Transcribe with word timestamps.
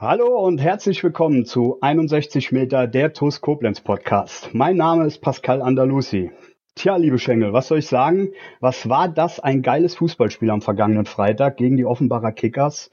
Hallo 0.00 0.38
und 0.46 0.58
herzlich 0.58 1.02
willkommen 1.02 1.44
zu 1.44 1.78
61 1.80 2.52
Meter 2.52 2.86
der 2.86 3.12
TUS 3.12 3.40
Koblenz 3.40 3.80
Podcast. 3.80 4.50
Mein 4.52 4.76
Name 4.76 5.04
ist 5.04 5.18
Pascal 5.18 5.60
Andalusi. 5.60 6.30
Tja, 6.76 6.94
liebe 6.94 7.18
Schengel, 7.18 7.52
was 7.52 7.66
soll 7.66 7.78
ich 7.78 7.88
sagen? 7.88 8.30
Was 8.60 8.88
war 8.88 9.08
das 9.08 9.40
ein 9.40 9.60
geiles 9.60 9.96
Fußballspiel 9.96 10.50
am 10.50 10.62
vergangenen 10.62 11.04
Freitag 11.04 11.56
gegen 11.56 11.76
die 11.76 11.84
Offenbarer 11.84 12.30
Kickers? 12.30 12.92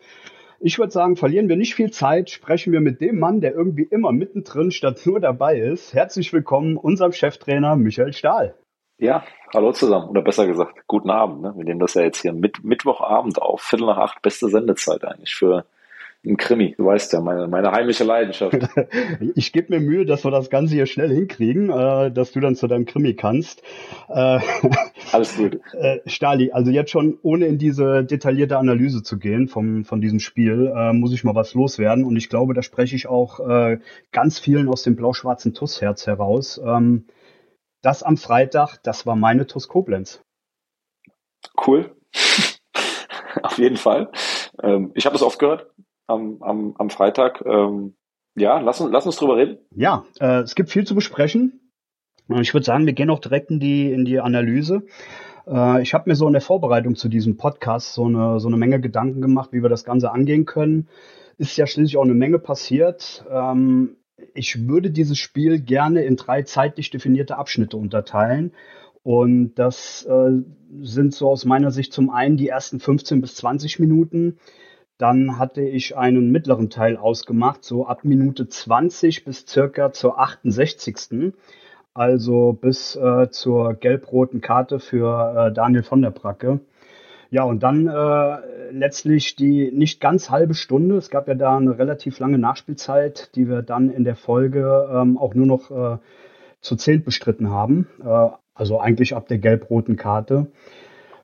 Ich 0.59 0.79
würde 0.79 0.91
sagen, 0.91 1.15
verlieren 1.15 1.47
wir 1.47 1.57
nicht 1.57 1.75
viel 1.75 1.91
Zeit, 1.91 2.31
sprechen 2.31 2.73
wir 2.73 2.81
mit 2.81 3.01
dem 3.01 3.19
Mann, 3.19 3.39
der 3.39 3.53
irgendwie 3.53 3.83
immer 3.83 4.11
mittendrin 4.11 4.71
statt 4.71 4.99
nur 5.05 5.19
dabei 5.19 5.59
ist. 5.59 5.93
Herzlich 5.93 6.33
willkommen, 6.33 6.75
unserem 6.75 7.11
Cheftrainer 7.11 7.75
Michael 7.75 8.13
Stahl. 8.13 8.55
Ja, 8.97 9.23
hallo 9.53 9.73
zusammen. 9.73 10.09
Oder 10.09 10.23
besser 10.23 10.47
gesagt, 10.47 10.79
guten 10.87 11.11
Abend. 11.11 11.43
Ne? 11.43 11.53
Wir 11.55 11.65
nehmen 11.65 11.81
das 11.81 11.93
ja 11.93 12.01
jetzt 12.01 12.23
hier 12.23 12.33
mit 12.33 12.63
Mittwochabend 12.63 13.39
auf. 13.39 13.61
Viertel 13.61 13.85
nach 13.85 13.99
acht, 13.99 14.23
beste 14.23 14.49
Sendezeit 14.49 15.05
eigentlich 15.05 15.35
für 15.35 15.65
ein 16.25 16.37
Krimi, 16.37 16.75
du 16.77 16.85
weißt 16.85 17.13
ja, 17.13 17.21
meine, 17.21 17.47
meine 17.47 17.71
heimliche 17.71 18.03
Leidenschaft. 18.03 18.57
ich 19.35 19.51
gebe 19.51 19.73
mir 19.73 19.79
Mühe, 19.79 20.05
dass 20.05 20.23
wir 20.23 20.31
das 20.31 20.49
Ganze 20.49 20.73
hier 20.73 20.85
schnell 20.85 21.13
hinkriegen, 21.13 21.69
äh, 21.69 22.11
dass 22.11 22.31
du 22.31 22.39
dann 22.39 22.55
zu 22.55 22.67
deinem 22.67 22.85
Krimi 22.85 23.15
kannst. 23.15 23.61
Äh, 24.09 24.39
Alles 25.11 25.35
gut. 25.37 25.59
Äh, 25.73 25.99
Stali, 26.05 26.51
also 26.51 26.71
jetzt 26.71 26.91
schon, 26.91 27.17
ohne 27.21 27.45
in 27.45 27.57
diese 27.57 28.03
detaillierte 28.03 28.57
Analyse 28.57 29.03
zu 29.03 29.19
gehen 29.19 29.47
vom, 29.47 29.85
von 29.85 30.01
diesem 30.01 30.19
Spiel, 30.19 30.71
äh, 30.75 30.93
muss 30.93 31.13
ich 31.13 31.23
mal 31.23 31.35
was 31.35 31.53
loswerden. 31.53 32.03
Und 32.03 32.15
ich 32.15 32.29
glaube, 32.29 32.53
da 32.53 32.61
spreche 32.61 32.95
ich 32.95 33.07
auch 33.07 33.39
äh, 33.39 33.79
ganz 34.11 34.39
vielen 34.39 34.67
aus 34.67 34.83
dem 34.83 34.95
blau-schwarzen 34.95 35.53
TUS-Herz 35.53 36.07
heraus. 36.07 36.59
Ähm, 36.63 37.05
das 37.81 38.03
am 38.03 38.17
Freitag, 38.17 38.77
das 38.83 39.05
war 39.05 39.15
meine 39.15 39.45
TUS 39.45 39.67
Koblenz. 39.67 40.23
Cool. 41.65 41.95
Auf 43.43 43.57
jeden 43.59 43.77
Fall. 43.77 44.11
Ähm, 44.63 44.91
ich 44.95 45.05
habe 45.05 45.15
es 45.15 45.21
oft 45.21 45.37
gehört 45.37 45.67
am, 46.07 46.41
am, 46.41 46.75
am 46.77 46.89
Freitag. 46.89 47.43
Ähm, 47.45 47.95
ja, 48.35 48.59
lass 48.59 48.81
uns, 48.81 48.91
lass 48.91 49.05
uns 49.05 49.15
drüber 49.15 49.37
reden. 49.37 49.57
Ja, 49.71 50.05
äh, 50.19 50.41
es 50.41 50.55
gibt 50.55 50.69
viel 50.69 50.85
zu 50.85 50.95
besprechen. 50.95 51.71
Ich 52.41 52.53
würde 52.53 52.65
sagen, 52.65 52.85
wir 52.85 52.93
gehen 52.93 53.09
auch 53.09 53.19
direkt 53.19 53.51
in 53.51 53.59
die, 53.59 53.91
in 53.91 54.03
die 54.03 54.19
Analyse. 54.19 54.83
Äh, 55.47 55.81
ich 55.81 55.93
habe 55.93 56.09
mir 56.09 56.15
so 56.15 56.27
in 56.27 56.33
der 56.33 56.41
Vorbereitung 56.41 56.95
zu 56.95 57.07
diesem 57.07 57.37
Podcast 57.37 57.93
so 57.93 58.05
eine, 58.05 58.39
so 58.39 58.47
eine 58.47 58.57
Menge 58.57 58.81
Gedanken 58.81 59.21
gemacht, 59.21 59.49
wie 59.51 59.61
wir 59.61 59.69
das 59.69 59.83
Ganze 59.83 60.11
angehen 60.11 60.45
können. 60.45 60.87
Ist 61.37 61.57
ja 61.57 61.67
schließlich 61.67 61.97
auch 61.97 62.03
eine 62.03 62.13
Menge 62.13 62.39
passiert. 62.39 63.25
Ähm, 63.29 63.97
ich 64.33 64.67
würde 64.67 64.91
dieses 64.91 65.17
Spiel 65.17 65.59
gerne 65.59 66.03
in 66.03 66.15
drei 66.15 66.43
zeitlich 66.43 66.89
definierte 66.89 67.37
Abschnitte 67.37 67.77
unterteilen. 67.77 68.53
Und 69.03 69.55
das 69.55 70.03
äh, 70.05 70.31
sind 70.81 71.13
so 71.13 71.29
aus 71.29 71.45
meiner 71.45 71.69
Sicht 71.69 71.93
zum 71.93 72.09
einen 72.09 72.37
die 72.37 72.47
ersten 72.47 72.79
15 72.79 73.21
bis 73.21 73.35
20 73.35 73.79
Minuten, 73.79 74.39
dann 74.97 75.37
hatte 75.37 75.61
ich 75.61 75.97
einen 75.97 76.31
mittleren 76.31 76.69
Teil 76.69 76.97
ausgemacht, 76.97 77.63
so 77.63 77.85
ab 77.85 78.03
Minute 78.03 78.47
20 78.47 79.25
bis 79.25 79.45
circa 79.47 79.91
zur 79.91 80.19
68. 80.19 81.33
Also 81.93 82.53
bis 82.53 82.95
äh, 82.95 83.29
zur 83.29 83.73
gelb-roten 83.73 84.41
Karte 84.41 84.79
für 84.79 85.47
äh, 85.47 85.53
Daniel 85.53 85.83
von 85.83 86.01
der 86.01 86.11
Bracke. 86.11 86.59
Ja, 87.29 87.43
und 87.43 87.63
dann 87.63 87.87
äh, 87.87 88.71
letztlich 88.71 89.35
die 89.35 89.71
nicht 89.71 89.99
ganz 89.99 90.29
halbe 90.29 90.53
Stunde. 90.53 90.97
Es 90.97 91.09
gab 91.09 91.27
ja 91.27 91.33
da 91.33 91.57
eine 91.57 91.77
relativ 91.77 92.19
lange 92.19 92.37
Nachspielzeit, 92.37 93.35
die 93.35 93.49
wir 93.49 93.61
dann 93.61 93.89
in 93.89 94.03
der 94.03 94.15
Folge 94.15 94.89
ähm, 94.91 95.17
auch 95.17 95.33
nur 95.33 95.45
noch 95.45 95.71
äh, 95.71 95.97
zu 96.61 96.75
zehn 96.75 97.03
bestritten 97.03 97.49
haben. 97.49 97.87
Äh, 98.03 98.29
also 98.53 98.79
eigentlich 98.79 99.15
ab 99.15 99.27
der 99.27 99.37
gelb-roten 99.39 99.97
Karte. 99.97 100.47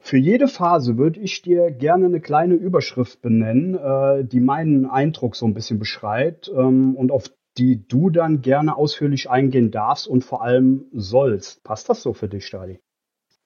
Für 0.04 0.18
jede 0.18 0.48
Phase 0.48 0.98
würde 0.98 1.20
ich 1.20 1.44
dir 1.44 1.70
gerne 1.70 2.08
eine 2.08 2.20
kleine 2.20 2.56
Überschrift 2.56 3.22
benennen, 3.22 3.76
äh, 3.76 4.26
die 4.26 4.40
meinen 4.40 4.88
Eindruck 4.88 5.36
so 5.36 5.46
ein 5.46 5.54
bisschen 5.54 5.78
beschreibt 5.78 6.52
ähm, 6.54 6.96
und 6.96 7.12
auf 7.12 7.30
die 7.58 7.88
du 7.88 8.10
dann 8.10 8.42
gerne 8.42 8.76
ausführlich 8.76 9.30
eingehen 9.30 9.70
darfst 9.70 10.08
und 10.08 10.24
vor 10.26 10.42
allem 10.42 10.86
sollst. 10.92 11.64
Passt 11.64 11.88
das 11.88 12.02
so 12.02 12.14
für 12.14 12.28
dich, 12.28 12.48
Stadi? 12.48 12.80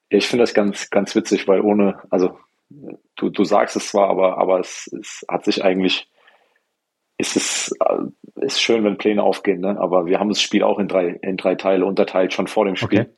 Ich 0.08 0.28
finde 0.28 0.44
das 0.44 0.54
ganz, 0.54 0.90
ganz 0.90 1.14
witzig, 1.14 1.46
weil 1.48 1.60
ohne, 1.60 1.98
also 2.10 2.38
du, 3.18 3.30
du 3.30 3.44
sagst 3.44 3.76
es 3.76 3.90
zwar, 3.90 4.10
aber, 4.10 4.38
aber 4.38 4.60
es, 4.62 4.90
es 4.98 5.26
hat 5.30 5.44
sich 5.44 5.62
eigentlich, 5.62 6.10
ist 7.18 7.36
es 7.36 7.76
äh, 7.86 8.46
ist 8.46 8.62
schön, 8.62 8.86
wenn 8.86 8.98
Pläne 8.98 9.24
aufgehen, 9.24 9.60
ne? 9.60 9.78
aber 9.78 10.06
wir 10.06 10.20
haben 10.20 10.30
das 10.30 10.42
Spiel 10.42 10.64
auch 10.64 10.80
in 10.80 10.88
drei, 10.88 11.20
in 11.22 11.36
drei 11.36 11.56
Teile 11.56 11.86
unterteilt, 11.86 12.32
schon 12.32 12.48
vor 12.48 12.64
dem 12.64 12.78
Spiel. 12.78 13.02
Okay. 13.02 13.10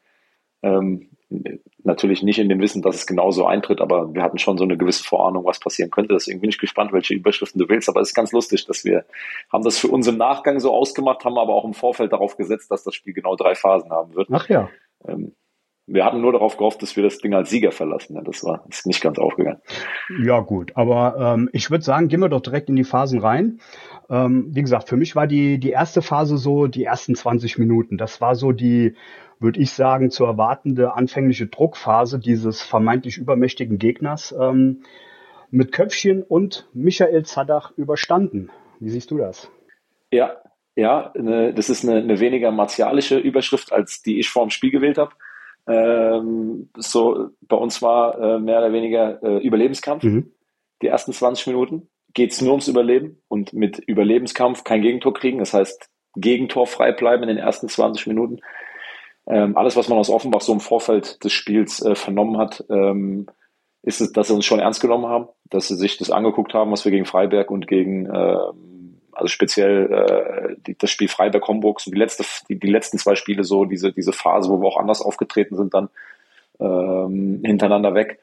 Ähm, 0.63 1.16
natürlich 1.83 2.23
nicht 2.23 2.39
in 2.39 2.49
dem 2.49 2.61
Wissen, 2.61 2.81
dass 2.81 2.95
es 2.95 3.07
genauso 3.07 3.45
eintritt, 3.45 3.81
aber 3.81 4.13
wir 4.13 4.23
hatten 4.23 4.37
schon 4.37 4.57
so 4.57 4.63
eine 4.63 4.77
gewisse 4.77 5.03
Vorahnung, 5.03 5.45
was 5.45 5.59
passieren 5.59 5.91
könnte. 5.91 6.13
Deswegen 6.13 6.39
bin 6.39 6.49
ich 6.49 6.57
gespannt, 6.57 6.93
welche 6.93 7.13
Überschriften 7.13 7.59
du 7.59 7.67
willst. 7.67 7.89
Aber 7.89 8.01
es 8.01 8.09
ist 8.09 8.13
ganz 8.13 8.31
lustig, 8.31 8.65
dass 8.65 8.85
wir 8.85 9.05
haben 9.51 9.63
das 9.63 9.77
für 9.77 9.89
uns 9.89 10.07
im 10.07 10.17
Nachgang 10.17 10.59
so 10.59 10.73
ausgemacht, 10.73 11.25
haben 11.25 11.37
aber 11.37 11.53
auch 11.53 11.65
im 11.65 11.73
Vorfeld 11.73 12.13
darauf 12.13 12.37
gesetzt, 12.37 12.71
dass 12.71 12.83
das 12.83 12.95
Spiel 12.95 13.13
genau 13.13 13.35
drei 13.35 13.55
Phasen 13.55 13.91
haben 13.91 14.15
wird. 14.15 14.29
Ach 14.31 14.47
ja. 14.47 14.69
Ähm, 15.07 15.33
wir 15.87 16.03
hatten 16.03 16.21
nur 16.21 16.33
darauf 16.33 16.57
gehofft, 16.57 16.81
dass 16.81 16.95
wir 16.95 17.03
das 17.03 17.17
Ding 17.17 17.33
als 17.33 17.49
Sieger 17.49 17.71
verlassen. 17.71 18.21
Das 18.25 18.43
war 18.43 18.63
ist 18.69 18.85
nicht 18.85 19.01
ganz 19.01 19.17
aufgegangen. 19.17 19.61
Ja 20.21 20.41
gut, 20.41 20.73
aber 20.75 21.35
ähm, 21.35 21.49
ich 21.53 21.71
würde 21.71 21.83
sagen, 21.83 22.09
gehen 22.09 22.19
wir 22.19 22.29
doch 22.29 22.41
direkt 22.41 22.69
in 22.69 22.75
die 22.75 22.83
Phasen 22.83 23.19
rein. 23.19 23.59
Ähm, 24.09 24.49
wie 24.51 24.61
gesagt, 24.61 24.89
für 24.89 24.97
mich 24.97 25.15
war 25.15 25.27
die 25.27 25.59
die 25.59 25.71
erste 25.71 26.01
Phase 26.01 26.37
so 26.37 26.67
die 26.67 26.83
ersten 26.83 27.15
20 27.15 27.57
Minuten. 27.57 27.97
Das 27.97 28.21
war 28.21 28.35
so 28.35 28.51
die 28.51 28.95
würde 29.39 29.59
ich 29.59 29.71
sagen, 29.71 30.09
zu 30.09 30.25
erwartende 30.25 30.93
anfängliche 30.93 31.47
Druckphase 31.47 32.19
dieses 32.19 32.61
vermeintlich 32.61 33.17
übermächtigen 33.17 33.77
Gegners 33.77 34.35
ähm, 34.39 34.83
mit 35.51 35.71
Köpfchen 35.71 36.23
und 36.23 36.67
Michael 36.73 37.23
Zadach 37.23 37.71
überstanden. 37.77 38.49
Wie 38.79 38.89
siehst 38.89 39.11
du 39.11 39.17
das? 39.17 39.49
Ja, 40.11 40.37
ja, 40.75 41.11
eine, 41.11 41.53
das 41.53 41.69
ist 41.69 41.83
eine, 41.83 41.97
eine, 41.97 42.19
weniger 42.19 42.51
martialische 42.51 43.17
Überschrift, 43.17 43.71
als 43.71 44.01
die 44.01 44.19
ich 44.19 44.29
vor 44.29 44.45
dem 44.45 44.49
Spiel 44.49 44.71
gewählt 44.71 44.97
habe. 44.97 45.11
Ähm, 45.67 46.69
so, 46.77 47.29
bei 47.41 47.57
uns 47.57 47.81
war 47.81 48.19
äh, 48.19 48.39
mehr 48.39 48.59
oder 48.59 48.71
weniger 48.71 49.21
äh, 49.23 49.37
Überlebenskampf. 49.45 50.03
Mhm. 50.03 50.31
Die 50.81 50.87
ersten 50.87 51.13
20 51.13 51.47
Minuten 51.47 51.89
geht 52.13 52.31
es 52.31 52.41
nur 52.41 52.51
ums 52.51 52.67
Überleben 52.67 53.21
und 53.27 53.53
mit 53.53 53.79
Überlebenskampf 53.79 54.63
kein 54.63 54.81
Gegentor 54.81 55.13
kriegen. 55.13 55.39
Das 55.39 55.53
heißt, 55.53 55.89
Gegentor 56.15 56.67
frei 56.67 56.91
bleiben 56.91 57.23
in 57.23 57.29
den 57.29 57.37
ersten 57.37 57.67
20 57.67 58.07
Minuten. 58.07 58.39
Ähm, 59.27 59.57
alles, 59.57 59.75
was 59.75 59.89
man 59.89 59.97
aus 59.97 60.09
Offenbach 60.09 60.41
so 60.41 60.53
im 60.53 60.59
Vorfeld 60.59 61.23
des 61.23 61.33
Spiels 61.33 61.83
äh, 61.83 61.95
vernommen 61.95 62.37
hat, 62.37 62.63
ähm, 62.69 63.27
ist 63.83 64.01
es, 64.01 64.11
dass 64.11 64.27
sie 64.27 64.33
uns 64.33 64.45
schon 64.45 64.59
ernst 64.59 64.81
genommen 64.81 65.05
haben, 65.05 65.27
dass 65.49 65.67
sie 65.67 65.75
sich 65.75 65.97
das 65.97 66.11
angeguckt 66.11 66.53
haben, 66.53 66.71
was 66.71 66.85
wir 66.85 66.91
gegen 66.91 67.05
Freiberg 67.05 67.51
und 67.51 67.67
gegen, 67.67 68.05
äh, 68.05 68.37
also 69.17 69.27
speziell 69.27 69.91
äh, 69.91 70.55
die, 70.65 70.77
das 70.77 70.91
Spiel 70.91 71.07
Freiberg-Homburg, 71.07 71.81
so 71.81 71.91
die, 71.91 71.97
letzte, 71.97 72.23
die, 72.49 72.59
die 72.59 72.69
letzten 72.69 72.97
zwei 72.97 73.15
Spiele 73.15 73.43
so, 73.43 73.65
diese, 73.65 73.91
diese 73.91 74.13
Phase, 74.13 74.49
wo 74.49 74.61
wir 74.61 74.67
auch 74.67 74.79
anders 74.79 75.01
aufgetreten 75.01 75.55
sind, 75.55 75.73
dann 75.73 75.89
ähm, 76.59 77.41
hintereinander 77.43 77.93
weg, 77.93 78.19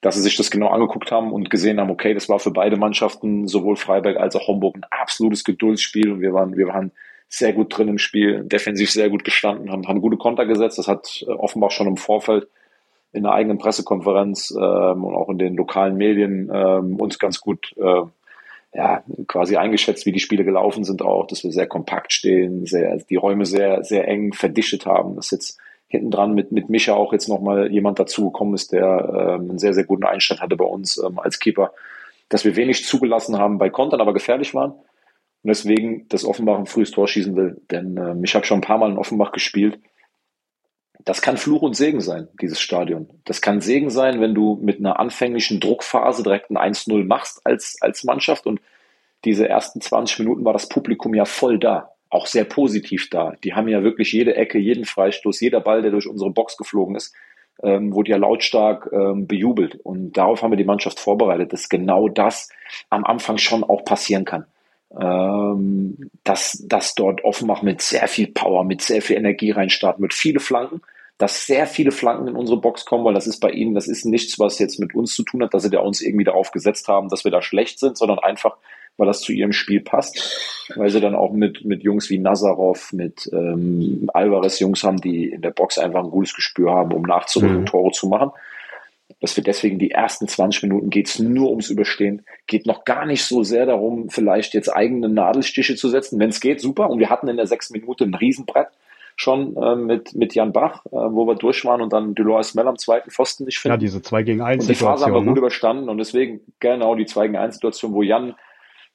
dass 0.00 0.14
sie 0.14 0.22
sich 0.22 0.36
das 0.36 0.50
genau 0.50 0.68
angeguckt 0.68 1.10
haben 1.10 1.32
und 1.32 1.50
gesehen 1.50 1.80
haben, 1.80 1.90
okay, 1.90 2.14
das 2.14 2.28
war 2.28 2.38
für 2.38 2.50
beide 2.50 2.76
Mannschaften, 2.76 3.48
sowohl 3.48 3.76
Freiberg 3.76 4.16
als 4.16 4.36
auch 4.36 4.48
Homburg, 4.48 4.76
ein 4.76 4.84
absolutes 4.90 5.44
Geduldsspiel 5.44 6.12
und 6.12 6.20
wir 6.20 6.32
waren, 6.32 6.56
wir 6.56 6.68
waren 6.68 6.92
sehr 7.28 7.52
gut 7.52 7.76
drin 7.76 7.88
im 7.88 7.98
Spiel, 7.98 8.44
defensiv 8.44 8.90
sehr 8.90 9.10
gut 9.10 9.24
gestanden, 9.24 9.70
haben, 9.70 9.86
haben 9.88 10.00
gute 10.00 10.16
Konter 10.16 10.46
gesetzt. 10.46 10.78
Das 10.78 10.88
hat 10.88 11.24
äh, 11.26 11.32
offenbar 11.32 11.70
schon 11.70 11.88
im 11.88 11.96
Vorfeld 11.96 12.48
in 13.12 13.22
der 13.24 13.32
eigenen 13.32 13.58
Pressekonferenz 13.58 14.50
ähm, 14.50 15.04
und 15.04 15.14
auch 15.14 15.28
in 15.28 15.38
den 15.38 15.56
lokalen 15.56 15.96
Medien 15.96 16.50
ähm, 16.52 17.00
uns 17.00 17.18
ganz 17.18 17.40
gut 17.40 17.74
äh, 17.78 18.02
ja, 18.72 19.02
quasi 19.26 19.56
eingeschätzt, 19.56 20.06
wie 20.06 20.12
die 20.12 20.20
Spiele 20.20 20.44
gelaufen 20.44 20.84
sind 20.84 21.02
auch, 21.02 21.26
dass 21.26 21.44
wir 21.44 21.52
sehr 21.52 21.66
kompakt 21.66 22.12
stehen, 22.12 22.66
sehr, 22.66 22.98
die 22.98 23.16
Räume 23.16 23.46
sehr, 23.46 23.84
sehr 23.84 24.06
eng 24.06 24.32
verdichtet 24.32 24.86
haben. 24.86 25.16
Dass 25.16 25.30
jetzt 25.30 25.58
hinten 25.88 26.10
dran 26.10 26.34
mit, 26.34 26.52
mit 26.52 26.68
Micha 26.68 26.94
auch 26.94 27.12
jetzt 27.12 27.28
nochmal 27.28 27.72
jemand 27.72 27.98
dazugekommen 27.98 28.54
ist, 28.54 28.72
der 28.72 29.38
ähm, 29.38 29.50
einen 29.50 29.58
sehr, 29.58 29.72
sehr 29.72 29.84
guten 29.84 30.04
Einstand 30.04 30.40
hatte 30.42 30.56
bei 30.56 30.64
uns 30.64 30.98
ähm, 30.98 31.18
als 31.18 31.38
Keeper, 31.38 31.72
dass 32.28 32.44
wir 32.44 32.56
wenig 32.56 32.84
zugelassen 32.84 33.38
haben 33.38 33.58
bei 33.58 33.70
Kontern, 33.70 34.00
aber 34.00 34.12
gefährlich 34.12 34.52
waren 34.54 34.72
und 35.46 35.50
deswegen 35.50 36.08
das 36.08 36.24
Offenbach 36.24 36.58
ein 36.58 36.66
frühes 36.66 36.90
Tor 36.90 37.06
schießen 37.06 37.36
will. 37.36 37.62
Denn 37.70 37.96
äh, 37.96 38.16
ich 38.24 38.34
habe 38.34 38.44
schon 38.44 38.58
ein 38.58 38.62
paar 38.62 38.78
Mal 38.78 38.90
in 38.90 38.98
Offenbach 38.98 39.30
gespielt. 39.30 39.78
Das 41.04 41.22
kann 41.22 41.36
Fluch 41.36 41.62
und 41.62 41.76
Segen 41.76 42.00
sein, 42.00 42.28
dieses 42.40 42.60
Stadion. 42.60 43.08
Das 43.24 43.40
kann 43.40 43.60
Segen 43.60 43.90
sein, 43.90 44.20
wenn 44.20 44.34
du 44.34 44.58
mit 44.60 44.78
einer 44.78 44.98
anfänglichen 44.98 45.60
Druckphase 45.60 46.22
direkt 46.22 46.50
ein 46.50 46.58
1-0 46.58 47.04
machst 47.04 47.40
als, 47.44 47.76
als 47.80 48.04
Mannschaft. 48.04 48.46
Und 48.46 48.60
diese 49.24 49.48
ersten 49.48 49.80
20 49.80 50.20
Minuten 50.20 50.44
war 50.44 50.52
das 50.52 50.68
Publikum 50.68 51.14
ja 51.14 51.24
voll 51.24 51.58
da. 51.58 51.92
auch 52.08 52.26
sehr 52.26 52.44
positiv 52.44 53.10
da. 53.10 53.34
Die 53.42 53.54
haben 53.54 53.68
ja 53.68 53.82
wirklich 53.82 54.12
jede 54.12 54.36
Ecke, 54.36 54.58
jeden 54.58 54.84
Freistoß, 54.84 55.40
jeder 55.40 55.60
Ball, 55.60 55.82
der 55.82 55.90
durch 55.90 56.06
unsere 56.06 56.30
Box 56.30 56.56
geflogen 56.56 56.94
ist, 56.94 57.14
ähm, 57.62 57.92
wurde 57.92 58.12
ja 58.12 58.16
lautstark 58.16 58.90
ähm, 58.92 59.26
bejubelt. 59.26 59.74
Und 59.82 60.12
darauf 60.12 60.42
haben 60.42 60.52
wir 60.52 60.56
die 60.56 60.64
Mannschaft 60.64 61.00
vorbereitet, 61.00 61.52
dass 61.52 61.68
genau 61.68 62.08
das 62.08 62.48
am 62.90 63.04
Anfang 63.04 63.38
schon 63.38 63.64
auch 63.64 63.84
passieren 63.84 64.24
kann. 64.24 64.46
Ähm, 64.98 66.10
dass, 66.24 66.64
dass 66.66 66.94
dort 66.94 67.24
Offenbach 67.24 67.62
mit 67.62 67.82
sehr 67.82 68.06
viel 68.08 68.28
Power, 68.28 68.64
mit 68.64 68.82
sehr 68.82 69.02
viel 69.02 69.16
Energie 69.16 69.50
reinstarten, 69.50 70.00
mit 70.00 70.14
viele 70.14 70.40
Flanken, 70.40 70.80
dass 71.18 71.46
sehr 71.46 71.66
viele 71.66 71.92
Flanken 71.92 72.28
in 72.28 72.36
unsere 72.36 72.60
Box 72.60 72.84
kommen, 72.84 73.04
weil 73.04 73.14
das 73.14 73.26
ist 73.26 73.40
bei 73.40 73.50
ihnen, 73.50 73.74
das 73.74 73.88
ist 73.88 74.04
nichts, 74.04 74.38
was 74.38 74.58
jetzt 74.58 74.78
mit 74.78 74.94
uns 74.94 75.14
zu 75.14 75.22
tun 75.22 75.42
hat, 75.42 75.54
dass 75.54 75.62
sie 75.62 75.70
da 75.70 75.80
uns 75.80 76.00
irgendwie 76.00 76.24
darauf 76.24 76.50
gesetzt 76.50 76.88
haben, 76.88 77.08
dass 77.08 77.24
wir 77.24 77.30
da 77.30 77.40
schlecht 77.42 77.78
sind, 77.78 77.96
sondern 77.96 78.18
einfach, 78.18 78.56
weil 78.96 79.06
das 79.06 79.20
zu 79.20 79.32
ihrem 79.32 79.52
Spiel 79.52 79.80
passt, 79.80 80.68
weil 80.76 80.90
sie 80.90 81.00
dann 81.00 81.14
auch 81.14 81.32
mit, 81.32 81.64
mit 81.64 81.82
Jungs 81.82 82.10
wie 82.10 82.18
Nazarov, 82.18 82.92
mit 82.92 83.28
ähm, 83.32 84.10
Alvarez 84.12 84.60
Jungs 84.60 84.84
haben, 84.84 85.00
die 85.00 85.30
in 85.30 85.42
der 85.42 85.50
Box 85.50 85.78
einfach 85.78 86.04
ein 86.04 86.10
gutes 86.10 86.34
Gespür 86.34 86.72
haben, 86.72 86.92
um 86.92 87.02
nachzurücken, 87.02 87.60
mhm. 87.60 87.66
Tore 87.66 87.92
zu 87.92 88.08
machen. 88.08 88.30
Dass 89.20 89.36
wir 89.36 89.44
deswegen 89.44 89.78
die 89.78 89.92
ersten 89.92 90.28
20 90.28 90.64
Minuten 90.64 90.90
geht's 90.90 91.18
nur 91.18 91.50
ums 91.50 91.70
Überstehen, 91.70 92.26
geht 92.46 92.66
noch 92.66 92.84
gar 92.84 93.06
nicht 93.06 93.24
so 93.24 93.42
sehr 93.42 93.64
darum, 93.64 94.10
vielleicht 94.10 94.52
jetzt 94.52 94.68
eigene 94.68 95.08
Nadelstiche 95.08 95.76
zu 95.76 95.88
setzen. 95.88 96.18
Wenn 96.18 96.30
es 96.30 96.40
geht, 96.40 96.60
super. 96.60 96.90
Und 96.90 96.98
wir 96.98 97.08
hatten 97.08 97.28
in 97.28 97.36
der 97.36 97.46
sechsten 97.46 97.78
Minute 97.78 98.04
ein 98.04 98.14
Riesenbrett 98.14 98.68
schon 99.16 99.56
äh, 99.56 99.74
mit, 99.74 100.14
mit 100.14 100.34
Jan 100.34 100.52
Bach, 100.52 100.84
äh, 100.86 100.90
wo 100.90 101.26
wir 101.26 101.34
durch 101.34 101.64
waren 101.64 101.80
und 101.80 101.92
dann 101.92 102.14
Dolores 102.14 102.54
Mell 102.54 102.68
am 102.68 102.76
zweiten 102.76 103.10
Pfosten 103.10 103.44
nicht 103.44 103.58
finden. 103.58 103.72
Ja, 103.72 103.78
diese 103.78 104.02
2 104.02 104.22
gegen 104.22 104.42
1 104.42 104.64
Und 104.64 104.68
die 104.68 104.74
Phase 104.74 105.06
haben 105.06 105.14
wir 105.14 105.20
ne? 105.22 105.28
gut 105.28 105.38
überstanden 105.38 105.88
und 105.88 105.96
deswegen 105.98 106.40
genau 106.60 106.94
die 106.94 107.06
2 107.06 107.28
gegen 107.28 107.38
1 107.38 107.54
Situation, 107.54 107.94
wo 107.94 108.02
Jan 108.02 108.34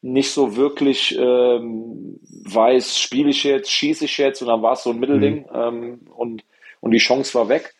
nicht 0.04 0.32
so 0.32 0.56
wirklich 0.56 1.18
ähm, 1.20 2.20
weiß, 2.46 3.00
spiele 3.00 3.30
ich 3.30 3.44
jetzt, 3.44 3.72
schieße 3.72 4.06
ich 4.06 4.18
jetzt 4.18 4.42
und 4.42 4.48
dann 4.48 4.62
war 4.62 4.74
es 4.74 4.84
so 4.84 4.92
ein 4.92 5.00
Mittelding 5.00 5.46
mhm. 5.52 5.56
ähm, 5.56 6.00
und, 6.16 6.44
und 6.80 6.92
die 6.92 7.00
Chance 7.00 7.34
war 7.36 7.50
weg. 7.50 7.74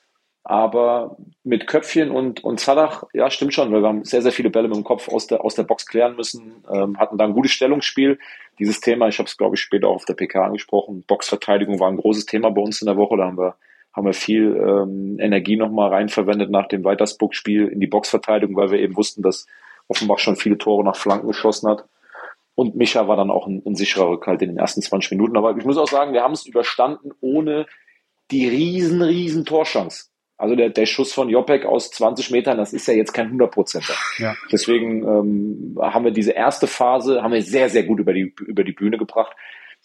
Aber 0.44 1.18
mit 1.44 1.68
Köpfchen 1.68 2.10
und, 2.10 2.44
und 2.44 2.60
Zadach, 2.60 3.04
ja, 3.14 3.30
stimmt 3.30 3.54
schon, 3.54 3.72
weil 3.72 3.82
wir 3.82 3.88
haben 3.88 4.04
sehr, 4.04 4.24
sehr 4.24 4.32
viele 4.32 4.50
Bälle 4.50 4.68
mit 4.68 4.76
dem 4.76 4.84
Kopf 4.84 5.08
aus 5.08 5.28
der, 5.28 5.46
aus 5.46 5.54
der 5.54 5.64
Box 5.64 5.86
klären 5.86 6.16
müssen, 6.16 6.64
ähm, 6.72 6.98
hatten 6.98 7.18
da 7.18 7.26
ein 7.26 7.34
gutes 7.34 7.52
Stellungsspiel. 7.52 8.18
Dieses 8.58 8.80
Thema, 8.80 9.08
ich 9.08 9.20
habe 9.20 9.28
es, 9.28 9.38
glaube 9.38 9.56
ich, 9.56 9.62
später 9.62 9.88
auch 9.88 9.96
auf 9.96 10.06
der 10.06 10.16
PK 10.16 10.46
angesprochen, 10.46 11.04
Boxverteidigung 11.08 11.80
war 11.80 11.90
ein 11.90 11.98
großes 11.98 12.26
Thema 12.26 12.50
bei 12.50 12.62
uns 12.62 12.82
in 12.82 12.88
der 12.88 12.98
Woche. 12.98 13.18
Da 13.18 13.26
haben 13.26 13.38
wir, 13.38 13.56
haben 13.94 14.06
wir 14.06 14.14
viel 14.14 14.56
ähm, 14.56 15.20
Energie 15.20 15.58
nochmal 15.58 15.90
reinverwendet 15.90 16.50
nach 16.50 16.68
dem 16.68 16.84
Weitersburg-Spiel 16.84 17.68
in 17.68 17.80
die 17.80 17.88
Boxverteidigung, 17.88 18.56
weil 18.56 18.72
wir 18.72 18.80
eben 18.80 18.98
wussten, 18.98 19.22
dass 19.22 19.46
Offenbach 19.88 20.20
schon 20.20 20.38
viele 20.38 20.58
Tore 20.58 20.84
nach 20.84 20.96
Flanken 20.96 21.28
geschossen 21.28 21.70
hat. 21.70 21.86
Und 22.56 22.76
Micha 22.76 23.08
war 23.08 23.16
dann 23.16 23.32
auch 23.32 23.48
ein, 23.48 23.62
ein 23.66 23.76
sicherer 23.76 24.10
Rückhalt 24.10 24.42
in 24.42 24.50
den 24.50 24.58
ersten 24.58 24.82
20 24.82 25.12
Minuten. 25.12 25.38
Aber 25.38 25.56
ich 25.56 25.66
muss 25.66 25.78
auch 25.78 25.88
sagen, 25.88 26.14
wir 26.14 26.24
haben 26.24 26.34
es 26.34 26.46
überstanden 26.46 27.12
ohne 27.22 27.68
die 28.32 28.48
riesen, 28.48 29.02
riesen 29.02 29.46
Torschance. 29.46 30.11
Also 30.42 30.56
der, 30.56 30.72
der 30.72 30.88
Schuss 30.88 31.14
von 31.14 31.30
Jopek 31.30 31.66
aus 31.66 31.92
20 31.92 32.32
Metern, 32.32 32.58
das 32.58 32.74
ist 32.74 32.88
ja 32.88 32.96
jetzt 32.96 33.14
kein 33.14 33.32
100%er. 33.32 33.96
Ja. 34.18 34.34
Deswegen 34.52 35.04
ähm, 35.04 35.78
haben 35.80 36.04
wir 36.04 36.12
diese 36.12 36.32
erste 36.32 36.66
Phase, 36.66 37.22
haben 37.22 37.34
wir 37.34 37.44
sehr, 37.44 37.70
sehr 37.70 37.84
gut 37.84 38.00
über 38.00 38.12
die, 38.12 38.34
über 38.48 38.64
die 38.64 38.72
Bühne 38.72 38.98
gebracht 38.98 39.36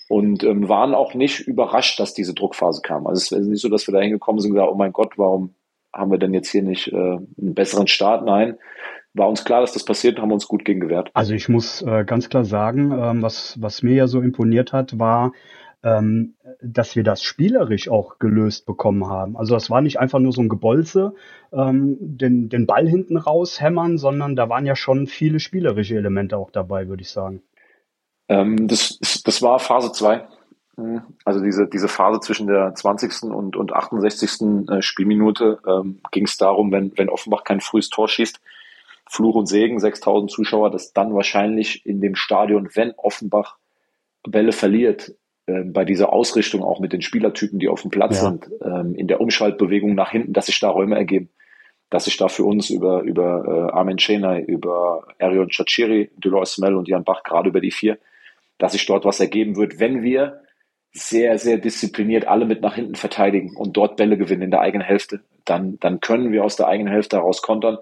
und 0.08 0.44
ähm, 0.44 0.66
waren 0.66 0.94
auch 0.94 1.12
nicht 1.12 1.40
überrascht, 1.40 2.00
dass 2.00 2.14
diese 2.14 2.32
Druckphase 2.32 2.80
kam. 2.80 3.06
Also 3.06 3.18
es 3.18 3.32
ist 3.32 3.48
nicht 3.48 3.60
so, 3.60 3.68
dass 3.68 3.86
wir 3.86 3.92
da 3.92 4.00
hingekommen 4.00 4.40
sind 4.40 4.52
und 4.52 4.56
gesagt, 4.56 4.72
oh 4.72 4.76
mein 4.76 4.92
Gott, 4.92 5.18
warum 5.18 5.54
haben 5.92 6.10
wir 6.10 6.18
denn 6.18 6.32
jetzt 6.32 6.48
hier 6.48 6.62
nicht 6.62 6.88
äh, 6.88 6.96
einen 6.96 7.54
besseren 7.54 7.86
Start? 7.86 8.24
Nein, 8.24 8.56
war 9.12 9.28
uns 9.28 9.44
klar, 9.44 9.60
dass 9.60 9.74
das 9.74 9.84
passiert 9.84 10.16
und 10.16 10.22
haben 10.22 10.32
uns 10.32 10.48
gut 10.48 10.64
gegen 10.64 10.80
gewehrt. 10.80 11.10
Also 11.12 11.34
ich 11.34 11.50
muss 11.50 11.82
äh, 11.82 12.04
ganz 12.06 12.30
klar 12.30 12.46
sagen, 12.46 12.92
ähm, 12.92 13.20
was, 13.20 13.60
was 13.60 13.82
mir 13.82 13.94
ja 13.94 14.06
so 14.06 14.22
imponiert 14.22 14.72
hat, 14.72 14.98
war, 14.98 15.32
ähm, 15.82 16.35
dass 16.62 16.96
wir 16.96 17.02
das 17.02 17.22
spielerisch 17.22 17.88
auch 17.88 18.18
gelöst 18.18 18.66
bekommen 18.66 19.06
haben. 19.06 19.36
Also 19.36 19.54
das 19.54 19.70
war 19.70 19.80
nicht 19.80 19.98
einfach 19.98 20.18
nur 20.18 20.32
so 20.32 20.40
ein 20.40 20.48
Gebolze, 20.48 21.14
ähm, 21.52 21.96
den, 22.00 22.48
den 22.48 22.66
Ball 22.66 22.88
hinten 22.88 23.16
raushämmern, 23.16 23.98
sondern 23.98 24.36
da 24.36 24.48
waren 24.48 24.66
ja 24.66 24.76
schon 24.76 25.06
viele 25.06 25.40
spielerische 25.40 25.96
Elemente 25.96 26.36
auch 26.36 26.50
dabei, 26.50 26.88
würde 26.88 27.02
ich 27.02 27.10
sagen. 27.10 27.42
Ähm, 28.28 28.68
das, 28.68 28.98
das 29.24 29.42
war 29.42 29.58
Phase 29.58 29.92
2. 29.92 30.26
Mhm. 30.76 31.02
Also 31.24 31.40
diese, 31.40 31.66
diese 31.66 31.88
Phase 31.88 32.20
zwischen 32.20 32.46
der 32.46 32.74
20. 32.74 33.22
und, 33.24 33.56
und 33.56 33.72
68. 33.72 34.68
Äh, 34.68 34.82
Spielminute 34.82 35.58
ähm, 35.66 36.00
ging 36.10 36.24
es 36.24 36.36
darum, 36.36 36.72
wenn, 36.72 36.92
wenn 36.96 37.08
Offenbach 37.08 37.44
kein 37.44 37.60
frühes 37.60 37.88
Tor 37.88 38.08
schießt, 38.08 38.40
Fluch 39.08 39.36
und 39.36 39.46
Segen, 39.46 39.78
6000 39.78 40.30
Zuschauer, 40.30 40.70
dass 40.70 40.92
dann 40.92 41.14
wahrscheinlich 41.14 41.86
in 41.86 42.00
dem 42.00 42.16
Stadion, 42.16 42.68
wenn 42.74 42.92
Offenbach 42.96 43.56
Bälle 44.28 44.52
verliert, 44.52 45.14
bei 45.46 45.84
dieser 45.84 46.12
Ausrichtung 46.12 46.62
auch 46.62 46.80
mit 46.80 46.92
den 46.92 47.02
Spielertypen, 47.02 47.58
die 47.58 47.68
auf 47.68 47.82
dem 47.82 47.90
Platz 47.90 48.16
ja. 48.16 48.30
sind, 48.30 48.50
ähm, 48.64 48.94
in 48.96 49.06
der 49.06 49.20
Umschaltbewegung 49.20 49.94
nach 49.94 50.10
hinten, 50.10 50.32
dass 50.32 50.46
sich 50.46 50.58
da 50.58 50.68
Räume 50.68 50.96
ergeben, 50.96 51.30
dass 51.88 52.06
sich 52.06 52.16
da 52.16 52.28
für 52.28 52.44
uns 52.44 52.68
über, 52.68 53.02
über 53.02 53.44
äh, 53.46 53.72
Armin 53.72 53.96
Chenay, 53.96 54.42
über 54.42 55.06
Arion 55.20 55.50
Chachiri, 55.50 56.10
Dolores 56.16 56.58
Mel 56.58 56.74
und 56.74 56.88
Jan 56.88 57.04
Bach, 57.04 57.22
gerade 57.22 57.48
über 57.48 57.60
die 57.60 57.70
vier, 57.70 57.98
dass 58.58 58.72
sich 58.72 58.86
dort 58.86 59.04
was 59.04 59.20
ergeben 59.20 59.56
wird, 59.56 59.78
wenn 59.78 60.02
wir 60.02 60.40
sehr, 60.92 61.38
sehr 61.38 61.58
diszipliniert 61.58 62.26
alle 62.26 62.46
mit 62.46 62.62
nach 62.62 62.74
hinten 62.74 62.94
verteidigen 62.94 63.54
und 63.56 63.76
dort 63.76 63.96
Bälle 63.96 64.16
gewinnen 64.16 64.42
in 64.42 64.50
der 64.50 64.60
eigenen 64.60 64.86
Hälfte, 64.86 65.20
dann, 65.44 65.78
dann 65.78 66.00
können 66.00 66.32
wir 66.32 66.42
aus 66.42 66.56
der 66.56 66.66
eigenen 66.66 66.92
Hälfte 66.92 67.18
heraus 67.18 67.42
kontern 67.42 67.78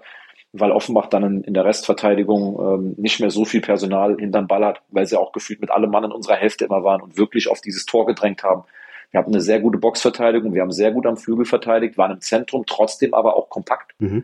weil 0.59 0.71
Offenbach 0.71 1.07
dann 1.07 1.43
in, 1.43 1.53
der 1.53 1.65
Restverteidigung 1.65 2.59
ähm, 2.59 2.95
nicht 2.97 3.19
mehr 3.19 3.29
so 3.29 3.45
viel 3.45 3.61
Personal 3.61 4.15
hinterm 4.17 4.47
Ball 4.47 4.65
hat, 4.65 4.81
weil 4.89 5.05
sie 5.05 5.19
auch 5.19 5.31
gefühlt 5.31 5.59
mit 5.59 5.69
allem 5.69 5.91
Mann 5.91 6.05
in 6.05 6.11
unserer 6.11 6.35
Hälfte 6.35 6.65
immer 6.65 6.83
waren 6.83 7.01
und 7.01 7.17
wirklich 7.17 7.49
auf 7.49 7.61
dieses 7.61 7.85
Tor 7.85 8.05
gedrängt 8.05 8.43
haben. 8.43 8.63
Wir 9.11 9.19
hatten 9.19 9.33
eine 9.33 9.41
sehr 9.41 9.59
gute 9.59 9.77
Boxverteidigung, 9.77 10.53
wir 10.53 10.61
haben 10.61 10.71
sehr 10.71 10.91
gut 10.91 11.05
am 11.05 11.17
Flügel 11.17 11.45
verteidigt, 11.45 11.97
waren 11.97 12.11
im 12.11 12.21
Zentrum, 12.21 12.63
trotzdem 12.65 13.13
aber 13.13 13.35
auch 13.35 13.49
kompakt 13.49 13.93
mhm. 13.99 14.23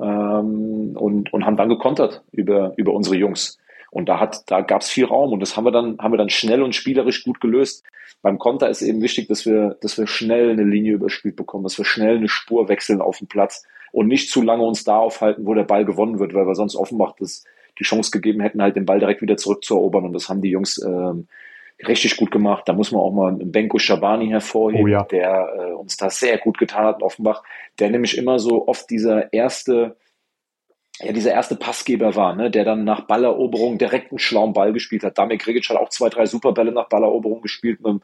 ähm, 0.00 0.96
und, 0.96 1.32
und 1.32 1.46
haben 1.46 1.56
dann 1.56 1.68
gekontert 1.68 2.22
über, 2.32 2.72
über 2.76 2.92
unsere 2.92 3.16
Jungs. 3.16 3.58
Und 3.90 4.08
da 4.08 4.20
hat, 4.20 4.50
da 4.50 4.60
gab 4.60 4.82
es 4.82 4.90
viel 4.90 5.06
Raum 5.06 5.32
und 5.32 5.40
das 5.40 5.56
haben 5.56 5.64
wir 5.64 5.72
dann, 5.72 5.98
haben 5.98 6.12
wir 6.12 6.18
dann 6.18 6.30
schnell 6.30 6.62
und 6.62 6.74
spielerisch 6.74 7.24
gut 7.24 7.40
gelöst. 7.40 7.84
Beim 8.22 8.38
Konter 8.38 8.68
ist 8.68 8.82
eben 8.82 9.02
wichtig, 9.02 9.28
dass 9.28 9.46
wir, 9.46 9.76
dass 9.80 9.98
wir 9.98 10.06
schnell 10.06 10.50
eine 10.50 10.62
Linie 10.62 10.92
überspielt 10.94 11.36
bekommen, 11.36 11.64
dass 11.64 11.78
wir 11.78 11.84
schnell 11.84 12.18
eine 12.18 12.28
Spur 12.28 12.68
wechseln 12.68 13.00
auf 13.00 13.18
dem 13.18 13.26
Platz 13.26 13.66
und 13.92 14.08
nicht 14.08 14.30
zu 14.30 14.42
lange 14.42 14.62
uns 14.62 14.84
da 14.84 14.98
aufhalten, 14.98 15.46
wo 15.46 15.54
der 15.54 15.64
Ball 15.64 15.84
gewonnen 15.84 16.18
wird, 16.18 16.34
weil 16.34 16.46
wir 16.46 16.54
sonst 16.54 16.76
offenbar 16.76 17.14
das, 17.18 17.44
die 17.78 17.84
Chance 17.84 18.10
gegeben 18.10 18.40
hätten, 18.40 18.62
halt 18.62 18.76
den 18.76 18.86
Ball 18.86 19.00
direkt 19.00 19.22
wieder 19.22 19.36
zurückzuerobern. 19.36 20.04
Und 20.04 20.12
das 20.12 20.28
haben 20.28 20.42
die 20.42 20.50
Jungs 20.50 20.82
ähm, 20.82 21.28
richtig 21.86 22.16
gut 22.16 22.30
gemacht. 22.30 22.64
Da 22.66 22.72
muss 22.72 22.92
man 22.92 23.00
auch 23.00 23.12
mal 23.12 23.32
Benko 23.32 23.78
Shabani 23.78 24.28
hervorheben, 24.28 24.84
oh 24.84 24.88
ja. 24.88 25.04
der 25.04 25.48
äh, 25.58 25.72
uns 25.72 25.96
da 25.96 26.10
sehr 26.10 26.38
gut 26.38 26.58
getan 26.58 26.84
hat 26.84 26.98
in 26.98 27.02
Offenbach, 27.02 27.42
der 27.78 27.90
nämlich 27.90 28.16
immer 28.16 28.38
so 28.38 28.68
oft 28.68 28.88
dieser 28.90 29.32
erste, 29.32 29.96
ja, 31.00 31.12
dieser 31.12 31.32
erste 31.32 31.56
Passgeber 31.56 32.14
war, 32.16 32.34
ne, 32.34 32.50
der 32.50 32.64
dann 32.64 32.84
nach 32.84 33.02
Balleroberung 33.02 33.78
direkt 33.78 34.12
einen 34.12 34.18
schlauen 34.18 34.52
Ball 34.52 34.72
gespielt 34.72 35.04
hat. 35.04 35.18
Damir 35.18 35.38
Krigic 35.38 35.68
hat 35.68 35.76
auch 35.76 35.88
zwei, 35.88 36.08
drei 36.08 36.26
Superbälle 36.26 36.72
nach 36.72 36.88
Balleroberung 36.88 37.40
gespielt 37.40 37.80
mit, 37.80 38.02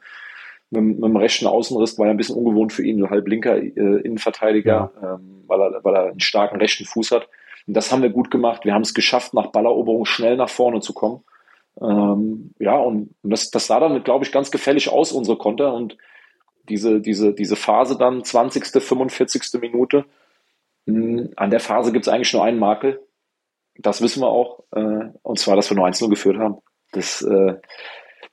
mit, 0.69 0.83
mit 0.83 1.03
dem 1.03 1.15
rechten 1.15 1.47
Außenriss, 1.47 1.97
war 1.97 2.07
ja 2.07 2.11
ein 2.11 2.17
bisschen 2.17 2.35
ungewohnt 2.35 2.73
für 2.73 2.83
ihn, 2.83 2.99
so 2.99 3.09
halb 3.09 3.27
linker 3.27 3.57
äh, 3.57 3.69
Innenverteidiger, 3.69 4.91
ja. 5.01 5.13
ähm, 5.15 5.43
weil, 5.47 5.61
er, 5.61 5.83
weil 5.83 5.95
er 5.95 6.11
einen 6.11 6.19
starken 6.19 6.57
rechten 6.57 6.85
Fuß 6.85 7.11
hat. 7.11 7.29
Und 7.67 7.75
das 7.75 7.91
haben 7.91 8.01
wir 8.01 8.09
gut 8.09 8.31
gemacht. 8.31 8.65
Wir 8.65 8.73
haben 8.73 8.81
es 8.81 8.93
geschafft, 8.93 9.33
nach 9.33 9.47
Balleroberung 9.47 10.05
schnell 10.05 10.37
nach 10.37 10.49
vorne 10.49 10.79
zu 10.79 10.93
kommen. 10.93 11.23
Ähm, 11.81 12.53
ja, 12.59 12.75
und 12.77 13.13
das, 13.23 13.51
das 13.51 13.67
sah 13.67 13.79
dann, 13.79 14.03
glaube 14.03 14.25
ich, 14.25 14.31
ganz 14.31 14.51
gefällig 14.51 14.89
aus, 14.89 15.11
unsere 15.11 15.37
Konter. 15.37 15.73
Und 15.73 15.97
diese, 16.69 17.01
diese, 17.01 17.33
diese 17.33 17.55
Phase 17.55 17.97
dann, 17.97 18.23
20., 18.23 18.65
45. 18.81 19.61
Minute, 19.61 20.05
mh, 20.85 20.95
hm, 20.95 21.33
an 21.35 21.49
der 21.49 21.59
Phase 21.59 21.91
gibt 21.91 22.07
es 22.07 22.13
eigentlich 22.13 22.33
nur 22.33 22.43
einen 22.43 22.59
Makel. 22.59 23.01
Das 23.77 24.01
wissen 24.01 24.21
wir 24.21 24.29
auch. 24.29 24.63
Äh, 24.71 25.09
und 25.21 25.37
zwar, 25.37 25.55
dass 25.55 25.69
wir 25.69 25.77
nur 25.77 25.87
1-0 25.87 26.09
geführt 26.09 26.37
haben. 26.37 26.57
Das, 26.93 27.21
äh, 27.21 27.55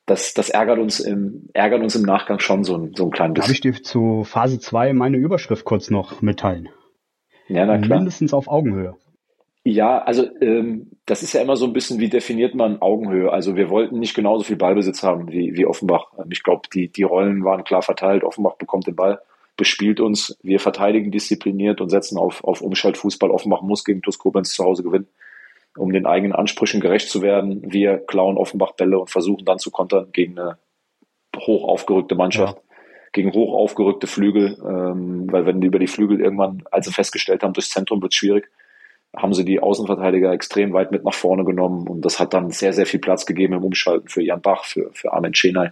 das, 0.07 0.35
das 0.35 0.51
ärgert 0.51 0.79
uns 0.79 1.01
im, 1.01 1.49
ärgert 1.55 1.83
uns 1.83 1.95
im 1.95 2.03
Nachgang 2.03 2.39
schon 2.39 2.65
so 2.65 2.77
ein, 2.77 2.93
so 2.95 3.05
ein 3.05 3.11
klein 3.11 3.33
bisschen. 3.33 3.49
Darf 3.49 3.55
ich 3.55 3.61
dir 3.61 3.83
zu 3.83 4.25
Phase 4.25 4.59
2 4.59 4.93
meine 4.93 5.17
Überschrift 5.17 5.65
kurz 5.65 5.91
noch 5.91 6.21
mitteilen? 6.21 6.69
Ja, 7.49 7.65
na 7.67 7.79
klar. 7.79 7.99
Mindestens 7.99 8.35
auf 8.35 8.49
Augenhöhe. 8.49 8.97
Ja, 9.67 9.99
also 10.03 10.27
ähm, 10.43 10.91
das 11.07 11.23
ist 11.23 11.33
ja 11.33 11.41
immer 11.41 11.57
so 11.57 11.65
ein 11.65 11.73
bisschen, 11.73 11.99
wie 11.99 12.11
definiert 12.11 12.55
man 12.55 12.83
Augenhöhe? 12.83 13.33
Also 13.33 13.57
wir 13.57 13.71
wollten 13.71 13.99
nicht 13.99 14.15
genauso 14.15 14.45
viel 14.45 14.57
Ballbesitz 14.57 15.03
haben 15.03 15.31
wie, 15.31 15.57
wie 15.57 15.65
Offenbach. 15.65 16.13
Ich 16.29 16.43
glaube, 16.43 16.69
die, 16.73 16.89
die 16.89 17.03
Rollen 17.03 17.45
waren 17.45 17.65
klar 17.65 17.81
verteilt. 17.81 18.25
Offenbach 18.25 18.57
bekommt 18.57 18.87
den 18.87 18.97
Ball, 18.97 19.21
bespielt 19.57 20.01
uns. 20.01 20.39
Wir 20.43 20.61
verteidigen 20.61 21.11
diszipliniert 21.11 21.81
und 21.81 21.89
setzen 21.89 22.19
auf, 22.19 22.45
auf 22.45 22.61
Umschaltfußball. 22.61 23.31
Offenbach 23.31 23.63
muss 23.63 23.85
gegen 23.85 24.03
TuS 24.03 24.19
Koblenz 24.19 24.53
zu 24.53 24.65
Hause 24.65 24.83
gewinnen 24.83 25.09
um 25.77 25.93
den 25.93 26.07
eigenen 26.07 26.33
Ansprüchen 26.33 26.81
gerecht 26.81 27.09
zu 27.09 27.23
werden. 27.23 27.63
Wir 27.73 27.99
klauen 27.99 28.37
Offenbach 28.37 28.73
Bälle 28.73 28.99
und 28.99 29.11
versuchen 29.11 29.45
dann 29.45 29.59
zu 29.59 29.71
kontern 29.71 30.09
gegen 30.13 30.39
eine 30.39 30.59
hoch 31.37 31.69
aufgerückte 31.69 32.15
Mannschaft, 32.15 32.57
ja. 32.57 32.77
gegen 33.13 33.33
hoch 33.33 33.55
aufgerückte 33.55 34.07
Flügel, 34.07 34.57
ähm, 34.65 35.31
weil 35.33 35.47
wenn 35.47 35.61
die 35.61 35.67
über 35.67 35.79
die 35.79 35.89
Flügel 35.89 36.21
irgendwann, 36.21 36.63
als 36.71 36.87
sie 36.87 36.93
festgestellt 36.93 37.43
haben, 37.43 37.53
durchs 37.53 37.71
Zentrum 37.71 38.01
wird 38.03 38.15
schwierig, 38.15 38.51
haben 39.17 39.35
sie 39.35 39.45
die 39.45 39.61
Außenverteidiger 39.61 40.33
extrem 40.33 40.73
weit 40.73 40.91
mit 40.91 41.05
nach 41.05 41.15
vorne 41.15 41.45
genommen 41.45 41.87
und 41.89 42.05
das 42.05 42.19
hat 42.19 42.35
dann 42.35 42.51
sehr, 42.51 42.73
sehr 42.73 42.87
viel 42.87 43.01
Platz 43.01 43.27
gegeben 43.27 43.55
im 43.55 43.65
Umschalten 43.65 44.09
für 44.09 44.23
Jan 44.23 44.41
Bach, 44.41 44.65
für, 44.65 44.91
für 44.93 45.13
Armin 45.13 45.35
Schenay. 45.35 45.71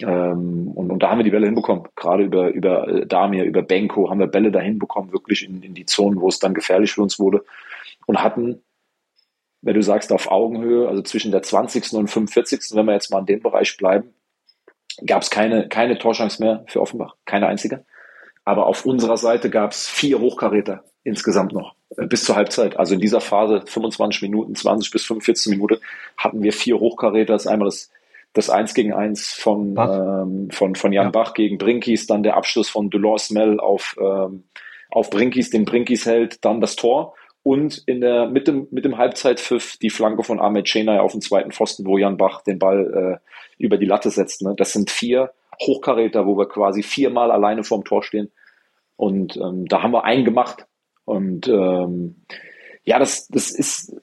Ähm, 0.00 0.72
und, 0.74 0.90
und 0.90 1.02
da 1.02 1.10
haben 1.10 1.18
wir 1.18 1.24
die 1.24 1.30
Bälle 1.30 1.46
hinbekommen. 1.46 1.84
Gerade 1.94 2.24
über, 2.24 2.48
über 2.48 2.88
äh, 2.88 3.06
Damir, 3.06 3.44
über 3.44 3.62
Benko 3.62 4.10
haben 4.10 4.18
wir 4.18 4.26
Bälle 4.26 4.50
da 4.50 4.60
hinbekommen, 4.60 5.12
wirklich 5.12 5.48
in, 5.48 5.62
in 5.62 5.74
die 5.74 5.86
Zonen, 5.86 6.20
wo 6.20 6.28
es 6.28 6.38
dann 6.38 6.54
gefährlich 6.54 6.92
für 6.92 7.02
uns 7.02 7.18
wurde. 7.18 7.44
Und 8.06 8.22
hatten, 8.22 8.62
wenn 9.64 9.74
du 9.74 9.82
sagst, 9.82 10.12
auf 10.12 10.30
Augenhöhe, 10.30 10.88
also 10.88 11.02
zwischen 11.02 11.32
der 11.32 11.42
20. 11.42 11.94
und 11.94 12.08
45., 12.08 12.60
wenn 12.72 12.84
wir 12.84 12.92
jetzt 12.92 13.10
mal 13.10 13.20
in 13.20 13.26
dem 13.26 13.40
Bereich 13.40 13.76
bleiben, 13.78 14.14
gab 15.06 15.22
es 15.22 15.30
keine, 15.30 15.68
keine 15.68 15.98
Torchance 15.98 16.42
mehr 16.42 16.64
für 16.66 16.82
Offenbach. 16.82 17.16
Keine 17.24 17.46
einzige. 17.46 17.84
Aber 18.44 18.66
auf 18.66 18.84
unserer 18.84 19.16
Seite 19.16 19.48
gab 19.48 19.72
es 19.72 19.88
vier 19.88 20.20
Hochkaräter 20.20 20.84
insgesamt 21.02 21.52
noch 21.52 21.74
äh, 21.96 22.06
bis 22.06 22.24
zur 22.24 22.36
Halbzeit. 22.36 22.76
Also 22.78 22.94
in 22.94 23.00
dieser 23.00 23.22
Phase 23.22 23.62
25 23.66 24.22
Minuten, 24.22 24.54
20 24.54 24.90
bis 24.90 25.06
45 25.06 25.52
Minuten 25.52 25.78
hatten 26.18 26.42
wir 26.42 26.52
vier 26.52 26.78
Hochkaräter. 26.78 27.32
Das 27.32 27.46
ist 27.46 27.50
einmal 27.50 27.68
das, 27.68 27.90
das 28.34 28.50
1 28.50 28.74
gegen 28.74 28.92
1 28.92 29.32
von, 29.32 29.76
ähm, 29.78 30.50
von, 30.50 30.74
von 30.74 30.92
Jan 30.92 31.06
ja. 31.06 31.10
Bach 31.10 31.32
gegen 31.32 31.56
Brinkis, 31.56 32.06
dann 32.06 32.22
der 32.22 32.36
Abschluss 32.36 32.68
von 32.68 32.90
Delors 32.90 33.30
Mel 33.30 33.60
auf, 33.60 33.96
ähm, 33.98 34.44
auf 34.90 35.08
Brinkis, 35.08 35.48
den 35.48 35.64
Brinkis 35.64 36.04
hält, 36.04 36.44
dann 36.44 36.60
das 36.60 36.76
Tor 36.76 37.14
und 37.44 37.82
in 37.86 38.00
der, 38.00 38.26
mit 38.26 38.48
dem, 38.48 38.66
mit 38.70 38.84
dem 38.84 38.96
Halbzeitpfiff 38.96 39.76
die 39.76 39.90
Flanke 39.90 40.24
von 40.24 40.40
Ahmed 40.40 40.64
Chenay 40.64 40.98
auf 40.98 41.12
den 41.12 41.20
zweiten 41.20 41.52
Pfosten, 41.52 41.86
wo 41.86 41.98
Jan 41.98 42.16
Bach 42.16 42.42
den 42.42 42.58
Ball 42.58 43.20
äh, 43.22 43.62
über 43.62 43.76
die 43.76 43.86
Latte 43.86 44.10
setzt. 44.10 44.42
Ne? 44.42 44.54
Das 44.56 44.72
sind 44.72 44.90
vier 44.90 45.30
Hochkaräter, 45.60 46.26
wo 46.26 46.36
wir 46.36 46.48
quasi 46.48 46.82
viermal 46.82 47.30
alleine 47.30 47.62
vorm 47.62 47.84
Tor 47.84 48.02
stehen. 48.02 48.32
Und 48.96 49.36
ähm, 49.36 49.66
da 49.66 49.82
haben 49.82 49.92
wir 49.92 50.04
einen 50.04 50.24
gemacht. 50.24 50.66
Und 51.04 51.46
ähm, 51.46 52.16
ja, 52.82 52.98
das, 52.98 53.28
das 53.28 53.50
ist, 53.50 53.94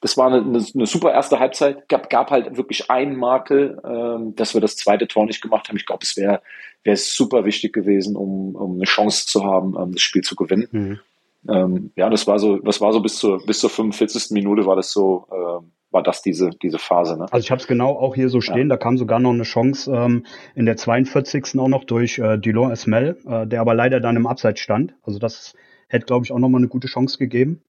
das 0.00 0.16
war 0.16 0.26
eine, 0.26 0.38
eine, 0.42 0.86
super 0.86 1.12
erste 1.12 1.38
Halbzeit. 1.38 1.88
Gab, 1.88 2.10
gab 2.10 2.32
halt 2.32 2.56
wirklich 2.56 2.90
einen 2.90 3.14
Makel, 3.14 3.80
ähm, 3.84 4.34
dass 4.34 4.52
wir 4.52 4.60
das 4.60 4.76
zweite 4.76 5.06
Tor 5.06 5.26
nicht 5.26 5.42
gemacht 5.42 5.68
haben. 5.68 5.76
Ich 5.76 5.86
glaube, 5.86 6.02
es 6.02 6.16
wäre 6.16 6.42
wäre 6.86 6.96
super 6.96 7.44
wichtig 7.44 7.72
gewesen, 7.72 8.16
um, 8.16 8.54
um 8.54 8.76
eine 8.76 8.84
Chance 8.84 9.26
zu 9.26 9.44
haben, 9.44 9.76
ähm, 9.78 9.92
das 9.92 10.02
Spiel 10.02 10.22
zu 10.22 10.36
gewinnen. 10.36 10.68
Mhm. 10.70 11.00
Ähm, 11.48 11.92
ja, 11.96 12.10
das 12.10 12.26
war 12.26 12.38
so, 12.38 12.58
das 12.58 12.80
war 12.80 12.92
so 12.92 13.00
bis 13.00 13.16
zur 13.16 13.44
bis 13.44 13.60
zur 13.60 13.70
45. 13.70 14.30
Minute 14.30 14.66
war 14.66 14.76
das 14.76 14.90
so, 14.90 15.26
ähm, 15.32 15.72
war 15.90 16.02
das 16.02 16.22
diese 16.22 16.50
diese 16.50 16.78
Phase. 16.78 17.16
Ne? 17.16 17.26
Also 17.30 17.44
ich 17.44 17.50
habe 17.50 17.60
es 17.60 17.66
genau 17.66 17.90
auch 17.90 18.14
hier 18.14 18.28
so 18.28 18.40
stehen. 18.40 18.68
Ja. 18.68 18.74
Da 18.74 18.76
kam 18.76 18.98
sogar 18.98 19.18
noch 19.18 19.32
eine 19.32 19.44
Chance 19.44 19.92
ähm, 19.92 20.24
in 20.54 20.66
der 20.66 20.76
42. 20.76 21.58
auch 21.58 21.68
noch 21.68 21.84
durch 21.84 22.18
äh, 22.18 22.38
Dulon 22.38 22.72
Esmel, 22.72 23.18
äh, 23.26 23.46
der 23.46 23.60
aber 23.60 23.74
leider 23.74 24.00
dann 24.00 24.16
im 24.16 24.26
Abseits 24.26 24.60
stand. 24.60 24.94
Also 25.02 25.18
das 25.18 25.54
hätte, 25.88 26.06
glaube 26.06 26.24
ich, 26.24 26.32
auch 26.32 26.38
nochmal 26.38 26.60
eine 26.60 26.68
gute 26.68 26.88
Chance 26.88 27.18
gegeben. 27.18 27.62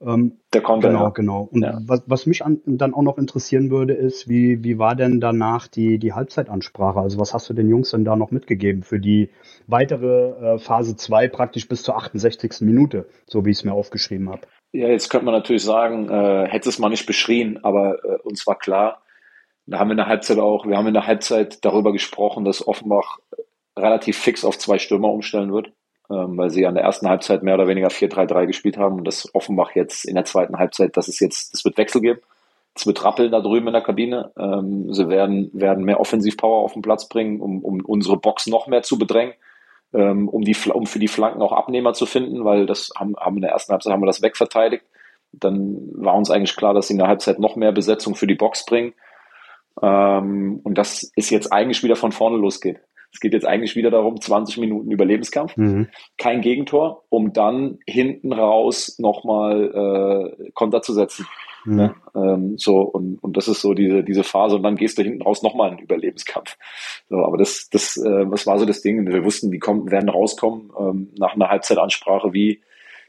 Ähm, 0.00 0.40
der 0.52 0.60
kommt 0.60 0.82
genau, 0.82 1.04
ja. 1.04 1.08
genau. 1.10 1.48
Und 1.50 1.62
ja. 1.62 1.78
was, 1.86 2.02
was 2.06 2.26
mich 2.26 2.44
an, 2.44 2.60
dann 2.66 2.94
auch 2.94 3.02
noch 3.02 3.18
interessieren 3.18 3.70
würde, 3.70 3.94
ist, 3.94 4.28
wie, 4.28 4.62
wie 4.62 4.78
war 4.78 4.94
denn 4.94 5.20
danach 5.20 5.68
die, 5.68 5.98
die 5.98 6.12
Halbzeitansprache? 6.12 6.98
Also 6.98 7.18
was 7.18 7.32
hast 7.32 7.48
du 7.48 7.54
den 7.54 7.68
Jungs 7.68 7.90
denn 7.90 8.04
da 8.04 8.16
noch 8.16 8.30
mitgegeben 8.30 8.82
für 8.82 8.98
die 8.98 9.30
weitere 9.66 10.54
äh, 10.54 10.58
Phase 10.58 10.96
2 10.96 11.28
praktisch 11.28 11.68
bis 11.68 11.82
zur 11.82 11.96
68. 11.96 12.60
Minute, 12.60 13.06
so 13.26 13.44
wie 13.44 13.50
ich 13.50 13.58
es 13.58 13.64
mir 13.64 13.72
aufgeschrieben 13.72 14.30
habe? 14.30 14.42
Ja, 14.72 14.88
jetzt 14.88 15.08
könnte 15.08 15.26
man 15.26 15.34
natürlich 15.34 15.62
sagen, 15.62 16.08
äh, 16.08 16.48
hätte 16.48 16.68
es 16.68 16.78
mal 16.78 16.88
nicht 16.88 17.06
beschrien, 17.06 17.60
aber 17.62 18.04
äh, 18.04 18.18
uns 18.24 18.46
war 18.46 18.58
klar, 18.58 19.02
da 19.66 19.78
haben 19.78 19.88
wir 19.88 19.92
in 19.92 19.98
der 19.98 20.08
Halbzeit 20.08 20.38
auch, 20.38 20.66
wir 20.66 20.76
haben 20.76 20.88
in 20.88 20.94
der 20.94 21.06
Halbzeit 21.06 21.64
darüber 21.64 21.92
gesprochen, 21.92 22.44
dass 22.44 22.66
Offenbach 22.66 23.18
relativ 23.78 24.18
fix 24.18 24.44
auf 24.44 24.58
zwei 24.58 24.78
Stürmer 24.78 25.10
umstellen 25.10 25.52
wird 25.52 25.72
ähm, 26.10 26.36
weil 26.36 26.50
sie 26.50 26.66
an 26.66 26.74
der 26.74 26.84
ersten 26.84 27.08
Halbzeit 27.08 27.42
mehr 27.42 27.54
oder 27.54 27.68
weniger 27.68 27.88
4-3-3 27.88 28.46
gespielt 28.46 28.76
haben 28.76 28.98
und 28.98 29.04
das 29.04 29.34
Offenbach 29.34 29.74
jetzt 29.74 30.04
in 30.04 30.14
der 30.14 30.24
zweiten 30.24 30.58
Halbzeit, 30.58 30.96
dass 30.96 31.08
es 31.08 31.20
jetzt, 31.20 31.54
es 31.54 31.64
wird 31.64 31.78
Wechsel 31.78 32.00
geben. 32.00 32.20
Es 32.76 32.86
wird 32.86 33.04
rappeln 33.04 33.30
da 33.30 33.40
drüben 33.40 33.68
in 33.68 33.72
der 33.72 33.82
Kabine. 33.82 34.32
Ähm, 34.36 34.92
sie 34.92 35.08
werden, 35.08 35.50
werden 35.52 35.84
mehr 35.84 36.00
Offensivpower 36.00 36.64
auf 36.64 36.72
den 36.72 36.82
Platz 36.82 37.08
bringen, 37.08 37.40
um, 37.40 37.64
um 37.64 37.80
unsere 37.84 38.16
Box 38.16 38.48
noch 38.48 38.66
mehr 38.66 38.82
zu 38.82 38.98
bedrängen, 38.98 39.34
ähm, 39.92 40.28
um, 40.28 40.42
die, 40.42 40.56
um 40.72 40.86
für 40.86 40.98
die 40.98 41.08
Flanken 41.08 41.40
auch 41.40 41.52
Abnehmer 41.52 41.92
zu 41.92 42.04
finden, 42.04 42.44
weil 42.44 42.66
das 42.66 42.90
haben, 42.98 43.14
haben 43.16 43.36
in 43.36 43.42
der 43.42 43.52
ersten 43.52 43.72
Halbzeit 43.72 43.92
haben 43.92 44.02
wir 44.02 44.06
das 44.06 44.22
wegverteidigt. 44.22 44.84
Dann 45.32 45.88
war 45.94 46.14
uns 46.14 46.30
eigentlich 46.30 46.56
klar, 46.56 46.74
dass 46.74 46.88
sie 46.88 46.94
in 46.94 46.98
der 46.98 47.08
Halbzeit 47.08 47.38
noch 47.38 47.54
mehr 47.56 47.72
Besetzung 47.72 48.16
für 48.16 48.26
die 48.26 48.34
Box 48.34 48.66
bringen. 48.66 48.92
Ähm, 49.80 50.60
und 50.64 50.76
das 50.76 51.04
ist 51.14 51.30
jetzt 51.30 51.52
eigentlich 51.52 51.82
wieder 51.84 51.96
von 51.96 52.12
vorne 52.12 52.36
losgeht. 52.36 52.80
Es 53.14 53.20
geht 53.20 53.32
jetzt 53.32 53.46
eigentlich 53.46 53.76
wieder 53.76 53.92
darum, 53.92 54.20
20 54.20 54.58
Minuten 54.58 54.90
Überlebenskampf, 54.90 55.56
mhm. 55.56 55.88
kein 56.18 56.40
Gegentor, 56.40 57.04
um 57.10 57.32
dann 57.32 57.78
hinten 57.86 58.32
raus 58.32 58.96
nochmal 58.98 60.34
äh, 60.36 60.50
Konter 60.50 60.82
zu 60.82 60.92
setzen. 60.92 61.24
Mhm. 61.64 61.76
Ne? 61.76 61.94
Ähm, 62.16 62.58
so, 62.58 62.80
und, 62.80 63.22
und 63.22 63.36
das 63.36 63.46
ist 63.46 63.60
so 63.60 63.72
diese, 63.72 64.02
diese 64.02 64.24
Phase, 64.24 64.56
und 64.56 64.64
dann 64.64 64.74
gehst 64.74 64.98
du 64.98 65.02
hinten 65.04 65.22
raus 65.22 65.44
nochmal 65.44 65.70
in 65.70 65.76
den 65.76 65.84
Überlebenskampf. 65.84 66.58
So, 67.08 67.24
aber 67.24 67.38
das, 67.38 67.68
das, 67.70 67.96
äh, 67.96 68.28
was 68.28 68.48
war 68.48 68.58
so 68.58 68.66
das 68.66 68.82
Ding? 68.82 69.06
Wir 69.06 69.24
wussten, 69.24 69.52
die 69.52 69.60
kommen, 69.60 69.92
werden 69.92 70.08
rauskommen, 70.08 70.72
ähm, 70.76 71.12
nach 71.16 71.34
einer 71.34 71.50
Halbzeitansprache, 71.50 72.32
wie, 72.32 72.62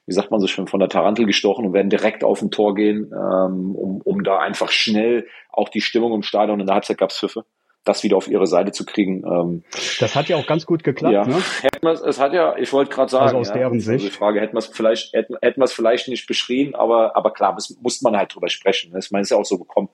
wie 0.06 0.14
sagt 0.14 0.30
man 0.30 0.40
so 0.40 0.46
schön, 0.46 0.68
von 0.68 0.80
der 0.80 0.90
Tarantel 0.90 1.26
gestochen 1.26 1.66
und 1.66 1.74
werden 1.74 1.90
direkt 1.90 2.24
auf 2.24 2.44
ein 2.44 2.52
Tor 2.52 2.76
gehen, 2.76 3.12
ähm, 3.12 3.76
um, 3.76 4.02
um 4.02 4.24
da 4.24 4.38
einfach 4.38 4.70
schnell 4.70 5.26
auch 5.50 5.70
die 5.70 5.82
Stimmung 5.82 6.14
im 6.14 6.22
Stadion 6.22 6.60
in 6.60 6.68
der 6.68 6.76
Halbzeit 6.76 7.00
gab's 7.00 7.18
Pfiffe 7.18 7.44
das 7.86 8.04
wieder 8.04 8.18
auf 8.18 8.28
ihre 8.28 8.48
Seite 8.48 8.72
zu 8.72 8.86
kriegen. 8.86 9.24
Ähm, 9.26 9.64
das 10.00 10.16
hat 10.16 10.28
ja 10.28 10.36
auch 10.36 10.48
ganz 10.48 10.66
gut 10.66 10.84
geklappt. 10.84 11.14
Ja, 11.14 11.26
ne? 11.26 11.42
hätten 11.62 11.88
es 11.88 12.20
hat 12.20 12.34
ja, 12.34 12.58
ich 12.58 12.74
wollte 12.74 12.92
gerade 12.92 13.10
sagen, 13.10 13.26
also 13.26 13.38
aus 13.38 13.50
ja, 13.50 13.56
deren 13.56 13.74
also 13.74 13.92
Sicht. 13.92 14.06
die 14.06 14.12
Frage, 14.12 14.42
hätten 14.42 14.56
wir 14.56 14.60
es 14.60 14.68
vielleicht, 14.68 15.14
hätten, 15.14 15.36
hätten 15.42 15.62
wir 15.62 15.66
es 15.66 15.74
vielleicht 15.74 16.08
nicht 16.08 16.28
beschrien, 16.28 16.76
aber, 16.76 17.16
aber 17.16 17.32
klar, 17.32 17.54
das 17.56 17.78
muss 17.82 18.02
man 18.02 18.18
halt 18.18 18.34
drüber 18.34 18.50
sprechen. 18.50 18.96
Ich 18.98 19.12
meine, 19.12 19.22
es 19.22 19.28
ist 19.28 19.32
ja 19.32 19.38
auch 19.38 19.46
so 19.46 19.58
gekommen. 19.58 19.90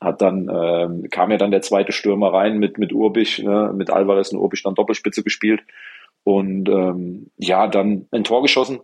Hat 0.00 0.20
dann, 0.20 0.48
ähm, 0.52 1.08
kam 1.10 1.30
ja 1.30 1.38
dann 1.38 1.50
der 1.50 1.62
zweite 1.62 1.92
Stürmer 1.92 2.32
rein 2.32 2.58
mit, 2.58 2.78
mit 2.78 2.92
Urbich, 2.92 3.40
ne, 3.40 3.72
mit 3.74 3.90
Alvarez 3.90 4.32
und 4.32 4.38
Urbich 4.38 4.62
dann 4.62 4.74
Doppelspitze 4.74 5.22
gespielt. 5.24 5.62
Und 6.24 6.68
ähm, 6.68 7.30
ja, 7.36 7.66
dann 7.66 8.06
ein 8.10 8.24
Tor 8.24 8.42
geschossen, 8.42 8.80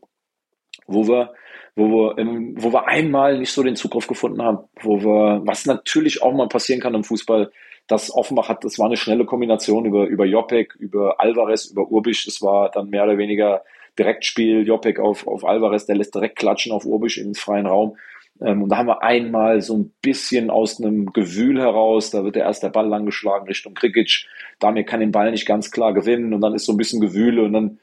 wo 0.86 1.06
wir, 1.06 1.34
wo 1.76 1.88
wir, 1.88 2.18
im, 2.18 2.54
wo 2.56 2.72
wir 2.72 2.88
einmal 2.88 3.38
nicht 3.38 3.52
so 3.52 3.62
den 3.62 3.76
Zugriff 3.76 4.06
gefunden 4.06 4.42
haben, 4.42 4.58
wo 4.80 5.02
wir, 5.02 5.42
was 5.44 5.66
natürlich 5.66 6.22
auch 6.22 6.32
mal 6.32 6.48
passieren 6.48 6.80
kann 6.80 6.94
im 6.94 7.04
Fußball, 7.04 7.50
das 7.86 8.14
Offenbach 8.14 8.48
hat, 8.48 8.64
das 8.64 8.78
war 8.78 8.86
eine 8.86 8.96
schnelle 8.96 9.24
Kombination 9.24 9.84
über, 9.84 10.06
über 10.06 10.24
Jopek, 10.24 10.74
über 10.78 11.20
Alvarez, 11.20 11.66
über 11.66 11.90
Urbisch. 11.90 12.24
Das 12.24 12.40
war 12.40 12.70
dann 12.70 12.88
mehr 12.90 13.04
oder 13.04 13.18
weniger 13.18 13.62
Direktspiel. 13.98 14.66
Jopek 14.66 14.98
auf, 14.98 15.26
auf 15.26 15.44
Alvarez, 15.44 15.86
der 15.86 15.96
lässt 15.96 16.14
direkt 16.14 16.36
klatschen 16.36 16.72
auf 16.72 16.86
Urbisch 16.86 17.18
ins 17.18 17.40
freien 17.40 17.66
Raum. 17.66 17.96
Ähm, 18.40 18.62
und 18.62 18.68
da 18.70 18.78
haben 18.78 18.88
wir 18.88 19.02
einmal 19.02 19.60
so 19.60 19.76
ein 19.76 19.92
bisschen 20.00 20.50
aus 20.50 20.80
einem 20.80 21.12
Gewühl 21.12 21.60
heraus, 21.60 22.10
da 22.10 22.24
wird 22.24 22.36
der 22.36 22.44
erst 22.44 22.62
der 22.62 22.70
Ball 22.70 22.88
langgeschlagen 22.88 23.46
Richtung 23.46 23.74
Krikic. 23.74 24.26
Damir 24.58 24.84
kann 24.84 25.00
den 25.00 25.12
Ball 25.12 25.30
nicht 25.30 25.46
ganz 25.46 25.70
klar 25.70 25.92
gewinnen 25.92 26.32
und 26.32 26.40
dann 26.40 26.54
ist 26.54 26.64
so 26.64 26.72
ein 26.72 26.78
bisschen 26.78 27.00
Gewühle 27.00 27.42
und 27.42 27.52
dann 27.52 27.78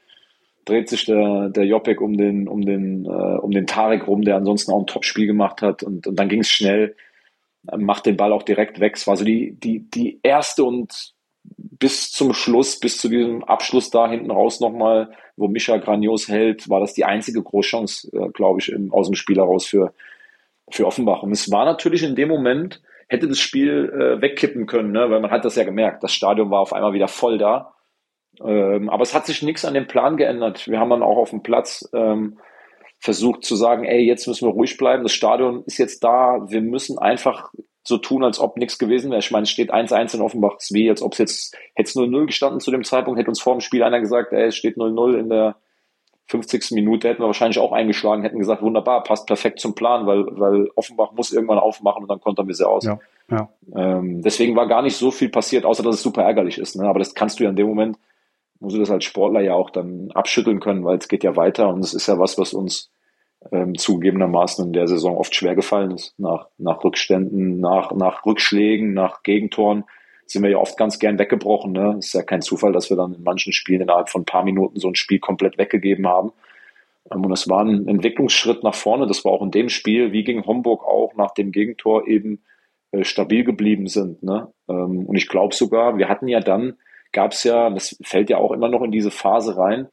dreht 0.65 0.89
sich 0.89 1.05
der, 1.05 1.49
der 1.49 1.65
Jopek 1.65 2.01
um 2.01 2.17
den, 2.17 2.47
um 2.47 2.65
den, 2.65 3.05
äh, 3.05 3.09
um 3.09 3.51
den 3.51 3.65
Tarek 3.67 4.07
rum, 4.07 4.23
der 4.23 4.35
ansonsten 4.35 4.71
auch 4.71 4.79
ein 4.79 4.87
Top-Spiel 4.87 5.27
gemacht 5.27 5.61
hat 5.61 5.83
und, 5.83 6.07
und 6.07 6.19
dann 6.19 6.29
ging 6.29 6.41
es 6.41 6.49
schnell 6.49 6.95
macht 7.77 8.05
den 8.05 8.17
Ball 8.17 8.33
auch 8.33 8.43
direkt 8.43 8.79
weg. 8.79 8.93
Es 8.95 9.07
war 9.07 9.15
so 9.15 9.25
die, 9.25 9.59
die, 9.59 9.89
die 9.89 10.19
erste 10.23 10.63
und 10.63 11.13
bis 11.43 12.11
zum 12.11 12.33
Schluss, 12.33 12.79
bis 12.79 12.97
zu 12.97 13.09
diesem 13.09 13.43
Abschluss 13.43 13.89
da 13.89 14.09
hinten 14.09 14.31
raus 14.31 14.59
nochmal, 14.59 15.11
wo 15.35 15.47
Micha 15.47 15.77
Granios 15.77 16.27
hält, 16.27 16.69
war 16.69 16.79
das 16.79 16.93
die 16.93 17.05
einzige 17.05 17.41
Großchance, 17.41 18.09
äh, 18.13 18.29
glaube 18.29 18.59
ich, 18.59 18.71
im, 18.71 18.93
aus 18.93 19.07
dem 19.07 19.15
Spiel 19.15 19.37
heraus 19.37 19.65
für, 19.65 19.93
für 20.69 20.85
Offenbach. 20.85 21.23
Und 21.23 21.31
es 21.31 21.51
war 21.51 21.65
natürlich 21.65 22.03
in 22.03 22.15
dem 22.15 22.29
Moment, 22.29 22.81
hätte 23.07 23.27
das 23.27 23.39
Spiel 23.39 23.89
äh, 23.89 24.21
wegkippen 24.21 24.67
können, 24.67 24.91
ne? 24.91 25.09
weil 25.09 25.19
man 25.19 25.31
hat 25.31 25.43
das 25.43 25.55
ja 25.55 25.63
gemerkt. 25.63 26.03
Das 26.03 26.13
Stadion 26.13 26.51
war 26.51 26.61
auf 26.61 26.73
einmal 26.73 26.93
wieder 26.93 27.07
voll 27.07 27.37
da. 27.37 27.73
Ähm, 28.43 28.89
aber 28.89 29.03
es 29.03 29.13
hat 29.13 29.25
sich 29.25 29.41
nichts 29.41 29.65
an 29.65 29.73
dem 29.73 29.87
Plan 29.87 30.17
geändert. 30.17 30.67
Wir 30.67 30.79
haben 30.79 30.89
dann 30.89 31.03
auch 31.03 31.17
auf 31.17 31.31
dem 31.31 31.43
Platz 31.43 31.89
ähm, 31.93 32.37
versucht 33.01 33.43
zu 33.43 33.55
sagen, 33.55 33.83
ey, 33.83 34.05
jetzt 34.05 34.27
müssen 34.27 34.47
wir 34.47 34.53
ruhig 34.53 34.77
bleiben, 34.77 35.03
das 35.03 35.13
Stadion 35.13 35.63
ist 35.65 35.79
jetzt 35.79 36.03
da, 36.03 36.45
wir 36.47 36.61
müssen 36.61 36.99
einfach 36.99 37.51
so 37.83 37.97
tun, 37.97 38.23
als 38.23 38.39
ob 38.39 38.57
nichts 38.57 38.77
gewesen 38.77 39.09
wäre. 39.09 39.19
Ich 39.19 39.31
meine, 39.31 39.43
es 39.43 39.49
steht 39.49 39.73
1-1 39.73 40.15
in 40.15 40.21
Offenbach, 40.21 40.55
es 40.59 40.65
ist 40.65 40.73
wie, 40.73 40.87
als 40.87 41.01
ob 41.01 41.13
es 41.13 41.17
jetzt, 41.17 41.57
hätte 41.73 41.89
es 41.89 41.95
0-0 41.95 42.27
gestanden 42.27 42.59
zu 42.59 42.69
dem 42.69 42.83
Zeitpunkt, 42.83 43.19
hätte 43.19 43.31
uns 43.31 43.41
vor 43.41 43.55
dem 43.55 43.61
Spiel 43.61 43.81
einer 43.81 43.99
gesagt, 43.99 44.33
ey, 44.33 44.47
es 44.47 44.55
steht 44.55 44.77
0-0 44.77 45.17
in 45.17 45.29
der 45.29 45.55
50. 46.27 46.71
Minute, 46.71 47.09
hätten 47.09 47.23
wir 47.23 47.25
wahrscheinlich 47.25 47.57
auch 47.57 47.71
eingeschlagen, 47.71 48.21
hätten 48.21 48.37
gesagt, 48.37 48.61
wunderbar, 48.61 49.03
passt 49.03 49.25
perfekt 49.25 49.59
zum 49.59 49.73
Plan, 49.73 50.05
weil, 50.05 50.25
weil 50.29 50.69
Offenbach 50.75 51.11
muss 51.13 51.33
irgendwann 51.33 51.57
aufmachen 51.57 52.03
und 52.03 52.07
dann 52.07 52.21
kontern 52.21 52.47
wir 52.47 52.53
sie 52.53 52.67
aus. 52.67 52.85
Ja, 52.85 52.99
ja. 53.31 53.49
Ähm, 53.75 54.21
deswegen 54.21 54.55
war 54.55 54.67
gar 54.67 54.83
nicht 54.83 54.95
so 54.95 55.09
viel 55.09 55.29
passiert, 55.29 55.65
außer 55.65 55.81
dass 55.81 55.95
es 55.95 56.03
super 56.03 56.21
ärgerlich 56.21 56.59
ist. 56.59 56.75
Ne? 56.75 56.87
Aber 56.87 56.99
das 56.99 57.15
kannst 57.15 57.39
du 57.39 57.45
ja 57.45 57.49
in 57.49 57.55
dem 57.55 57.67
Moment, 57.67 57.97
musst 58.61 58.75
du 58.75 58.79
das 58.79 58.91
als 58.91 59.03
Sportler 59.03 59.41
ja 59.41 59.53
auch 59.53 59.69
dann 59.69 60.11
abschütteln 60.11 60.59
können, 60.59 60.85
weil 60.85 60.97
es 60.97 61.07
geht 61.07 61.23
ja 61.23 61.35
weiter 61.35 61.69
und 61.69 61.83
es 61.83 61.93
ist 61.93 62.07
ja 62.07 62.17
was, 62.19 62.37
was 62.37 62.53
uns 62.53 62.91
ähm, 63.51 63.75
zugegebenermaßen 63.75 64.65
in 64.67 64.73
der 64.73 64.87
Saison 64.87 65.17
oft 65.17 65.35
schwer 65.35 65.55
gefallen 65.55 65.91
ist. 65.91 66.17
Nach, 66.19 66.47
nach 66.57 66.83
Rückständen, 66.83 67.59
nach, 67.59 67.91
nach 67.91 68.25
Rückschlägen, 68.25 68.93
nach 68.93 69.23
Gegentoren 69.23 69.83
sind 70.27 70.43
wir 70.43 70.51
ja 70.51 70.57
oft 70.57 70.77
ganz 70.77 70.99
gern 70.99 71.19
weggebrochen. 71.19 71.71
Ne? 71.71 71.95
Ist 71.99 72.13
ja 72.13 72.21
kein 72.21 72.41
Zufall, 72.41 72.71
dass 72.71 72.89
wir 72.89 72.97
dann 72.97 73.15
in 73.15 73.23
manchen 73.23 73.51
Spielen 73.51 73.81
innerhalb 73.81 74.09
von 74.09 74.21
ein 74.21 74.25
paar 74.25 74.43
Minuten 74.43 74.79
so 74.79 74.87
ein 74.87 74.95
Spiel 74.95 75.19
komplett 75.19 75.57
weggegeben 75.57 76.07
haben. 76.07 76.31
Ähm, 77.11 77.25
und 77.25 77.31
es 77.31 77.49
war 77.49 77.65
ein 77.65 77.87
Entwicklungsschritt 77.87 78.63
nach 78.63 78.75
vorne. 78.75 79.07
Das 79.07 79.25
war 79.25 79.31
auch 79.31 79.41
in 79.41 79.51
dem 79.51 79.69
Spiel, 79.69 80.11
wie 80.11 80.23
gegen 80.23 80.45
Homburg 80.45 80.85
auch, 80.85 81.15
nach 81.15 81.31
dem 81.31 81.51
Gegentor 81.51 82.07
eben 82.07 82.43
äh, 82.91 83.03
stabil 83.03 83.43
geblieben 83.43 83.87
sind. 83.87 84.21
Ne? 84.23 84.51
Ähm, 84.69 85.05
und 85.05 85.15
ich 85.15 85.27
glaube 85.27 85.55
sogar, 85.55 85.97
wir 85.97 86.07
hatten 86.09 86.27
ja 86.27 86.39
dann, 86.39 86.77
gab 87.11 87.31
es 87.33 87.43
ja, 87.43 87.69
das 87.69 87.97
fällt 88.03 88.29
ja 88.29 88.37
auch 88.37 88.51
immer 88.51 88.69
noch 88.69 88.81
in 88.81 88.91
diese 88.91 89.11
Phase 89.11 89.57
rein, 89.57 89.87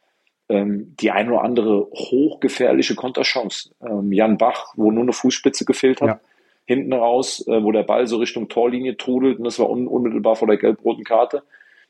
ähm, 0.48 0.94
die 1.00 1.10
ein 1.10 1.30
oder 1.30 1.42
andere 1.42 1.88
hochgefährliche 1.92 2.94
Konterchance. 2.94 3.70
Ähm, 3.82 4.12
Jan 4.12 4.38
Bach, 4.38 4.72
wo 4.76 4.90
nur 4.90 5.02
eine 5.02 5.12
Fußspitze 5.12 5.64
gefehlt 5.64 6.00
hat, 6.00 6.08
ja. 6.08 6.20
hinten 6.64 6.92
raus, 6.92 7.46
äh, 7.46 7.62
wo 7.62 7.72
der 7.72 7.82
Ball 7.82 8.06
so 8.06 8.16
Richtung 8.16 8.48
Torlinie 8.48 8.96
trudelt 8.96 9.38
und 9.38 9.44
das 9.44 9.58
war 9.58 9.68
un 9.68 9.87
unmittelbar 9.87 10.37
vor 10.37 10.48
der 10.48 10.56
gelb-roten 10.56 11.04
Karte. 11.04 11.42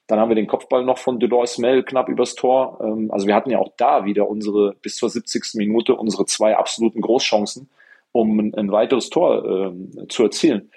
Dann 0.06 0.18
haben 0.18 0.30
wir 0.30 0.36
den 0.36 0.46
Kopfball 0.46 0.84
noch 0.84 0.96
von 0.96 1.20
Delors 1.20 1.58
Mel 1.58 1.82
knapp 1.82 2.08
übers 2.08 2.34
Tor. 2.34 2.78
Ähm, 2.82 3.10
also 3.12 3.26
wir 3.26 3.34
hatten 3.34 3.50
ja 3.50 3.58
auch 3.58 3.72
da 3.76 4.04
wieder 4.04 4.28
unsere, 4.28 4.74
bis 4.80 4.96
zur 4.96 5.10
70. 5.10 5.54
Minute, 5.54 5.94
unsere 5.94 6.24
zwei 6.24 6.56
absoluten 6.56 7.02
Großchancen, 7.02 7.68
um 8.12 8.38
ein, 8.40 8.54
ein 8.54 8.72
weiteres 8.72 9.10
Tor 9.10 9.44
äh, 9.44 10.08
zu 10.08 10.24
erzielen. 10.24 10.70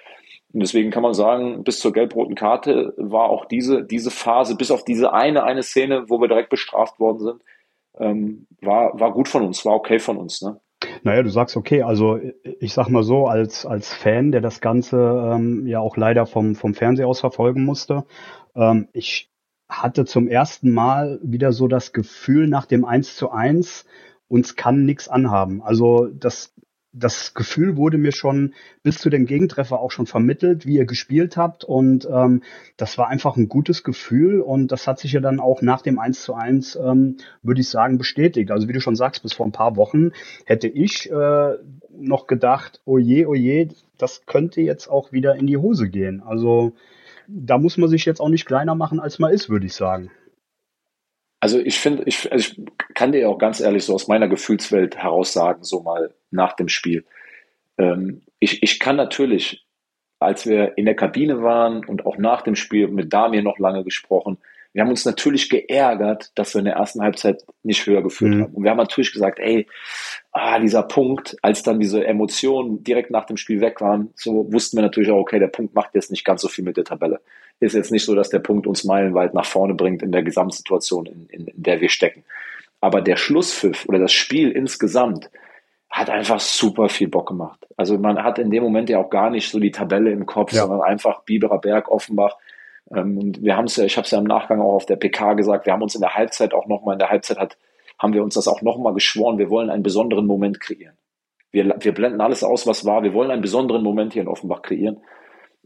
Und 0.54 0.60
deswegen 0.62 0.92
kann 0.92 1.04
man 1.04 1.14
sagen, 1.14 1.64
bis 1.64 1.80
zur 1.80 1.94
gelb-roten 1.94 2.36
Karte 2.36 2.94
war 2.98 3.30
auch 3.30 3.46
diese, 3.46 3.84
diese 3.84 4.12
Phase, 4.12 4.56
bis 4.56 4.72
auf 4.72 4.84
diese 4.84 5.14
eine, 5.14 5.44
eine 5.44 5.64
Szene, 5.64 6.10
wo 6.10 6.20
wir 6.20 6.28
direkt 6.28 6.50
bestraft 6.50 7.00
worden 7.00 7.20
sind, 7.20 7.42
ähm, 7.98 8.48
war, 8.62 9.00
war 9.00 9.14
gut 9.14 9.28
von 9.28 9.44
uns, 9.44 9.66
war 9.66 9.76
okay 9.76 10.00
von 10.00 10.18
uns. 10.18 10.42
Ne? 10.42 10.60
Naja, 11.04 11.24
du 11.24 11.30
sagst 11.30 11.56
okay, 11.56 11.84
also 11.84 12.20
ich 12.60 12.74
sag 12.74 12.90
mal 12.90 13.04
so, 13.04 13.28
als, 13.28 13.66
als 13.66 13.94
Fan, 13.94 14.32
der 14.32 14.42
das 14.42 14.62
Ganze 14.62 15.32
ähm, 15.34 15.68
ja 15.68 15.80
auch 15.80 15.98
leider 15.98 16.26
vom, 16.26 16.56
vom 16.56 16.74
Fernseher 16.74 17.08
aus 17.08 17.20
verfolgen 17.20 17.64
musste, 17.64 18.06
ähm, 18.56 18.88
ich 18.94 19.30
hatte 19.70 20.06
zum 20.06 20.28
ersten 20.28 20.72
Mal 20.72 21.20
wieder 21.24 21.54
so 21.54 21.68
das 21.68 21.94
Gefühl 21.94 22.48
nach 22.48 22.66
dem 22.66 22.84
1 22.84 23.16
zu 23.16 23.32
1, 23.32 23.86
uns 24.28 24.56
kann 24.56 24.86
nichts 24.86 25.08
anhaben. 25.08 25.62
Also 25.62 26.08
das, 26.08 26.54
das 26.94 27.34
Gefühl 27.34 27.78
wurde 27.78 27.98
mir 27.98 28.12
schon 28.12 28.54
bis 28.84 28.98
zu 28.98 29.10
dem 29.10 29.26
Gegentreffer 29.26 29.80
auch 29.80 29.92
schon 29.92 30.08
vermittelt, 30.08 30.66
wie 30.66 30.76
ihr 30.76 30.86
gespielt 30.86 31.38
habt. 31.38 31.64
Und 31.64 32.08
ähm, 32.12 32.44
das 32.78 32.98
war 32.98 33.08
einfach 33.08 33.38
ein 33.38 33.48
gutes 33.48 33.84
Gefühl. 33.84 34.42
Und 34.42 34.72
das 34.72 34.88
hat 34.88 35.00
sich 35.00 35.14
ja 35.14 35.22
dann 35.22 35.40
auch 35.40 35.62
nach 35.62 35.82
dem 35.82 36.00
1 36.00 36.22
zu 36.22 36.34
1, 36.34 36.76
ähm, 36.76 37.18
würde 37.42 37.62
ich 37.62 37.70
sagen, 37.70 37.98
bestätigt. 37.98 38.52
Also 38.52 38.68
wie 38.68 38.74
du 38.74 38.82
schon 38.82 38.96
sagst, 38.96 39.24
bis 39.24 39.34
vor 39.34 39.46
ein 39.46 39.54
paar 39.54 39.78
Wochen 39.78 40.12
hätte 40.46 40.68
ich 40.68 41.10
äh, 41.10 41.54
noch 41.98 42.28
gedacht, 42.28 42.82
oh 42.86 42.98
je, 42.98 43.26
oh 43.26 43.36
je, 43.36 43.70
das 43.98 44.26
könnte 44.26 44.62
jetzt 44.62 44.88
auch 44.88 45.12
wieder 45.12 45.36
in 45.36 45.48
die 45.48 45.58
Hose 45.58 45.90
gehen. 45.90 46.22
Also 46.22 46.74
da 47.28 47.58
muss 47.58 47.78
man 47.78 47.90
sich 47.90 48.04
jetzt 48.06 48.20
auch 48.20 48.30
nicht 48.30 48.46
kleiner 48.46 48.76
machen, 48.76 49.00
als 49.00 49.20
man 49.20 49.32
ist, 49.32 49.50
würde 49.50 49.66
ich 49.66 49.74
sagen. 49.74 50.12
Also 51.42 51.60
ich 51.60 51.80
finde, 51.80 52.04
ich, 52.06 52.32
also 52.32 52.52
ich 52.52 52.94
kann 52.94 53.12
dir 53.12 53.28
auch 53.28 53.40
ganz 53.40 53.60
ehrlich 53.60 53.84
so 53.84 53.96
aus 53.96 54.08
meiner 54.08 54.28
Gefühlswelt 54.28 54.96
heraus 54.96 55.34
sagen, 55.34 55.64
so 55.64 55.82
mal 55.82 56.14
nach 56.30 56.54
dem 56.54 56.70
Spiel. 56.70 57.04
Ähm, 57.80 58.22
ich, 58.40 58.62
ich 58.62 58.80
kann 58.80 58.96
natürlich, 58.96 59.66
als 60.20 60.46
wir 60.46 60.78
in 60.78 60.86
der 60.86 60.96
Kabine 60.96 61.42
waren 61.42 61.84
und 61.84 62.06
auch 62.06 62.18
nach 62.18 62.44
dem 62.44 62.56
Spiel 62.56 62.88
mit 62.88 63.12
Damir 63.12 63.42
noch 63.42 63.58
lange 63.58 63.84
gesprochen, 63.84 64.38
wir 64.74 64.84
haben 64.84 64.90
uns 64.90 65.04
natürlich 65.04 65.50
geärgert, 65.50 66.32
dass 66.36 66.54
wir 66.54 66.60
in 66.60 66.66
der 66.66 66.76
ersten 66.76 67.02
Halbzeit 67.02 67.44
nicht 67.64 67.86
höher 67.86 68.04
geführt 68.04 68.36
mhm. 68.36 68.44
haben. 68.44 68.54
Und 68.54 68.64
wir 68.64 68.72
haben 68.72 68.78
natürlich 68.78 69.12
gesagt, 69.12 69.40
ey, 69.40 69.68
ah, 70.32 70.60
dieser 70.60 70.84
Punkt, 70.84 71.36
als 71.42 71.64
dann 71.64 71.80
diese 71.80 72.06
Emotionen 72.06 72.84
direkt 72.84 73.12
nach 73.12 73.26
dem 73.26 73.36
Spiel 73.36 73.60
weg 73.60 73.82
waren, 73.82 74.14
so 74.16 74.52
wussten 74.54 74.78
wir 74.78 74.84
natürlich 74.84 75.12
auch, 75.12 75.20
okay, 75.20 75.40
der 75.40 75.48
Punkt 75.48 75.76
macht 75.76 75.94
jetzt 75.94 76.12
nicht 76.12 76.24
ganz 76.24 76.42
so 76.42 76.48
viel 76.48 76.64
mit 76.64 76.78
der 76.78 76.86
Tabelle. 76.86 77.20
Ist 77.62 77.74
jetzt 77.74 77.92
nicht 77.92 78.04
so, 78.04 78.16
dass 78.16 78.30
der 78.30 78.40
Punkt 78.40 78.68
uns 78.68 78.84
meilenweit 78.84 79.34
nach 79.34 79.46
vorne 79.46 79.74
bringt 79.74 80.04
in 80.04 80.12
der 80.12 80.24
Gesamtsituation, 80.24 81.06
in, 81.06 81.28
in, 81.28 81.48
in 81.48 81.64
der 81.64 81.80
wir 81.80 81.90
stecken. 81.90 82.26
Aber 82.82 83.02
der 83.02 83.16
Schlusspfiff 83.16 83.86
oder 83.88 84.00
das 84.00 84.12
Spiel 84.12 84.52
insgesamt 84.52 85.30
hat 85.90 86.10
einfach 86.10 86.40
super 86.40 86.90
viel 86.90 87.08
Bock 87.08 87.28
gemacht. 87.28 87.66
Also 87.78 87.98
man 87.98 88.24
hat 88.24 88.40
in 88.40 88.52
dem 88.52 88.64
Moment 88.64 88.90
ja 88.90 88.98
auch 89.00 89.10
gar 89.10 89.30
nicht 89.30 89.50
so 89.50 89.60
die 89.60 89.72
Tabelle 89.72 90.12
im 90.12 90.26
Kopf, 90.26 90.52
ja. 90.52 90.62
sondern 90.62 90.82
einfach 90.82 91.22
Biberer 91.24 91.60
Berg, 91.60 91.90
Offenbach, 91.90 92.38
ähm, 92.94 93.18
und 93.18 93.44
wir 93.44 93.56
haben 93.56 93.66
es 93.66 93.76
ja, 93.76 93.86
ich 93.86 93.98
habe 93.98 94.06
es 94.06 94.12
ja 94.12 94.20
im 94.20 94.26
Nachgang 94.26 94.62
auch 94.62 94.74
auf 94.74 94.86
der 94.86 94.96
PK 94.96 95.34
gesagt, 95.34 95.66
wir 95.66 95.74
haben 95.74 95.82
uns 95.82 95.96
in 95.96 96.02
der 96.02 96.16
Halbzeit 96.16 96.54
auch 96.54 96.68
nochmal, 96.68 96.94
in 96.94 97.00
der 97.00 97.10
Halbzeit 97.10 97.38
hat, 97.38 97.58
haben 97.98 98.14
wir 98.14 98.24
uns 98.24 98.36
das 98.36 98.48
auch 98.48 98.62
nochmal 98.62 98.94
geschworen, 98.94 99.38
wir 99.38 99.50
wollen 99.50 99.70
einen 99.70 99.84
besonderen 99.84 100.26
Moment 100.26 100.60
kreieren. 100.60 100.98
Wir, 101.52 101.76
wir 101.80 101.94
blenden 101.94 102.22
alles 102.22 102.44
aus, 102.44 102.66
was 102.66 102.86
war, 102.86 103.04
wir 103.04 103.14
wollen 103.14 103.32
einen 103.32 103.42
besonderen 103.42 103.84
Moment 103.84 104.14
hier 104.14 104.22
in 104.22 104.28
Offenbach 104.28 104.62
kreieren. 104.62 104.98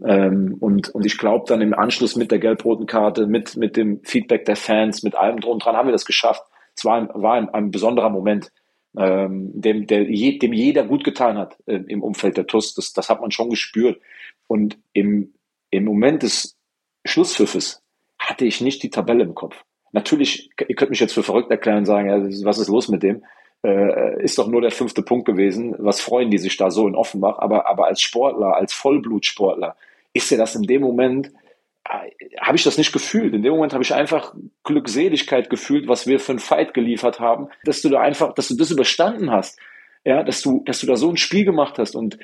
Ähm, 0.03 0.57
und, 0.59 0.89
und 0.89 1.05
ich 1.05 1.17
glaube 1.17 1.45
dann 1.47 1.61
im 1.61 1.73
Anschluss 1.73 2.15
mit 2.15 2.31
der 2.31 2.39
gelb-roten 2.39 2.85
Karte, 2.85 3.27
mit, 3.27 3.55
mit 3.55 3.77
dem 3.77 4.01
Feedback 4.03 4.45
der 4.45 4.55
Fans, 4.55 5.03
mit 5.03 5.15
allem 5.15 5.39
drum 5.39 5.59
dran 5.59 5.75
haben 5.75 5.87
wir 5.87 5.93
das 5.93 6.05
geschafft. 6.05 6.43
Es 6.75 6.83
war 6.83 6.97
ein, 6.97 7.09
war 7.13 7.35
ein, 7.35 7.49
ein 7.49 7.71
besonderer 7.71 8.09
Moment, 8.09 8.51
ähm, 8.97 9.51
dem, 9.53 9.87
der, 9.87 10.03
dem 10.03 10.53
jeder 10.53 10.85
gut 10.85 11.03
getan 11.03 11.37
hat 11.37 11.57
äh, 11.65 11.79
im 11.87 12.03
Umfeld 12.03 12.37
der 12.37 12.47
TUS. 12.47 12.73
Das, 12.73 12.93
das 12.93 13.09
hat 13.09 13.21
man 13.21 13.31
schon 13.31 13.49
gespürt. 13.49 14.01
Und 14.47 14.77
im, 14.93 15.33
im 15.69 15.85
Moment 15.85 16.23
des, 16.23 16.55
Schlusspfiffes 17.05 17.83
hatte 18.17 18.45
ich 18.45 18.61
nicht 18.61 18.83
die 18.83 18.89
Tabelle 18.89 19.23
im 19.23 19.35
Kopf. 19.35 19.63
Natürlich, 19.91 20.49
ihr 20.67 20.75
könnt 20.75 20.89
mich 20.89 20.99
jetzt 20.99 21.13
für 21.13 21.23
verrückt 21.23 21.51
erklären 21.51 21.79
und 21.79 21.85
sagen, 21.85 22.09
ja, 22.09 22.45
was 22.45 22.57
ist 22.57 22.67
los 22.67 22.89
mit 22.89 23.03
dem? 23.03 23.23
Äh, 23.63 24.23
ist 24.23 24.37
doch 24.37 24.47
nur 24.47 24.61
der 24.61 24.71
fünfte 24.71 25.01
Punkt 25.01 25.25
gewesen. 25.25 25.75
Was 25.79 25.99
freuen 25.99 26.29
die 26.29 26.37
sich 26.37 26.57
da 26.57 26.69
so 26.69 26.87
in 26.87 26.95
Offenbach? 26.95 27.39
Aber, 27.39 27.67
aber 27.67 27.87
als 27.87 28.01
Sportler, 28.01 28.55
als 28.55 28.73
Vollblutsportler, 28.73 29.75
ist 30.13 30.29
ja 30.29 30.37
das 30.37 30.55
in 30.55 30.63
dem 30.63 30.81
Moment, 30.81 31.31
äh, 31.89 32.39
habe 32.39 32.57
ich 32.57 32.63
das 32.63 32.77
nicht 32.77 32.93
gefühlt. 32.93 33.33
In 33.33 33.41
dem 33.41 33.53
Moment 33.53 33.73
habe 33.73 33.83
ich 33.83 33.93
einfach 33.93 34.35
Glückseligkeit 34.63 35.49
gefühlt, 35.49 35.87
was 35.87 36.07
wir 36.07 36.19
für 36.19 36.33
einen 36.33 36.39
Fight 36.39 36.73
geliefert 36.73 37.19
haben, 37.19 37.49
dass 37.63 37.81
du 37.81 37.89
da 37.89 38.01
einfach, 38.01 38.33
dass 38.33 38.47
du 38.47 38.55
das 38.55 38.71
überstanden 38.71 39.31
hast. 39.31 39.59
Ja, 40.03 40.21
dass 40.21 40.41
du, 40.41 40.63
dass 40.65 40.79
du 40.79 40.87
da 40.87 40.97
so 40.97 41.09
ein 41.09 41.17
Spiel 41.17 41.45
gemacht 41.45 41.79
hast 41.79 41.95
und 41.95 42.19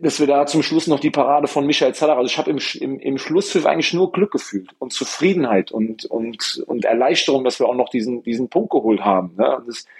dass 0.00 0.20
wir 0.20 0.26
da 0.26 0.46
zum 0.46 0.62
Schluss 0.62 0.86
noch 0.86 1.00
die 1.00 1.10
Parade 1.10 1.48
von 1.48 1.66
Michael 1.66 1.94
Zaller, 1.94 2.16
also 2.16 2.26
ich 2.26 2.38
habe 2.38 2.50
im, 2.50 2.58
im, 2.80 2.98
im 2.98 3.18
Schlusspfiff 3.18 3.66
eigentlich 3.66 3.92
nur 3.92 4.10
Glück 4.10 4.32
gefühlt 4.32 4.70
und 4.78 4.92
Zufriedenheit 4.92 5.70
und, 5.70 6.06
und, 6.06 6.64
und 6.66 6.84
Erleichterung, 6.86 7.44
dass 7.44 7.60
wir 7.60 7.68
auch 7.68 7.74
noch 7.74 7.90
diesen, 7.90 8.22
diesen 8.22 8.48
Punkt 8.48 8.70
geholt 8.70 9.02
haben. 9.02 9.34
Ne? 9.36 9.62
Das, 9.66 9.84
da 9.84 9.90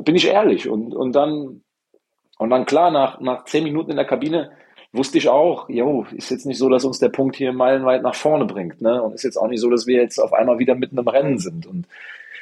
bin 0.00 0.16
ich 0.16 0.26
ehrlich. 0.26 0.68
Und, 0.68 0.94
und 0.94 1.12
dann, 1.12 1.62
und 2.38 2.50
dann 2.50 2.66
klar, 2.66 2.90
nach, 2.90 3.20
nach 3.20 3.44
zehn 3.44 3.64
Minuten 3.64 3.90
in 3.90 3.96
der 3.96 4.06
Kabine 4.06 4.50
wusste 4.92 5.18
ich 5.18 5.28
auch, 5.28 5.68
jo, 5.68 6.06
ist 6.12 6.30
jetzt 6.30 6.46
nicht 6.46 6.58
so, 6.58 6.68
dass 6.68 6.84
uns 6.84 6.98
der 6.98 7.08
Punkt 7.08 7.36
hier 7.36 7.52
meilenweit 7.52 8.02
nach 8.02 8.14
vorne 8.14 8.46
bringt. 8.46 8.80
Ne? 8.80 9.02
Und 9.02 9.14
ist 9.14 9.24
jetzt 9.24 9.36
auch 9.36 9.48
nicht 9.48 9.60
so, 9.60 9.70
dass 9.70 9.86
wir 9.86 10.00
jetzt 10.00 10.18
auf 10.18 10.32
einmal 10.32 10.58
wieder 10.58 10.74
mitten 10.74 10.98
im 10.98 11.08
Rennen 11.08 11.38
sind 11.38 11.66
und 11.66 11.86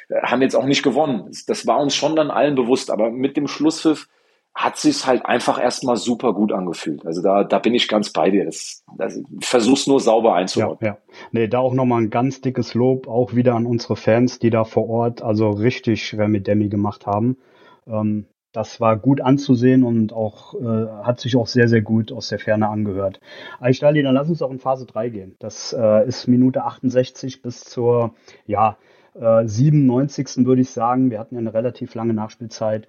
äh, 0.09 0.21
haben 0.21 0.41
jetzt 0.41 0.55
auch 0.55 0.65
nicht 0.65 0.83
gewonnen. 0.83 1.31
Das 1.47 1.67
war 1.67 1.79
uns 1.79 1.95
schon 1.95 2.15
dann 2.15 2.31
allen 2.31 2.55
bewusst, 2.55 2.91
aber 2.91 3.09
mit 3.09 3.37
dem 3.37 3.47
Schlusspfiff 3.47 4.07
hat 4.55 4.77
sich 4.77 5.05
halt 5.05 5.25
einfach 5.25 5.61
erstmal 5.61 5.97
super 5.97 6.33
gut 6.33 6.53
angefühlt. 6.53 7.05
Also 7.05 7.21
da, 7.21 7.43
da 7.43 7.59
bin 7.59 7.75
ich 7.75 7.89
ganz 7.89 8.11
bei 8.11 8.31
dir. 8.31 8.45
Das, 8.45 8.85
das, 8.97 9.21
versuch's 9.41 9.85
nur 9.85 9.99
sauber 9.99 10.33
einzubauen. 10.33 10.77
Ja, 10.79 10.87
ja. 10.87 10.97
Nee, 11.31 11.49
da 11.49 11.59
auch 11.59 11.73
nochmal 11.73 12.03
ein 12.03 12.09
ganz 12.09 12.39
dickes 12.39 12.73
Lob 12.73 13.07
auch 13.07 13.35
wieder 13.35 13.53
an 13.55 13.65
unsere 13.65 13.97
Fans, 13.97 14.39
die 14.39 14.49
da 14.49 14.63
vor 14.63 14.87
Ort 14.89 15.21
also 15.21 15.49
richtig 15.49 16.17
Remi-Demi 16.17 16.69
gemacht 16.69 17.05
haben. 17.05 17.37
Ähm, 17.85 18.27
das 18.53 18.79
war 18.79 18.95
gut 18.95 19.19
anzusehen 19.19 19.83
und 19.83 20.13
auch 20.13 20.53
äh, 20.53 20.87
hat 21.03 21.19
sich 21.19 21.35
auch 21.35 21.47
sehr, 21.47 21.67
sehr 21.67 21.81
gut 21.81 22.13
aus 22.13 22.29
der 22.29 22.39
Ferne 22.39 22.69
angehört. 22.69 23.19
Eichstali, 23.59 24.01
dann 24.01 24.15
lass 24.15 24.29
uns 24.29 24.41
auch 24.41 24.51
in 24.51 24.59
Phase 24.59 24.85
3 24.85 25.09
gehen. 25.09 25.35
Das 25.39 25.75
äh, 25.77 26.07
ist 26.07 26.27
Minute 26.27 26.63
68 26.63 27.41
bis 27.41 27.65
zur, 27.65 28.15
ja, 28.45 28.77
äh, 29.19 29.47
97. 29.47 30.45
würde 30.45 30.61
ich 30.61 30.69
sagen. 30.69 31.09
Wir 31.09 31.19
hatten 31.19 31.35
ja 31.35 31.39
eine 31.39 31.53
relativ 31.53 31.95
lange 31.95 32.13
Nachspielzeit. 32.13 32.87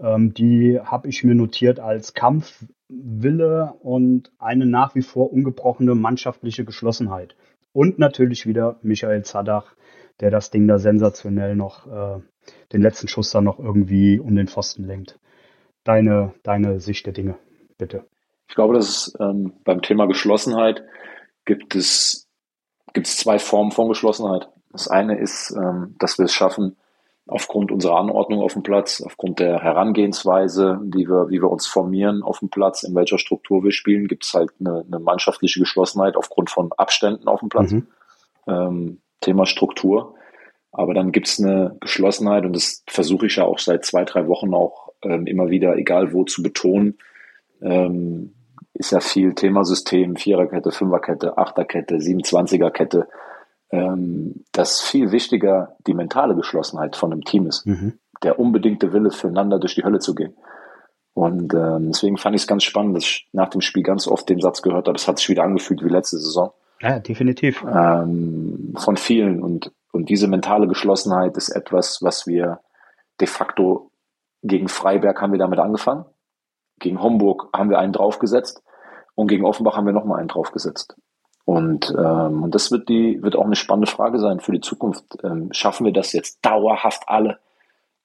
Ähm, 0.00 0.34
die 0.34 0.80
habe 0.80 1.08
ich 1.08 1.24
mir 1.24 1.34
notiert 1.34 1.80
als 1.80 2.14
Kampfwille 2.14 3.74
und 3.80 4.32
eine 4.38 4.66
nach 4.66 4.94
wie 4.94 5.02
vor 5.02 5.32
ungebrochene 5.32 5.94
mannschaftliche 5.94 6.64
Geschlossenheit. 6.64 7.36
Und 7.72 7.98
natürlich 7.98 8.46
wieder 8.46 8.78
Michael 8.82 9.24
Zadach, 9.24 9.74
der 10.20 10.30
das 10.30 10.50
Ding 10.50 10.68
da 10.68 10.78
sensationell 10.78 11.56
noch, 11.56 11.86
äh, 11.86 12.20
den 12.72 12.82
letzten 12.82 13.08
Schuss 13.08 13.30
da 13.30 13.40
noch 13.40 13.58
irgendwie 13.58 14.18
um 14.18 14.34
den 14.34 14.48
Pfosten 14.48 14.84
lenkt. 14.84 15.18
Deine, 15.84 16.34
deine 16.42 16.80
Sicht 16.80 17.06
der 17.06 17.12
Dinge, 17.12 17.36
bitte. 17.78 18.04
Ich 18.48 18.54
glaube, 18.54 18.74
dass 18.74 19.14
ähm, 19.18 19.54
beim 19.64 19.80
Thema 19.80 20.06
Geschlossenheit 20.06 20.84
gibt 21.44 21.74
es, 21.74 22.28
gibt 22.92 23.06
es 23.06 23.16
zwei 23.16 23.38
Formen 23.38 23.72
von 23.72 23.88
Geschlossenheit. 23.88 24.51
Das 24.72 24.88
eine 24.88 25.18
ist, 25.18 25.54
ähm, 25.56 25.94
dass 25.98 26.18
wir 26.18 26.24
es 26.24 26.32
schaffen, 26.32 26.76
aufgrund 27.26 27.70
unserer 27.70 27.98
Anordnung 27.98 28.40
auf 28.40 28.54
dem 28.54 28.62
Platz, 28.62 29.00
aufgrund 29.00 29.38
der 29.38 29.60
Herangehensweise, 29.60 30.80
die 30.82 31.08
wir, 31.08 31.28
wie 31.30 31.40
wir 31.40 31.50
uns 31.50 31.66
formieren 31.66 32.22
auf 32.22 32.40
dem 32.40 32.48
Platz, 32.48 32.82
in 32.82 32.94
welcher 32.94 33.18
Struktur 33.18 33.62
wir 33.62 33.72
spielen, 33.72 34.08
gibt 34.08 34.24
es 34.24 34.34
halt 34.34 34.50
eine, 34.58 34.84
eine, 34.86 34.98
mannschaftliche 34.98 35.60
Geschlossenheit 35.60 36.16
aufgrund 36.16 36.50
von 36.50 36.72
Abständen 36.72 37.28
auf 37.28 37.40
dem 37.40 37.48
Platz. 37.48 37.70
Mhm. 37.70 37.86
Ähm, 38.48 39.00
Thema 39.20 39.46
Struktur. 39.46 40.14
Aber 40.72 40.94
dann 40.94 41.12
gibt 41.12 41.28
es 41.28 41.38
eine 41.38 41.76
Geschlossenheit 41.80 42.44
und 42.44 42.56
das 42.56 42.82
versuche 42.88 43.26
ich 43.26 43.36
ja 43.36 43.44
auch 43.44 43.58
seit 43.58 43.84
zwei, 43.84 44.04
drei 44.04 44.26
Wochen 44.26 44.52
auch 44.54 44.88
ähm, 45.02 45.26
immer 45.26 45.48
wieder, 45.48 45.76
egal 45.76 46.12
wo, 46.12 46.24
zu 46.24 46.42
betonen. 46.42 46.98
Ähm, 47.60 48.34
ist 48.74 48.90
ja 48.90 49.00
viel 49.00 49.34
Thema 49.34 49.64
System, 49.64 50.16
Viererkette, 50.16 50.72
Fünferkette, 50.72 51.38
Achterkette, 51.38 51.96
27er-Kette 51.96 53.06
ähm, 53.72 54.44
dass 54.52 54.82
viel 54.82 55.10
wichtiger 55.10 55.76
die 55.86 55.94
mentale 55.94 56.36
Geschlossenheit 56.36 56.94
von 56.94 57.12
einem 57.12 57.24
Team 57.24 57.46
ist. 57.46 57.66
Mhm. 57.66 57.98
Der 58.22 58.38
unbedingte 58.38 58.92
Wille 58.92 59.10
füreinander 59.10 59.58
durch 59.58 59.74
die 59.74 59.82
Hölle 59.82 59.98
zu 59.98 60.14
gehen. 60.14 60.36
Und 61.14 61.52
ähm, 61.54 61.88
deswegen 61.88 62.16
fand 62.16 62.36
ich 62.36 62.42
es 62.42 62.46
ganz 62.46 62.62
spannend, 62.64 62.96
dass 62.96 63.04
ich 63.04 63.28
nach 63.32 63.48
dem 63.48 63.60
Spiel 63.60 63.82
ganz 63.82 64.06
oft 64.06 64.28
den 64.28 64.40
Satz 64.40 64.62
gehört 64.62 64.86
habe, 64.86 64.96
es 64.96 65.08
hat 65.08 65.18
sich 65.18 65.28
wieder 65.28 65.42
angefühlt 65.42 65.82
wie 65.84 65.88
letzte 65.88 66.18
Saison. 66.18 66.52
Ja, 66.80 66.98
definitiv. 66.98 67.64
Ähm, 67.64 68.74
von 68.76 68.96
vielen. 68.96 69.42
Und, 69.42 69.72
und 69.92 70.08
diese 70.08 70.28
mentale 70.28 70.68
Geschlossenheit 70.68 71.36
ist 71.36 71.50
etwas, 71.50 72.02
was 72.02 72.26
wir 72.26 72.60
de 73.20 73.28
facto 73.28 73.90
gegen 74.42 74.68
Freiberg 74.68 75.20
haben 75.20 75.32
wir 75.32 75.38
damit 75.38 75.58
angefangen. 75.58 76.04
Gegen 76.78 77.00
Homburg 77.00 77.48
haben 77.54 77.70
wir 77.70 77.78
einen 77.78 77.92
draufgesetzt 77.92 78.62
und 79.14 79.28
gegen 79.28 79.44
Offenbach 79.44 79.76
haben 79.76 79.86
wir 79.86 79.92
nochmal 79.92 80.18
einen 80.18 80.28
draufgesetzt. 80.28 80.96
Und, 81.44 81.92
ähm, 81.98 82.44
und 82.44 82.54
das 82.54 82.70
wird 82.70 82.88
die 82.88 83.22
wird 83.22 83.36
auch 83.36 83.44
eine 83.44 83.56
spannende 83.56 83.90
Frage 83.90 84.18
sein 84.18 84.40
für 84.40 84.52
die 84.52 84.60
Zukunft. 84.60 85.04
Ähm, 85.24 85.48
schaffen 85.52 85.84
wir 85.84 85.92
das 85.92 86.12
jetzt 86.12 86.44
dauerhaft 86.44 87.02
alle? 87.06 87.38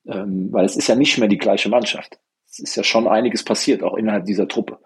Ähm, 0.06 0.52
weil 0.52 0.65
es 0.65 0.76
ist 0.76 0.88
ja 0.88 0.95
nicht 0.95 1.17
mehr 1.17 1.28
die 1.28 1.38
gleiche 1.38 1.69
Mannschaft. 1.69 2.19
Es 2.50 2.60
ist 2.60 2.76
ja 2.76 2.84
schon 2.84 3.08
einiges 3.08 3.43
passiert, 3.43 3.84
auch 3.84 3.95
innerhalb 3.95 4.26
dieser 4.26 4.47
Truppe. 4.47 4.80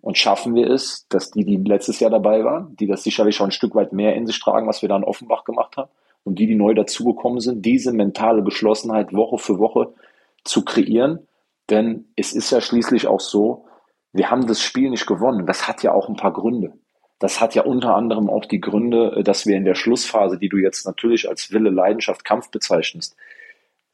Und 0.00 0.16
schaffen 0.16 0.54
wir 0.54 0.70
es, 0.70 1.06
dass 1.08 1.30
die, 1.30 1.44
die 1.44 1.56
letztes 1.56 2.00
Jahr 2.00 2.10
dabei 2.10 2.42
waren, 2.44 2.74
die 2.76 2.86
das 2.86 3.02
sicherlich 3.02 3.36
schon 3.36 3.48
ein 3.48 3.52
Stück 3.52 3.74
weit 3.74 3.92
mehr 3.92 4.14
in 4.14 4.26
sich 4.26 4.40
tragen, 4.40 4.66
was 4.66 4.80
wir 4.80 4.88
da 4.88 4.96
in 4.96 5.04
Offenbach 5.04 5.44
gemacht 5.44 5.76
haben, 5.76 5.90
und 6.24 6.38
die, 6.38 6.46
die 6.46 6.54
neu 6.54 6.74
dazugekommen 6.74 7.40
sind, 7.40 7.64
diese 7.64 7.92
mentale 7.92 8.42
Geschlossenheit 8.42 9.12
Woche 9.12 9.38
für 9.38 9.58
Woche 9.58 9.92
zu 10.44 10.64
kreieren. 10.64 11.26
Denn 11.68 12.06
es 12.16 12.32
ist 12.32 12.50
ja 12.50 12.60
schließlich 12.60 13.06
auch 13.06 13.20
so, 13.20 13.66
wir 14.12 14.30
haben 14.30 14.46
das 14.46 14.60
Spiel 14.60 14.90
nicht 14.90 15.06
gewonnen. 15.06 15.46
Das 15.46 15.68
hat 15.68 15.82
ja 15.82 15.92
auch 15.92 16.08
ein 16.08 16.16
paar 16.16 16.32
Gründe. 16.32 16.72
Das 17.20 17.40
hat 17.40 17.54
ja 17.54 17.62
unter 17.62 17.94
anderem 17.94 18.28
auch 18.28 18.46
die 18.46 18.60
Gründe, 18.60 19.22
dass 19.22 19.46
wir 19.46 19.56
in 19.56 19.66
der 19.66 19.74
Schlussphase, 19.74 20.38
die 20.38 20.48
du 20.48 20.56
jetzt 20.56 20.86
natürlich 20.86 21.28
als 21.28 21.52
Wille, 21.52 21.70
Leidenschaft, 21.70 22.24
Kampf 22.24 22.50
bezeichnest, 22.50 23.14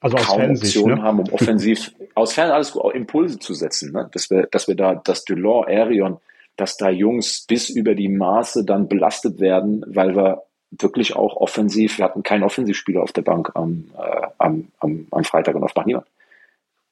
also 0.00 0.16
kaum 0.16 0.50
Optionen 0.50 0.98
ne? 0.98 1.02
haben, 1.02 1.18
um 1.18 1.32
offensiv 1.32 1.92
aus 2.14 2.34
Fern 2.34 2.50
alles 2.50 2.76
Impulse 2.94 3.38
zu 3.38 3.52
setzen. 3.52 3.92
Ne? 3.92 4.08
Dass 4.12 4.30
wir, 4.30 4.46
dass 4.46 4.68
wir 4.68 4.76
da, 4.76 4.94
dass 4.94 5.24
Delors, 5.24 5.66
Arion, 5.66 6.18
dass 6.56 6.76
da 6.76 6.88
Jungs 6.88 7.44
bis 7.46 7.68
über 7.68 7.96
die 7.96 8.08
Maße 8.08 8.64
dann 8.64 8.88
belastet 8.88 9.40
werden, 9.40 9.84
weil 9.88 10.14
wir 10.14 10.42
wirklich 10.70 11.16
auch 11.16 11.36
offensiv, 11.36 11.98
wir 11.98 12.04
hatten 12.04 12.22
keinen 12.22 12.44
Offensivspieler 12.44 13.02
auf 13.02 13.12
der 13.12 13.22
Bank 13.22 13.50
am, 13.54 13.90
äh, 13.98 14.26
am, 14.38 14.68
am, 14.78 15.08
am 15.10 15.24
Freitag 15.24 15.54
und 15.56 15.64
auf 15.64 15.74
Bach 15.74 15.86
niemand. 15.86 16.06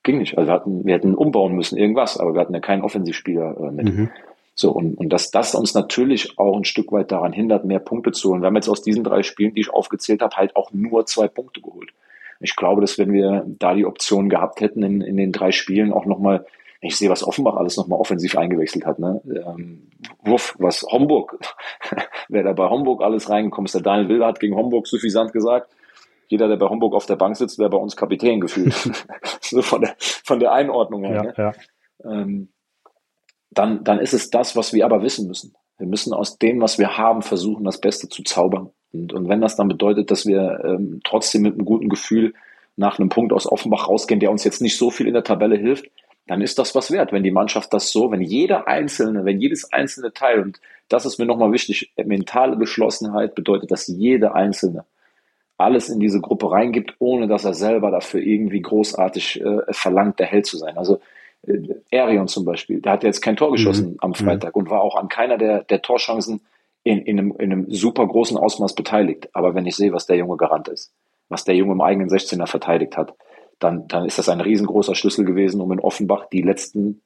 Ging 0.03 0.19
nicht. 0.19 0.37
Also 0.37 0.49
wir 0.49 0.55
hatten, 0.55 0.85
wir 0.85 0.95
hätten 0.95 1.15
umbauen 1.15 1.55
müssen, 1.55 1.79
irgendwas, 1.79 2.19
aber 2.19 2.35
wir 2.35 2.41
hatten 2.41 2.55
ja 2.55 2.61
keinen 2.61 2.83
Offensivspieler 2.83 3.57
äh, 3.59 3.71
mit. 3.71 3.87
Mhm. 3.87 4.11
So, 4.57 4.71
und, 4.71 4.95
und 4.95 5.09
dass 5.09 5.31
das 5.31 5.55
uns 5.55 5.75
natürlich 5.75 6.39
auch 6.39 6.57
ein 6.57 6.65
Stück 6.65 6.93
weit 6.93 7.11
daran 7.11 7.33
hindert, 7.33 7.65
mehr 7.65 7.81
Punkte 7.81 8.13
zu 8.13 8.31
holen. 8.31 8.43
Wir 8.43 8.47
haben 8.47 8.57
jetzt 8.57 8.69
aus 8.69 8.83
diesen 8.83 9.03
drei 9.03 9.23
Spielen, 9.23 9.55
die 9.55 9.63
ich 9.63 9.71
aufgezählt 9.71 10.23
habe, 10.23 10.37
halt 10.37 10.55
auch 10.55 10.73
nur 10.73 11.07
zwei 11.07 11.27
Punkte 11.27 11.61
geholt. 11.61 11.91
Ich 12.41 12.55
glaube, 12.55 12.81
dass 12.81 12.99
wenn 12.99 13.13
wir 13.13 13.45
da 13.47 13.75
die 13.75 13.87
Option 13.87 14.29
gehabt 14.29 14.61
hätten, 14.61 14.83
in, 14.83 15.01
in 15.01 15.17
den 15.17 15.33
drei 15.33 15.51
Spielen 15.51 15.93
auch 15.93 16.05
nochmal, 16.05 16.47
ich 16.81 16.97
sehe, 16.97 17.11
was 17.11 17.27
Offenbach 17.27 17.57
alles 17.57 17.77
nochmal 17.77 17.99
offensiv 17.99 18.37
eingewechselt 18.37 18.87
hat. 18.87 18.99
Ne? 18.99 19.21
Ähm, 19.25 19.91
Wuff, 20.23 20.55
was 20.59 20.83
Homburg, 20.83 21.39
wer 22.29 22.43
da 22.45 22.53
bei 22.53 22.69
Homburg 22.69 23.03
alles 23.03 23.31
reingekommen 23.31 23.67
ist, 23.67 23.75
der 23.75 23.83
Daniel 23.83 24.09
Wilder 24.09 24.27
hat 24.27 24.41
gegen 24.41 24.55
Homburg 24.55 24.87
suffisant 24.87 25.33
gesagt, 25.33 25.75
jeder, 26.29 26.49
der 26.49 26.57
bei 26.57 26.69
Homburg 26.69 26.95
auf 26.95 27.07
der 27.07 27.17
Bank 27.17 27.37
sitzt, 27.37 27.59
wäre 27.59 27.71
bei 27.71 27.79
uns 27.79 27.97
Kapitän 27.97 28.41
gefühlt. 28.41 28.75
so 29.41 29.63
von 29.63 29.83
der, 29.83 29.95
von 29.99 30.39
der 30.39 30.53
Einordnung 30.53 31.05
her. 31.05 31.15
Ja, 31.15 31.23
ne? 31.23 31.35
ja. 31.37 31.53
Ähm, 32.11 32.49
dann, 33.55 33.85
dann 33.85 33.99
ist 33.99 34.15
es 34.15 34.31
das, 34.31 34.57
was 34.57 34.73
wir 34.73 34.85
aber 34.85 35.03
wissen 35.03 35.27
müssen. 35.27 35.55
Wir 35.79 35.87
müssen 35.87 36.13
aus 36.13 36.39
dem, 36.39 36.61
was 36.61 36.79
wir 36.79 36.97
haben, 36.97 37.23
versuchen, 37.23 37.65
das 37.65 37.81
Beste 37.81 38.09
zu 38.09 38.23
zaubern. 38.23 38.71
Und, 38.93 39.13
und 39.13 39.29
wenn 39.29 39.41
das 39.41 39.57
dann 39.57 39.69
bedeutet, 39.69 40.11
dass 40.11 40.27
wir 40.27 40.63
ähm, 40.65 41.01
trotzdem 41.05 41.43
mit 41.43 41.55
einem 41.55 41.65
guten 41.65 41.89
Gefühl 41.89 42.35
nach 42.77 42.99
einem 42.99 43.09
Punkt 43.09 43.33
aus 43.33 43.51
Offenbach 43.51 43.89
rausgehen, 43.89 44.21
der 44.21 44.31
uns 44.31 44.45
jetzt 44.45 44.63
nicht 44.63 44.77
so 44.77 44.91
viel 44.91 45.07
in 45.07 45.15
der 45.15 45.25
Tabelle 45.25 45.57
hilft, 45.57 45.87
dann 46.27 46.41
ist 46.41 46.59
das 46.59 46.75
was 46.75 46.91
wert, 46.91 47.13
wenn 47.13 47.23
die 47.23 47.31
Mannschaft 47.31 47.73
das 47.75 47.91
so, 47.91 48.11
wenn 48.11 48.23
jeder 48.23 48.67
einzelne, 48.67 49.25
wenn 49.25 49.41
jedes 49.41 49.73
einzelne 49.73 50.13
Teil, 50.13 50.41
und 50.41 50.61
das 50.89 51.05
ist 51.05 51.19
mir 51.19 51.27
nochmal 51.27 51.53
wichtig, 51.53 51.93
mentale 52.03 52.57
Geschlossenheit 52.57 53.35
bedeutet, 53.35 53.71
dass 53.71 53.87
jeder 53.89 54.35
einzelne 54.35 54.85
alles 55.57 55.89
in 55.89 56.01
diese 56.01 56.21
Gruppe 56.21 56.51
reingibt, 56.51 56.95
ohne 56.99 57.29
dass 57.29 57.45
er 57.45 57.55
selber 57.55 57.91
dafür 57.91 58.21
irgendwie 58.21 58.61
großartig 58.61 59.41
äh, 59.41 59.61
verlangt, 59.71 60.19
der 60.19 60.27
Held 60.27 60.47
zu 60.47 60.57
sein. 60.57 60.77
Also 60.79 61.01
Arion 61.93 62.29
zum 62.29 62.45
Beispiel, 62.45 62.81
der 62.81 62.93
hat 62.93 63.05
jetzt 63.05 63.21
kein 63.21 63.37
Tor 63.37 63.53
geschossen 63.53 63.93
mhm. 63.93 63.99
am 64.01 64.11
mhm. 64.11 64.15
Freitag 64.15 64.57
und 64.57 64.71
war 64.71 64.83
auch 64.83 64.97
an 64.97 65.09
keiner 65.09 65.39
der, 65.39 65.65
der 65.65 65.83
Torchancen 65.83 66.41
in, 66.83 66.99
in, 67.03 67.19
einem, 67.19 67.35
in 67.39 67.53
einem 67.53 67.71
super 67.71 68.07
großen 68.07 68.37
Ausmaß 68.37 68.75
beteiligt. 68.75 69.29
Aber 69.33 69.55
wenn 69.55 69.67
ich 69.67 69.77
sehe, 69.77 69.93
was 69.93 70.07
der 70.07 70.17
Junge 70.17 70.37
Garant 70.37 70.69
ist, 70.69 70.93
was 71.29 71.45
der 71.45 71.55
Junge 71.55 71.73
im 71.73 71.81
eigenen 71.81 72.11
16er 72.11 72.47
verteidigt 72.47 72.97
hat, 72.97 73.15
dann, 73.59 73.89
dann 73.89 74.05
ist 74.05 74.19
das 74.19 74.29
ein 74.29 74.41
riesengroßer 74.41 74.95
Schlüssel 74.95 75.25
gewesen, 75.25 75.61
um 75.61 75.73
in 75.73 75.81
Offenbach 75.81 76.27
die 76.31 76.43
letzten 76.43 77.01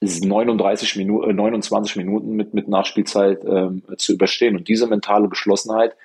39 0.00 0.96
Minuten, 0.96 1.34
29 1.34 1.96
Minuten 1.96 2.36
mit, 2.36 2.54
mit 2.54 2.68
Nachspielzeit 2.68 3.44
ähm, 3.44 3.82
zu 3.96 4.12
überstehen. 4.12 4.56
Und 4.56 4.68
diese 4.68 4.86
mentale 4.86 5.28
Geschlossenheit, 5.28 5.96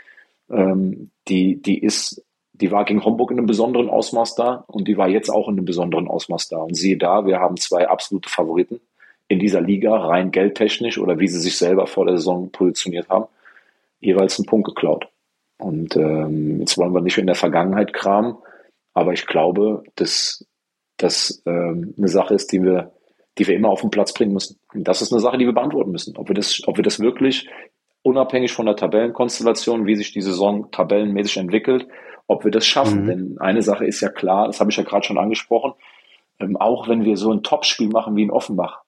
ähm, 0.49 1.11
die, 1.27 1.61
die 1.61 1.79
ist, 1.79 2.23
die 2.61 2.71
war 2.71 2.85
gegen 2.85 3.03
Homburg 3.03 3.31
in 3.31 3.37
einem 3.37 3.47
besonderen 3.47 3.89
Ausmaß 3.89 4.35
da 4.35 4.63
und 4.67 4.87
die 4.87 4.97
war 4.97 5.07
jetzt 5.07 5.29
auch 5.29 5.47
in 5.47 5.55
einem 5.55 5.65
besonderen 5.65 6.07
Ausmaß 6.07 6.49
da. 6.49 6.57
Und 6.57 6.75
siehe 6.75 6.97
da, 6.97 7.25
wir 7.25 7.39
haben 7.39 7.57
zwei 7.57 7.87
absolute 7.87 8.29
Favoriten 8.29 8.81
in 9.27 9.39
dieser 9.39 9.61
Liga 9.61 9.95
rein 9.95 10.31
geldtechnisch 10.31 10.97
oder 10.97 11.19
wie 11.19 11.27
sie 11.27 11.39
sich 11.39 11.57
selber 11.57 11.87
vor 11.87 12.05
der 12.05 12.17
Saison 12.17 12.51
positioniert 12.51 13.07
haben, 13.09 13.25
jeweils 13.99 14.39
einen 14.39 14.47
Punkt 14.47 14.67
geklaut. 14.67 15.07
Und 15.57 15.95
ähm, 15.95 16.59
jetzt 16.59 16.77
wollen 16.77 16.93
wir 16.93 17.01
nicht 17.01 17.17
in 17.17 17.27
der 17.27 17.35
Vergangenheit 17.35 17.93
kramen, 17.93 18.35
aber 18.93 19.13
ich 19.13 19.25
glaube, 19.25 19.83
dass 19.95 20.45
das 20.97 21.41
ähm, 21.45 21.93
eine 21.97 22.07
Sache 22.07 22.33
ist, 22.33 22.51
die 22.51 22.61
wir, 22.63 22.91
die 23.37 23.47
wir 23.47 23.55
immer 23.55 23.69
auf 23.69 23.81
den 23.81 23.91
Platz 23.91 24.13
bringen 24.13 24.33
müssen. 24.33 24.57
Und 24.73 24.87
das 24.87 25.01
ist 25.01 25.13
eine 25.13 25.21
Sache, 25.21 25.37
die 25.37 25.45
wir 25.45 25.53
beantworten 25.53 25.91
müssen. 25.91 26.17
Ob 26.17 26.27
wir 26.27 26.35
das, 26.35 26.61
ob 26.65 26.77
wir 26.77 26.83
das 26.83 26.99
wirklich 26.99 27.47
unabhängig 28.01 28.51
von 28.51 28.65
der 28.65 28.75
Tabellenkonstellation, 28.75 29.85
wie 29.85 29.95
sich 29.95 30.11
die 30.11 30.21
Saison 30.21 30.71
tabellenmäßig 30.71 31.37
entwickelt, 31.37 31.87
ob 32.29 32.43
wir 32.45 32.51
das 32.51 32.65
schaffen. 32.65 33.03
Mhm. 33.03 33.07
Denn 33.07 33.37
eine 33.39 33.61
Sache 33.61 33.85
ist 33.85 33.99
ja 33.99 34.09
klar, 34.09 34.47
das 34.47 34.59
habe 34.61 34.71
ich 34.71 34.77
ja 34.77 34.83
gerade 34.83 35.03
schon 35.03 35.17
angesprochen, 35.17 35.73
ähm, 36.39 36.55
auch 36.55 36.87
wenn 36.87 37.03
wir 37.03 37.17
so 37.17 37.33
ein 37.33 37.43
Topspiel 37.43 37.89
machen 37.89 38.15
wie 38.15 38.23
in 38.23 38.31
Offenbach, 38.31 38.83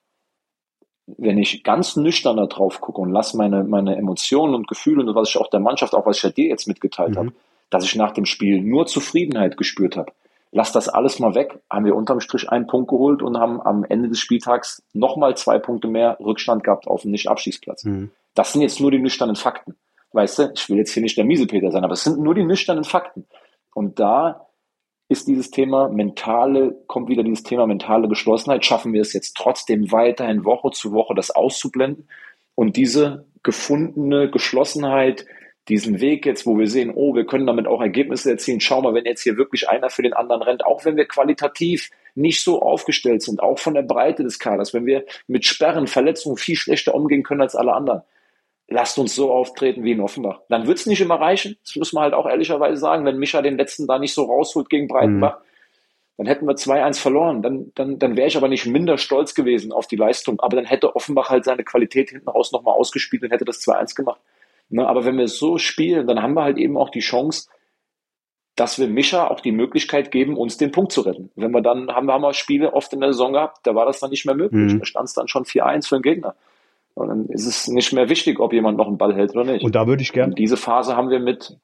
wenn 1.08 1.38
ich 1.38 1.64
ganz 1.64 1.98
nüchtern 1.98 2.38
da 2.38 2.46
drauf 2.46 2.80
gucke 2.80 3.02
und 3.02 3.12
lasse 3.12 3.36
meine, 3.36 3.64
meine 3.64 3.98
Emotionen 3.98 4.54
und 4.54 4.68
Gefühle 4.68 5.04
und 5.04 5.16
was 5.16 5.30
ich 5.30 5.38
auch 5.38 5.50
der 5.50 5.60
Mannschaft, 5.60 5.96
auch 5.96 6.06
was 6.06 6.18
ich 6.18 6.24
ja 6.24 6.30
dir 6.30 6.48
jetzt 6.48 6.68
mitgeteilt 6.68 7.12
mhm. 7.12 7.18
habe, 7.18 7.34
dass 7.72 7.84
ich 7.84 7.96
nach 7.96 8.12
dem 8.12 8.26
Spiel 8.26 8.62
nur 8.62 8.86
Zufriedenheit 8.86 9.58
gespürt 9.58 9.98
habe. 9.98 10.14
Lass 10.52 10.72
das 10.72 10.88
alles 10.88 11.20
mal 11.20 11.34
weg, 11.34 11.60
haben 11.70 11.86
wir 11.86 11.96
unterm 11.96 12.20
Strich 12.20 12.50
einen 12.50 12.68
Punkt 12.68 12.90
geholt 12.90 13.24
und 13.24 13.38
haben 13.38 13.62
am 13.62 13.86
Ende 13.86 14.10
des 14.10 14.20
Spieltags 14.20 14.84
nochmal 14.94 15.36
zwei 15.36 15.58
Punkte 15.58 15.88
mehr 15.88 16.18
Rückstand 16.20 16.64
gehabt 16.64 16.88
auf 16.88 17.04
dem 17.04 17.12
Nicht-Abstiegsplatz. 17.12 17.86
Mhm. 17.86 18.12
Das 18.36 18.54
sind 18.54 18.62
jetzt 18.62 18.80
nur 18.80 18.92
die 18.92 19.00
nüchternen 19.00 19.36
Fakten. 19.36 19.78
Weißt 20.14 20.40
du, 20.40 20.52
ich 20.54 20.70
will 20.70 20.78
jetzt 20.78 20.94
hier 20.94 21.04
nicht 21.04 21.18
der 21.18 21.26
Miesepeter 21.26 21.72
sein, 21.72 21.84
aber 21.84 21.94
es 21.94 22.04
sind 22.04 22.20
nur 22.20 22.36
die 22.36 22.44
nüchternen 22.44 22.84
Fakten. 22.84 23.26
Und 23.74 24.00
da 24.00 24.48
ist 25.08 25.28
dieses 25.28 25.52
Thema 25.52 25.90
mentale, 25.90 26.76
kommt 26.88 27.10
wieder 27.10 27.24
dieses 27.24 27.44
Thema 27.44 27.68
mentale 27.68 28.08
Geschlossenheit. 28.08 28.66
Schaffen 28.66 28.94
wir 28.94 29.02
es 29.02 29.14
jetzt 29.14 29.36
trotzdem 29.36 29.92
weiterhin 29.92 30.46
Woche 30.46 30.72
zu 30.72 30.94
Woche 30.94 31.16
das 31.16 31.32
auszublenden 31.32 32.08
und 32.56 32.78
diese 32.78 33.26
gefundene 33.44 34.30
Geschlossenheit, 34.30 35.26
diesen 35.68 36.00
Weg 36.02 36.26
jetzt, 36.26 36.46
wo 36.46 36.58
wir 36.58 36.68
sehen, 36.68 36.92
oh, 36.94 37.14
wir 37.14 37.26
können 37.26 37.46
damit 37.46 37.68
auch 37.68 37.82
Ergebnisse 37.82 38.32
erzielen. 38.32 38.62
Schau 38.62 38.82
mal, 38.82 38.94
wenn 38.94 39.06
jetzt 39.06 39.24
hier 39.24 39.38
wirklich 39.38 39.70
einer 39.70 39.90
für 39.90 40.02
den 40.02 40.14
anderen 40.14 40.42
rennt, 40.42 40.66
auch 40.66 40.86
wenn 40.86 40.96
wir 40.96 41.06
qualitativ 41.06 41.90
nicht 42.16 42.42
so 42.42 42.62
aufgestellt 42.62 43.22
sind, 43.22 43.42
auch 43.42 43.60
von 43.60 43.74
der 43.74 43.84
Breite 43.84 44.24
des 44.24 44.40
Kaders, 44.40 44.74
wenn 44.74 44.86
wir 44.86 45.06
mit 45.28 45.46
Sperren, 45.46 45.88
Verletzungen 45.88 46.38
viel 46.38 46.56
schlechter 46.56 46.96
umgehen 46.96 47.24
können 47.24 47.42
als 47.42 47.56
alle 47.56 47.74
anderen, 47.74 48.02
lasst 48.72 48.98
uns 48.98 49.14
so 49.14 49.32
auftreten 49.32 49.84
wie 49.84 49.92
in 49.92 50.02
Offenbach. 50.02 50.40
Dann 50.50 50.66
wird 50.66 50.80
es 50.80 50.86
nicht 50.86 51.02
immer 51.02 51.16
reichen. 51.16 51.58
Das 51.64 51.76
muss 51.76 51.94
man 51.94 52.04
halt 52.04 52.14
auch 52.14 52.26
ehrlicherweise 52.26 52.78
sagen. 52.78 53.06
Wenn 53.06 53.18
Micha 53.18 53.42
den 53.42 53.58
letzten 53.58 53.86
da 53.86 54.00
nicht 54.00 54.14
so 54.14 54.24
rausholt 54.24 54.70
gegen 54.70 54.88
Breitenbach, 54.88 55.40
mhm. 55.40 55.44
dann 56.18 56.28
hätten 56.28 56.48
wir 56.48 56.56
2-1 56.56 57.00
verloren. 57.00 57.42
Dann, 57.42 57.72
dann, 57.76 58.00
dann 58.00 58.16
wäre 58.16 58.28
ich 58.28 58.38
aber 58.38 58.48
nicht 58.48 58.66
minder 58.66 58.98
stolz 58.98 59.36
gewesen 59.36 59.72
auf 59.72 59.88
die 59.88 59.98
Leistung. 59.98 60.40
Aber 60.40 60.56
dann 60.56 60.66
hätte 60.66 60.96
Offenbach 60.96 61.30
halt 61.30 61.44
seine 61.44 61.64
Qualität 61.64 62.10
hinten 62.10 62.30
raus 62.30 62.52
nochmal 62.52 62.76
ausgespielt 62.76 63.24
und 63.24 63.32
hätte 63.32 63.46
das 63.46 63.62
2-1 63.62 63.96
gemacht. 63.96 64.22
Ne, 64.70 64.88
aber 64.88 65.04
wenn 65.04 65.18
wir 65.18 65.28
so 65.28 65.58
spielen, 65.58 66.08
dann 66.08 66.22
haben 66.22 66.34
wir 66.34 66.44
halt 66.44 66.58
eben 66.58 66.78
auch 66.78 66.90
die 66.90 67.02
Chance, 67.02 67.50
dass 68.56 68.80
wir 68.80 68.88
Mischa 68.88 69.28
auch 69.28 69.42
die 69.42 69.52
Möglichkeit 69.52 70.12
geben, 70.12 70.38
uns 70.38 70.56
den 70.56 70.72
Punkt 70.72 70.94
zu 70.94 71.02
retten. 71.02 71.30
Wenn 71.36 71.52
wir 71.52 71.62
dann, 71.62 71.92
haben 71.92 72.06
wir, 72.06 72.14
haben 72.14 72.22
wir 72.22 72.34
Spiele 72.34 72.74
oft 72.74 72.94
in 72.94 73.02
der 73.02 73.12
Saison 73.12 73.34
gehabt, 73.34 73.60
da 73.64 73.76
war 73.76 73.86
das 73.86 74.00
dann 74.00 74.12
nicht 74.12 74.26
mehr 74.26 74.36
möglich. 74.36 74.74
Mhm. 74.74 74.80
Da 74.80 74.86
stand 74.86 75.10
es 75.10 75.14
dann 75.14 75.28
schon 75.28 75.44
4-1 75.44 75.90
für 75.90 75.96
den 75.98 76.04
Gegner. 76.04 76.36
Und 76.94 77.08
dann 77.08 77.26
ist 77.28 77.46
es 77.46 77.68
nicht 77.68 77.94
mehr 77.94 78.10
wichtig, 78.10 78.40
ob 78.40 78.54
jemand 78.54 78.78
noch 78.78 78.88
einen 78.88 78.98
Ball 78.98 79.16
hält 79.16 79.36
oder 79.36 79.52
nicht. 79.52 79.64
Und 79.64 79.76
da 79.76 79.88
würde 79.88 80.02
ich 80.02 80.12
gerne. 80.12 80.36
Diese 80.36 80.58
Phase 80.58 80.96
haben 80.96 81.10
wir 81.10 81.20
mit, 81.20 81.58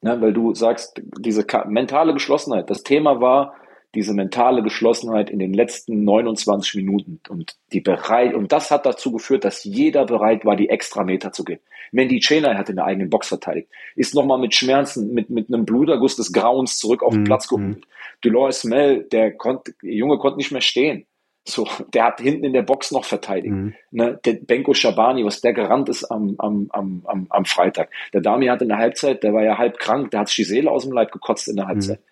ne, 0.00 0.20
weil 0.20 0.32
du 0.32 0.54
sagst, 0.54 1.00
diese 1.18 1.44
mentale 1.66 2.12
Geschlossenheit. 2.12 2.68
Das 2.68 2.82
Thema 2.82 3.20
war 3.20 3.54
diese 3.94 4.14
mentale 4.14 4.62
Geschlossenheit 4.62 5.30
in 5.30 5.40
den 5.40 5.52
letzten 5.52 6.04
29 6.04 6.76
Minuten 6.76 7.20
und 7.28 7.56
die 7.72 7.80
bereit, 7.80 8.34
und 8.34 8.52
das 8.52 8.70
hat 8.70 8.86
dazu 8.86 9.10
geführt, 9.10 9.44
dass 9.44 9.64
jeder 9.64 10.06
bereit 10.06 10.44
war, 10.44 10.54
die 10.54 10.68
extra 10.68 11.02
Meter 11.02 11.32
zu 11.32 11.42
gehen. 11.42 11.58
Mandy 11.90 12.20
Cheney 12.20 12.54
hat 12.54 12.68
in 12.68 12.76
der 12.76 12.84
eigenen 12.84 13.10
Box 13.10 13.28
verteidigt, 13.28 13.68
ist 13.96 14.14
nochmal 14.14 14.38
mit 14.38 14.54
Schmerzen, 14.54 15.12
mit, 15.12 15.28
mit 15.28 15.52
einem 15.52 15.64
Bluterguss 15.64 16.14
des 16.14 16.32
Grauens 16.32 16.78
zurück 16.78 17.02
auf 17.02 17.14
den 17.14 17.22
mhm. 17.22 17.24
Platz 17.24 17.48
geholt. 17.48 17.78
Mhm. 17.78 17.82
Dolores 18.20 18.62
Mel, 18.62 19.02
der 19.10 19.32
konnte, 19.32 19.74
der 19.82 19.92
Junge 19.92 20.18
konnte 20.18 20.36
nicht 20.36 20.52
mehr 20.52 20.60
stehen 20.60 21.06
So, 21.50 21.66
der 21.92 22.04
hat 22.04 22.20
hinten 22.20 22.44
in 22.44 22.52
der 22.52 22.62
Box 22.62 22.90
noch 22.92 23.04
verteidigt. 23.04 23.54
Mhm. 23.54 23.74
Ne, 23.90 24.20
der 24.24 24.34
Benko 24.34 24.74
Shabani, 24.74 25.24
was 25.24 25.40
der 25.40 25.52
gerannt 25.52 25.88
ist 25.88 26.04
am, 26.04 26.34
am, 26.38 26.68
am, 26.70 27.02
am, 27.06 27.26
am 27.28 27.44
Freitag. 27.44 27.90
Der 28.12 28.20
Dami 28.20 28.46
hat 28.46 28.62
in 28.62 28.68
der 28.68 28.78
Halbzeit, 28.78 29.22
der 29.22 29.34
war 29.34 29.42
ja 29.42 29.58
halb 29.58 29.78
krank, 29.78 30.10
der 30.10 30.20
hat 30.20 30.28
sich 30.28 30.36
die 30.36 30.44
Seele 30.44 30.70
aus 30.70 30.84
dem 30.84 30.92
Leib 30.92 31.12
gekotzt 31.12 31.48
in 31.48 31.56
der 31.56 31.66
mhm. 31.66 31.68
Halbzeit. 31.68 32.00
Mhm. 32.00 32.09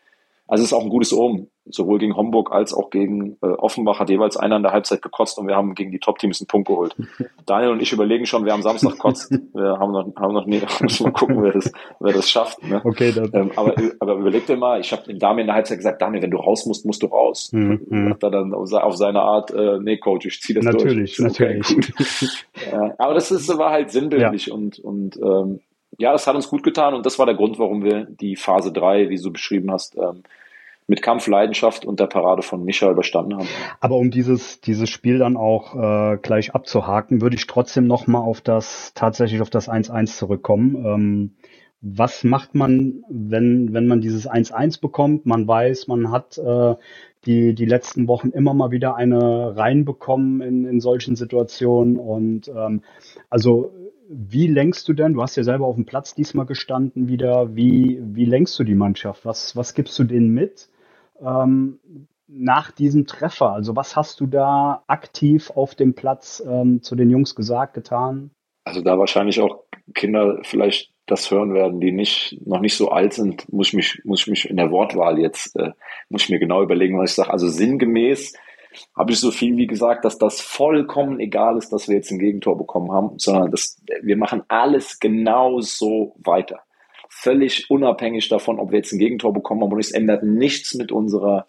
Also 0.49 0.65
es 0.65 0.73
ist 0.73 0.77
auch 0.77 0.83
ein 0.83 0.89
gutes 0.89 1.13
Omen. 1.13 1.51
Sowohl 1.67 1.99
gegen 1.99 2.17
Homburg 2.17 2.51
als 2.51 2.73
auch 2.73 2.89
gegen 2.89 3.37
äh, 3.43 3.47
Offenbach 3.47 4.01
hat 4.01 4.09
jeweils 4.09 4.39
einer 4.39 4.57
in 4.57 4.63
der 4.63 4.73
Halbzeit 4.73 5.03
gekotzt 5.03 5.39
und 5.39 5.47
wir 5.47 5.55
haben 5.55 5.75
gegen 5.75 5.93
die 5.93 5.99
Top-Teams 5.99 6.41
einen 6.41 6.47
Punkt 6.47 6.69
geholt. 6.69 6.97
Daniel 7.47 7.73
und 7.73 7.83
ich 7.83 7.93
überlegen 7.93 8.25
schon, 8.25 8.47
wer 8.47 8.55
am 8.55 8.63
Samstag 8.63 8.99
kotzt. 8.99 9.31
Wir 9.31 9.79
haben 9.79 9.93
noch, 9.93 10.11
haben 10.17 10.33
noch 10.33 10.47
nie, 10.47 10.63
müssen 10.81 11.03
mal 11.03 11.13
gucken, 11.13 11.43
wer 11.43 11.53
das, 11.53 11.71
wer 12.01 12.15
das 12.15 12.31
schafft. 12.31 12.63
Ne? 12.65 12.81
Okay, 12.83 13.13
dann. 13.13 13.31
Ähm, 13.35 13.51
aber, 13.57 13.75
aber 14.01 14.15
überleg 14.15 14.47
dir 14.47 14.57
mal, 14.57 14.81
ich 14.81 14.91
habe 14.93 15.15
Damian 15.15 15.41
in 15.41 15.47
der 15.49 15.57
Halbzeit 15.57 15.77
gesagt, 15.77 16.01
Damian, 16.01 16.23
wenn 16.23 16.31
du 16.31 16.39
raus 16.39 16.65
musst, 16.65 16.87
musst 16.87 17.03
du 17.03 17.09
raus. 17.09 17.51
Mhm. 17.53 18.11
Hat 18.11 18.23
er 18.23 18.31
dann 18.31 18.55
auf 18.55 18.97
seine 18.97 19.21
Art, 19.21 19.51
äh, 19.51 19.79
nee, 19.81 19.99
Coach, 19.99 20.25
ich 20.25 20.41
zieh 20.41 20.55
das 20.55 20.65
natürlich, 20.65 21.17
durch. 21.17 21.29
Natürlich, 21.29 21.77
natürlich. 21.77 22.47
ja, 22.73 22.95
aber 22.97 23.13
das 23.13 23.31
ist, 23.31 23.47
war 23.59 23.71
halt 23.71 23.91
sinnbildlich 23.91 24.47
ja. 24.47 24.55
und, 24.55 24.79
und 24.79 25.19
ähm, 25.19 25.61
ja, 25.99 26.13
das 26.13 26.27
hat 26.27 26.37
uns 26.37 26.49
gut 26.49 26.63
getan 26.63 26.95
und 26.95 27.05
das 27.05 27.19
war 27.19 27.27
der 27.27 27.35
Grund, 27.35 27.59
warum 27.59 27.83
wir 27.83 28.05
die 28.05 28.37
Phase 28.37 28.73
3, 28.73 29.11
wie 29.11 29.21
du 29.21 29.33
beschrieben 29.33 29.71
hast, 29.71 29.97
ähm, 29.97 30.23
mit 30.89 31.03
Kampf, 31.03 31.27
Leidenschaft 31.27 31.85
und 31.85 32.01
der 32.01 32.07
Parade 32.07 32.43
von 32.43 32.65
Micha 32.65 32.91
überstanden 32.91 33.37
haben. 33.37 33.49
Aber 33.79 33.97
um 33.97 34.11
dieses, 34.11 34.63
dieses 34.63 34.89
Spiel 34.89 35.19
dann 35.19 35.37
auch 35.37 35.75
äh, 35.77 36.17
gleich 36.17 36.55
abzuhaken, 36.55 37.21
würde 37.21 37.37
ich 37.37 37.47
trotzdem 37.47 37.87
nochmal 37.87 38.23
auf 38.23 38.41
das, 38.41 38.93
tatsächlich 38.95 39.43
auf 39.43 39.51
das 39.51 39.69
1-1 39.69 40.17
zurückkommen. 40.17 40.85
Ähm, 40.85 41.35
was 41.83 42.25
macht 42.25 42.55
man, 42.55 43.05
wenn, 43.09 43.75
wenn 43.75 43.87
man 43.87 44.01
dieses 44.01 44.29
1-1 44.29 44.81
bekommt? 44.81 45.27
Man 45.27 45.47
weiß, 45.47 45.89
man 45.89 46.11
hat 46.11 46.39
äh, 46.39 46.75
die, 47.27 47.55
die 47.55 47.67
letzten 47.67 48.09
Wochen 48.09 48.31
immer 48.31 48.55
mal 48.55 48.71
wieder 48.71 48.97
eine 48.97 49.57
reinbekommen 49.57 50.41
in, 50.41 50.65
in 50.65 50.81
solchen 50.81 51.17
Situationen. 51.17 51.99
Und 51.99 52.49
ähm, 52.49 52.81
also 53.29 53.73
wie 54.09 54.47
lenkst 54.47 54.89
du 54.89 54.95
denn? 54.95 55.13
Du 55.13 55.23
hast 55.23 55.37
ja 55.37 55.45
selber 55.45 55.67
auf 55.67 55.75
dem 55.75 55.85
Platz 55.85 56.15
diesmal 56.15 56.47
gestanden 56.47 57.09
wieder. 57.09 57.55
Wie, 57.55 58.01
wie 58.03 58.25
lenkst 58.25 58.59
du 58.59 58.65
die 58.65 58.75
Mannschaft? 58.75 59.27
Was, 59.27 59.55
was 59.55 59.75
gibst 59.75 59.99
du 59.99 60.05
denen 60.05 60.33
mit? 60.33 60.69
Ähm, 61.21 61.79
nach 62.29 62.71
diesem 62.71 63.07
Treffer? 63.07 63.53
Also 63.53 63.75
was 63.75 63.97
hast 63.97 64.21
du 64.21 64.27
da 64.27 64.85
aktiv 64.87 65.51
auf 65.51 65.75
dem 65.75 65.95
Platz 65.95 66.43
ähm, 66.47 66.83
zu 66.83 66.95
den 66.95 67.11
Jungs 67.11 67.35
gesagt, 67.35 67.75
getan? 67.75 68.31
Also 68.65 68.83
da 68.83 68.99
wahrscheinlich 68.99 69.41
auch 69.41 69.65
Kinder 69.95 70.41
vielleicht 70.43 70.93
das 71.07 71.31
hören 71.31 71.55
werden, 71.55 71.81
die 71.81 71.91
nicht 71.91 72.39
noch 72.45 72.61
nicht 72.61 72.77
so 72.77 72.91
alt 72.91 73.15
sind, 73.15 73.51
muss 73.51 73.69
ich 73.69 73.75
mich 73.75 74.03
muss 74.05 74.21
ich 74.21 74.27
mich 74.27 74.51
in 74.51 74.59
der 74.59 74.71
Wortwahl 74.71 75.19
jetzt 75.19 75.57
äh, 75.57 75.73
muss 76.11 76.25
ich 76.25 76.29
mir 76.29 76.39
genau 76.39 76.63
überlegen, 76.63 76.99
was 76.99 77.11
ich 77.11 77.17
sage. 77.17 77.33
Also 77.33 77.49
sinngemäß 77.49 78.35
habe 78.95 79.13
ich 79.13 79.19
so 79.19 79.31
viel 79.31 79.57
wie 79.57 79.67
gesagt, 79.67 80.05
dass 80.05 80.19
das 80.19 80.43
vollkommen 80.43 81.19
egal 81.19 81.57
ist, 81.57 81.73
dass 81.73 81.89
wir 81.89 81.97
jetzt 81.97 82.11
ein 82.11 82.19
Gegentor 82.19 82.59
bekommen 82.59 82.93
haben, 82.93 83.19
sondern 83.19 83.51
dass 83.51 83.83
wir 84.03 84.19
machen 84.19 84.43
alles 84.49 85.01
genau 85.01 85.61
so 85.61 86.15
weiter 86.19 86.61
völlig 87.21 87.71
unabhängig 87.71 88.29
davon, 88.29 88.59
ob 88.59 88.71
wir 88.71 88.79
jetzt 88.79 88.93
ein 88.93 88.99
Gegentor 88.99 89.33
bekommen 89.33 89.63
haben 89.63 89.77
nicht. 89.77 89.89
Es 89.89 89.93
ändert 89.93 90.23
nichts 90.23 90.75
mit 90.75 90.93
unserer 90.93 91.47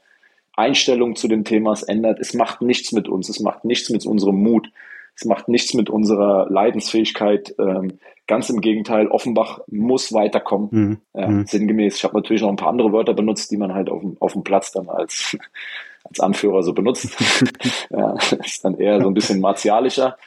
Einstellung 0.55 1.15
zu 1.15 1.27
dem 1.27 1.43
Thema. 1.43 1.71
Es 1.71 1.83
ändert, 1.83 2.19
es 2.19 2.33
macht 2.33 2.61
nichts 2.61 2.91
mit 2.91 3.07
uns. 3.07 3.29
Es 3.29 3.39
macht 3.39 3.65
nichts 3.65 3.89
mit 3.89 4.05
unserem 4.05 4.41
Mut. 4.41 4.69
Es 5.15 5.25
macht 5.25 5.47
nichts 5.47 5.73
mit 5.73 5.89
unserer 5.89 6.47
Leidensfähigkeit. 6.49 7.53
Ähm, 7.59 7.99
ganz 8.25 8.49
im 8.49 8.61
Gegenteil, 8.61 9.07
Offenbach 9.07 9.59
muss 9.67 10.13
weiterkommen. 10.13 10.69
Mhm. 10.71 10.97
Ja, 11.13 11.27
mhm. 11.27 11.45
sinngemäß. 11.45 11.97
Ich 11.97 12.03
habe 12.03 12.15
natürlich 12.15 12.41
noch 12.41 12.49
ein 12.49 12.55
paar 12.55 12.69
andere 12.69 12.91
Wörter 12.91 13.13
benutzt, 13.13 13.51
die 13.51 13.57
man 13.57 13.73
halt 13.73 13.89
auf 13.89 14.01
dem, 14.01 14.17
auf 14.19 14.33
dem 14.33 14.43
Platz 14.43 14.71
dann 14.71 14.89
als, 14.89 15.37
als 16.03 16.19
Anführer 16.19 16.63
so 16.63 16.73
benutzt. 16.73 17.15
ja, 17.89 18.15
ist 18.43 18.65
dann 18.65 18.77
eher 18.77 19.01
so 19.01 19.07
ein 19.07 19.13
bisschen 19.13 19.39
martialischer. 19.39 20.17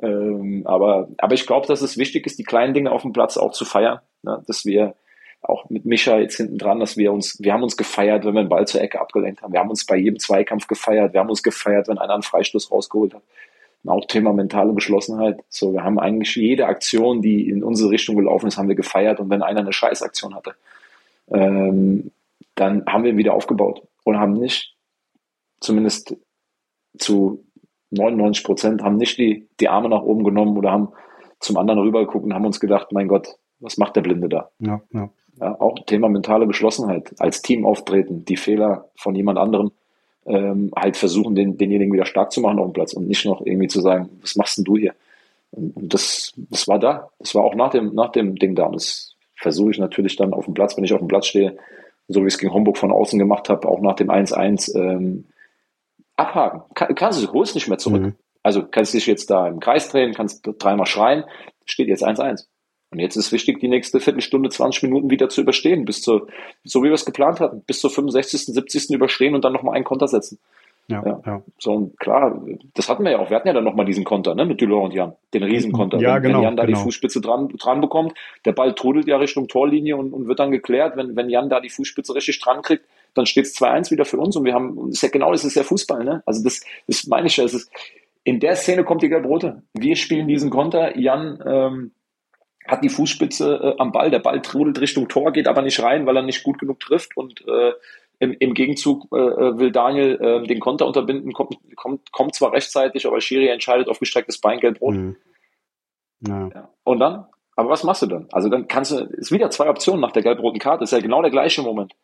Ähm, 0.00 0.62
aber, 0.66 1.08
aber 1.18 1.34
ich 1.34 1.46
glaube, 1.46 1.66
dass 1.66 1.82
es 1.82 1.98
wichtig 1.98 2.26
ist, 2.26 2.38
die 2.38 2.44
kleinen 2.44 2.74
Dinge 2.74 2.92
auf 2.92 3.02
dem 3.02 3.12
Platz 3.12 3.36
auch 3.36 3.52
zu 3.52 3.64
feiern. 3.64 4.00
Ne? 4.22 4.42
Dass 4.46 4.64
wir 4.64 4.94
auch 5.42 5.68
mit 5.70 5.84
Micha 5.84 6.18
jetzt 6.18 6.36
hinten 6.36 6.58
dran, 6.58 6.80
dass 6.80 6.96
wir 6.96 7.12
uns, 7.12 7.38
wir 7.40 7.52
haben 7.52 7.62
uns 7.62 7.76
gefeiert, 7.76 8.24
wenn 8.24 8.34
wir 8.34 8.42
den 8.42 8.48
Ball 8.48 8.66
zur 8.66 8.80
Ecke 8.80 9.00
abgelenkt 9.00 9.42
haben. 9.42 9.52
Wir 9.52 9.60
haben 9.60 9.70
uns 9.70 9.86
bei 9.86 9.96
jedem 9.96 10.18
Zweikampf 10.18 10.66
gefeiert. 10.66 11.12
Wir 11.12 11.20
haben 11.20 11.30
uns 11.30 11.42
gefeiert, 11.42 11.88
wenn 11.88 11.98
einer 11.98 12.14
einen 12.14 12.22
Freistoß 12.22 12.70
rausgeholt 12.70 13.14
hat. 13.14 13.22
Und 13.84 13.90
auch 13.90 14.06
Thema 14.06 14.32
mentale 14.32 14.74
Geschlossenheit. 14.74 15.40
So, 15.48 15.72
wir 15.72 15.84
haben 15.84 16.00
eigentlich 16.00 16.34
jede 16.34 16.66
Aktion, 16.66 17.22
die 17.22 17.48
in 17.48 17.62
unsere 17.62 17.90
Richtung 17.90 18.16
gelaufen 18.16 18.48
ist, 18.48 18.58
haben 18.58 18.68
wir 18.68 18.74
gefeiert. 18.74 19.20
Und 19.20 19.30
wenn 19.30 19.42
einer 19.42 19.60
eine 19.60 19.72
Scheißaktion 19.72 20.34
hatte, 20.34 20.54
ähm, 21.32 22.10
dann 22.56 22.84
haben 22.86 23.04
wir 23.04 23.12
ihn 23.12 23.18
wieder 23.18 23.34
aufgebaut 23.34 23.82
und 24.02 24.18
haben 24.18 24.32
nicht, 24.32 24.74
zumindest 25.60 26.16
zu 26.98 27.44
99 27.90 28.44
Prozent 28.44 28.82
haben 28.82 28.96
nicht 28.96 29.18
die, 29.18 29.46
die 29.60 29.68
Arme 29.68 29.88
nach 29.88 30.02
oben 30.02 30.24
genommen 30.24 30.56
oder 30.56 30.70
haben 30.70 30.88
zum 31.40 31.56
anderen 31.56 31.80
rübergeguckt 31.80 32.24
und 32.24 32.34
haben 32.34 32.46
uns 32.46 32.60
gedacht, 32.60 32.92
mein 32.92 33.08
Gott, 33.08 33.36
was 33.60 33.78
macht 33.78 33.96
der 33.96 34.02
Blinde 34.02 34.28
da? 34.28 34.50
Ja, 34.58 34.80
ja. 34.92 35.10
ja 35.40 35.60
auch 35.60 35.78
Thema 35.86 36.08
mentale 36.08 36.46
Geschlossenheit, 36.46 37.14
als 37.18 37.42
Team 37.42 37.64
auftreten, 37.64 38.24
die 38.24 38.36
Fehler 38.36 38.88
von 38.96 39.14
jemand 39.14 39.38
anderem 39.38 39.70
ähm, 40.26 40.70
halt 40.76 40.96
versuchen, 40.96 41.34
den, 41.34 41.56
denjenigen 41.56 41.92
wieder 41.92 42.04
stark 42.04 42.32
zu 42.32 42.40
machen 42.40 42.58
auf 42.58 42.66
dem 42.66 42.72
Platz 42.72 42.92
und 42.92 43.08
nicht 43.08 43.24
noch 43.24 43.44
irgendwie 43.44 43.68
zu 43.68 43.80
sagen, 43.80 44.10
was 44.20 44.36
machst 44.36 44.58
denn 44.58 44.64
du 44.64 44.76
hier? 44.76 44.94
Und, 45.50 45.74
und 45.76 45.94
das, 45.94 46.32
das 46.36 46.68
war 46.68 46.78
da. 46.78 47.10
Das 47.18 47.34
war 47.34 47.44
auch 47.44 47.54
nach 47.54 47.70
dem, 47.70 47.94
nach 47.94 48.12
dem 48.12 48.36
Ding 48.36 48.54
da. 48.54 48.66
Und 48.66 48.74
das 48.74 49.14
versuche 49.36 49.70
ich 49.70 49.78
natürlich 49.78 50.16
dann 50.16 50.34
auf 50.34 50.44
dem 50.44 50.54
Platz, 50.54 50.76
wenn 50.76 50.84
ich 50.84 50.92
auf 50.92 50.98
dem 50.98 51.08
Platz 51.08 51.28
stehe, 51.28 51.56
so 52.08 52.22
wie 52.22 52.26
ich 52.26 52.34
es 52.34 52.38
gegen 52.38 52.52
Homburg 52.52 52.76
von 52.76 52.92
außen 52.92 53.18
gemacht 53.18 53.48
habe, 53.48 53.68
auch 53.68 53.80
nach 53.80 53.96
dem 53.96 54.10
1-1, 54.10 54.76
ähm, 54.78 55.24
abhaken. 56.18 56.62
Kann, 56.74 56.94
kannst 56.94 57.22
du, 57.22 57.32
holst 57.32 57.54
nicht 57.54 57.68
mehr 57.68 57.78
zurück. 57.78 58.02
Mhm. 58.02 58.14
Also 58.42 58.64
kannst 58.66 58.94
dich 58.94 59.06
jetzt 59.06 59.30
da 59.30 59.48
im 59.48 59.60
Kreis 59.60 59.88
drehen, 59.88 60.14
kannst 60.14 60.48
dreimal 60.58 60.86
schreien, 60.86 61.24
steht 61.64 61.88
jetzt 61.88 62.04
1-1. 62.04 62.46
Und 62.90 63.00
jetzt 63.00 63.16
ist 63.16 63.32
wichtig, 63.32 63.60
die 63.60 63.68
nächste 63.68 64.00
Viertelstunde, 64.00 64.48
20 64.48 64.84
Minuten 64.84 65.10
wieder 65.10 65.28
zu 65.28 65.42
überstehen, 65.42 65.84
bis 65.84 66.00
zur, 66.00 66.28
so 66.64 66.82
wie 66.82 66.86
wir 66.86 66.94
es 66.94 67.04
geplant 67.04 67.38
hatten, 67.40 67.62
bis 67.66 67.80
zur 67.80 67.90
65., 67.90 68.46
70. 68.46 68.90
überstehen 68.94 69.34
und 69.34 69.44
dann 69.44 69.52
nochmal 69.52 69.74
einen 69.74 69.84
Konter 69.84 70.08
setzen. 70.08 70.38
Ja, 70.90 71.02
ja. 71.04 71.20
ja. 71.26 71.42
So, 71.58 71.72
und 71.72 72.00
klar, 72.00 72.42
das 72.72 72.88
hatten 72.88 73.04
wir 73.04 73.10
ja 73.10 73.18
auch. 73.18 73.28
Wir 73.28 73.36
hatten 73.36 73.48
ja 73.48 73.52
dann 73.52 73.64
nochmal 73.64 73.84
diesen 73.84 74.04
Konter, 74.04 74.34
ne, 74.34 74.46
mit 74.46 74.58
Dülor 74.62 74.84
und 74.84 74.94
Jan. 74.94 75.12
Den 75.34 75.42
Riesenkonter. 75.42 75.98
Ja, 75.98 76.14
wenn, 76.14 76.22
genau. 76.22 76.38
Wenn 76.38 76.44
Jan 76.44 76.56
da 76.56 76.64
genau. 76.64 76.78
die 76.78 76.82
Fußspitze 76.82 77.20
dran, 77.20 77.48
dran 77.48 77.82
bekommt, 77.82 78.14
der 78.46 78.52
Ball 78.52 78.74
trudelt 78.74 79.06
ja 79.06 79.18
Richtung 79.18 79.48
Torlinie 79.48 79.98
und, 79.98 80.14
und 80.14 80.26
wird 80.26 80.38
dann 80.38 80.50
geklärt. 80.50 80.96
Wenn, 80.96 81.14
wenn 81.14 81.28
Jan 81.28 81.50
da 81.50 81.60
die 81.60 81.68
Fußspitze 81.68 82.14
richtig 82.14 82.40
dran 82.40 82.62
kriegt, 82.62 82.86
dann 83.14 83.26
steht 83.26 83.46
es 83.46 83.56
2-1 83.56 83.90
wieder 83.90 84.04
für 84.04 84.18
uns 84.18 84.36
und 84.36 84.44
wir 84.44 84.54
haben, 84.54 84.76
das 84.86 84.96
ist 84.96 85.02
ja 85.02 85.08
genau, 85.08 85.32
das 85.32 85.44
ist 85.44 85.54
ja 85.54 85.62
Fußball, 85.62 86.04
ne? 86.04 86.22
Also 86.26 86.42
das, 86.42 86.60
das 86.86 87.06
meine 87.06 87.26
ich 87.26 87.36
ja, 87.36 87.44
es 87.44 87.54
ist, 87.54 87.70
in 88.24 88.40
der 88.40 88.56
Szene 88.56 88.84
kommt 88.84 89.02
die 89.02 89.08
Gelb-Rote. 89.08 89.62
Wir 89.72 89.96
spielen 89.96 90.28
diesen 90.28 90.50
Konter, 90.50 90.98
Jan, 90.98 91.42
ähm, 91.46 91.92
hat 92.66 92.84
die 92.84 92.90
Fußspitze 92.90 93.74
äh, 93.78 93.80
am 93.80 93.92
Ball, 93.92 94.10
der 94.10 94.18
Ball 94.18 94.42
trudelt 94.42 94.80
Richtung 94.80 95.08
Tor, 95.08 95.32
geht 95.32 95.48
aber 95.48 95.62
nicht 95.62 95.82
rein, 95.82 96.06
weil 96.06 96.16
er 96.16 96.22
nicht 96.22 96.42
gut 96.42 96.58
genug 96.58 96.80
trifft 96.80 97.16
und 97.16 97.46
äh, 97.48 97.72
im, 98.20 98.36
im 98.38 98.54
Gegenzug 98.54 99.06
äh, 99.12 99.16
äh, 99.16 99.58
will 99.58 99.70
Daniel 99.70 100.18
äh, 100.20 100.46
den 100.46 100.60
Konter 100.60 100.86
unterbinden, 100.86 101.32
kommt, 101.32 101.56
kommt, 101.76 102.12
kommt 102.12 102.34
zwar 102.34 102.52
rechtzeitig, 102.52 103.06
aber 103.06 103.20
Schiri 103.20 103.48
entscheidet 103.48 103.88
auf 103.88 104.00
gestrecktes 104.00 104.40
Bein 104.40 104.60
gelb-rot. 104.60 104.94
Mhm. 104.94 105.16
Ja. 106.26 106.48
Ja. 106.52 106.68
Und 106.84 106.98
dann? 106.98 107.26
Aber 107.54 107.70
was 107.70 107.84
machst 107.84 108.02
du 108.02 108.06
dann? 108.06 108.28
Also 108.32 108.48
dann 108.48 108.68
kannst 108.68 108.92
du, 108.92 109.04
ist 109.04 109.32
wieder 109.32 109.50
zwei 109.50 109.68
Optionen 109.68 110.00
nach 110.00 110.12
der 110.12 110.22
gelb-roten 110.22 110.58
Karte, 110.58 110.84
ist 110.84 110.92
ja 110.92 111.00
genau 111.00 111.22
der 111.22 111.30
gleiche 111.30 111.62
Moment. 111.62 111.94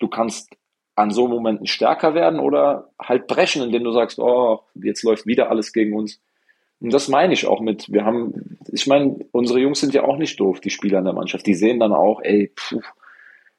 Du 0.00 0.08
kannst 0.08 0.50
an 0.96 1.10
so 1.10 1.28
Momenten 1.28 1.66
stärker 1.66 2.14
werden 2.14 2.40
oder 2.40 2.90
halt 3.00 3.26
brechen, 3.26 3.62
indem 3.62 3.84
du 3.84 3.92
sagst, 3.92 4.18
oh, 4.18 4.60
jetzt 4.74 5.02
läuft 5.02 5.26
wieder 5.26 5.48
alles 5.50 5.72
gegen 5.72 5.96
uns. 5.96 6.20
Und 6.80 6.92
das 6.92 7.08
meine 7.08 7.32
ich 7.34 7.46
auch 7.46 7.60
mit, 7.60 7.92
wir 7.92 8.04
haben, 8.04 8.58
ich 8.72 8.86
meine, 8.86 9.18
unsere 9.32 9.60
Jungs 9.60 9.80
sind 9.80 9.94
ja 9.94 10.02
auch 10.02 10.16
nicht 10.16 10.40
doof, 10.40 10.60
die 10.60 10.70
Spieler 10.70 10.98
in 10.98 11.04
der 11.04 11.14
Mannschaft. 11.14 11.46
Die 11.46 11.54
sehen 11.54 11.78
dann 11.78 11.92
auch, 11.92 12.20
ey, 12.22 12.52
puh, 12.56 12.80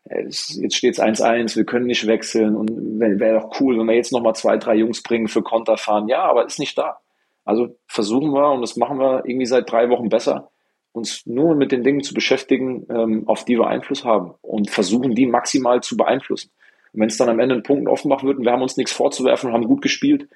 jetzt 0.09 0.75
steht 0.75 0.95
es 0.95 1.01
1-1, 1.01 1.55
wir 1.55 1.65
können 1.65 1.85
nicht 1.85 2.07
wechseln 2.07 2.55
und 2.55 2.69
wäre 2.99 3.39
doch 3.39 3.59
cool, 3.59 3.77
wenn 3.77 3.87
wir 3.87 3.95
jetzt 3.95 4.11
nochmal 4.11 4.35
zwei, 4.35 4.57
drei 4.57 4.75
Jungs 4.75 5.03
bringen 5.03 5.27
für 5.27 5.43
Konter 5.43 5.77
fahren. 5.77 6.07
Ja, 6.07 6.23
aber 6.23 6.45
ist 6.45 6.59
nicht 6.59 6.77
da. 6.77 6.97
Also 7.45 7.75
versuchen 7.87 8.33
wir, 8.33 8.51
und 8.51 8.61
das 8.61 8.75
machen 8.75 8.99
wir 8.99 9.23
irgendwie 9.25 9.45
seit 9.45 9.71
drei 9.71 9.89
Wochen 9.89 10.09
besser, 10.09 10.49
uns 10.93 11.25
nur 11.25 11.55
mit 11.55 11.71
den 11.71 11.83
Dingen 11.83 12.01
zu 12.01 12.13
beschäftigen, 12.13 12.85
ähm, 12.89 13.27
auf 13.27 13.45
die 13.45 13.57
wir 13.57 13.67
Einfluss 13.67 14.03
haben 14.03 14.33
und 14.41 14.69
versuchen, 14.69 15.15
die 15.15 15.25
maximal 15.25 15.81
zu 15.81 15.95
beeinflussen. 15.95 16.51
Und 16.93 17.01
wenn 17.01 17.07
es 17.07 17.17
dann 17.17 17.29
am 17.29 17.39
Ende 17.39 17.55
ein 17.55 17.63
Punkt 17.63 17.87
offenbach 17.87 18.23
wird 18.23 18.37
und 18.37 18.45
wir 18.45 18.51
haben 18.51 18.61
uns 18.61 18.77
nichts 18.77 18.91
vorzuwerfen 18.91 19.49
und 19.49 19.53
haben 19.55 19.67
gut 19.67 19.81
gespielt, 19.81 20.27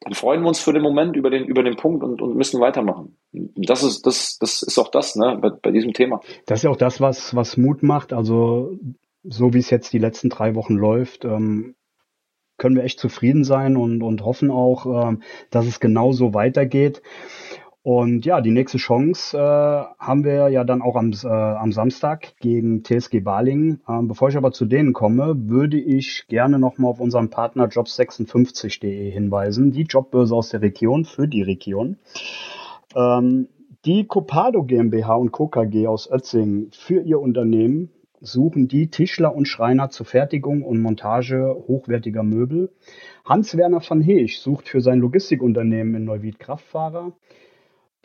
dann 0.00 0.14
freuen 0.14 0.42
wir 0.42 0.48
uns 0.48 0.60
für 0.60 0.72
den 0.72 0.82
Moment 0.82 1.16
über 1.16 1.28
den, 1.28 1.44
über 1.44 1.62
den 1.62 1.76
Punkt 1.76 2.04
und, 2.04 2.22
und 2.22 2.36
müssen 2.36 2.60
weitermachen. 2.60 3.16
Und 3.32 3.68
das 3.68 3.82
ist, 3.82 4.06
das, 4.06 4.38
das 4.38 4.62
ist 4.62 4.78
auch 4.78 4.90
das, 4.90 5.16
ne, 5.16 5.38
bei, 5.40 5.50
bei 5.50 5.70
diesem 5.70 5.92
Thema. 5.92 6.20
Das 6.46 6.60
ist 6.60 6.62
ja 6.62 6.70
auch 6.70 6.76
das, 6.76 7.00
was, 7.00 7.34
was 7.34 7.56
Mut 7.56 7.82
macht. 7.82 8.12
Also, 8.12 8.78
so 9.24 9.52
wie 9.52 9.58
es 9.58 9.70
jetzt 9.70 9.92
die 9.92 9.98
letzten 9.98 10.30
drei 10.30 10.54
Wochen 10.54 10.74
läuft, 10.74 11.24
ähm, 11.24 11.74
können 12.58 12.76
wir 12.76 12.84
echt 12.84 13.00
zufrieden 13.00 13.44
sein 13.44 13.76
und, 13.76 14.02
und 14.02 14.24
hoffen 14.24 14.50
auch, 14.50 15.08
ähm, 15.08 15.22
dass 15.50 15.66
es 15.66 15.80
genauso 15.80 16.32
weitergeht. 16.34 17.02
Und 17.82 18.26
ja, 18.26 18.40
die 18.40 18.50
nächste 18.50 18.76
Chance 18.76 19.36
äh, 19.36 19.40
haben 19.40 20.24
wir 20.24 20.48
ja 20.48 20.64
dann 20.64 20.82
auch 20.82 20.96
am, 20.96 21.12
äh, 21.12 21.28
am 21.28 21.72
Samstag 21.72 22.34
gegen 22.40 22.82
TSG 22.82 23.20
Balingen. 23.20 23.80
Ähm, 23.88 24.08
bevor 24.08 24.28
ich 24.28 24.36
aber 24.36 24.52
zu 24.52 24.66
denen 24.66 24.92
komme, 24.92 25.34
würde 25.48 25.78
ich 25.78 26.26
gerne 26.28 26.58
nochmal 26.58 26.90
auf 26.90 27.00
unseren 27.00 27.30
Partner 27.30 27.66
jobs56.de 27.66 29.10
hinweisen. 29.10 29.70
Die 29.70 29.84
Jobbörse 29.84 30.34
aus 30.34 30.50
der 30.50 30.60
Region 30.60 31.04
für 31.04 31.28
die 31.28 31.42
Region. 31.42 31.98
Ähm, 32.96 33.48
die 33.84 34.06
Copado 34.06 34.64
GmbH 34.64 35.14
und 35.14 35.30
Co. 35.30 35.46
KG 35.46 35.86
aus 35.86 36.10
Ötzing 36.10 36.70
für 36.72 37.00
ihr 37.00 37.20
Unternehmen 37.20 37.90
suchen 38.20 38.66
die 38.66 38.90
Tischler 38.90 39.34
und 39.34 39.46
Schreiner 39.46 39.90
zur 39.90 40.04
Fertigung 40.04 40.64
und 40.64 40.82
Montage 40.82 41.54
hochwertiger 41.68 42.24
Möbel. 42.24 42.72
Hans-Werner 43.24 43.80
van 43.88 44.00
Heesch 44.00 44.40
sucht 44.40 44.68
für 44.68 44.80
sein 44.80 44.98
Logistikunternehmen 44.98 45.94
in 45.94 46.04
Neuwied 46.04 46.40
Kraftfahrer. 46.40 47.12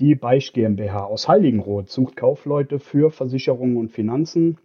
Die 0.04 0.16
Beisch 0.16 0.52
GmbH 0.52 1.06
aus 1.06 1.30
Heiligenroth 1.30 1.90
sucht 1.90 2.18
Kaufleute 2.18 2.80
für 2.80 3.10
Versicherungen 3.10 3.78
und 3.78 3.90
Finanzen. 3.90 4.58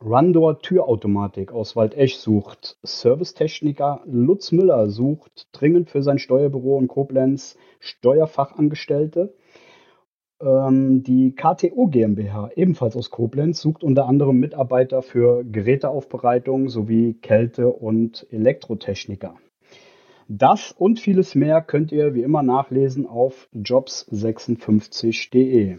Rundor 0.00 0.60
Türautomatik 0.60 1.50
aus 1.50 1.74
Waldesch 1.74 2.14
sucht 2.14 2.78
Servicetechniker. 2.84 4.02
Lutz 4.06 4.52
Müller 4.52 4.88
sucht 4.88 5.48
dringend 5.50 5.90
für 5.90 6.04
sein 6.04 6.20
Steuerbüro 6.20 6.78
in 6.78 6.86
Koblenz 6.86 7.58
Steuerfachangestellte. 7.80 9.34
Ähm, 10.40 11.02
die 11.02 11.34
KTO 11.34 11.88
GmbH, 11.88 12.52
ebenfalls 12.54 12.96
aus 12.96 13.10
Koblenz, 13.10 13.60
sucht 13.60 13.82
unter 13.82 14.06
anderem 14.06 14.38
Mitarbeiter 14.38 15.02
für 15.02 15.42
Geräteaufbereitung 15.42 16.68
sowie 16.68 17.14
Kälte- 17.14 17.72
und 17.72 18.28
Elektrotechniker. 18.30 19.34
Das 20.34 20.72
und 20.72 20.98
vieles 20.98 21.34
mehr 21.34 21.60
könnt 21.60 21.92
ihr 21.92 22.14
wie 22.14 22.22
immer 22.22 22.42
nachlesen 22.42 23.06
auf 23.06 23.50
jobs56.de. 23.54 25.76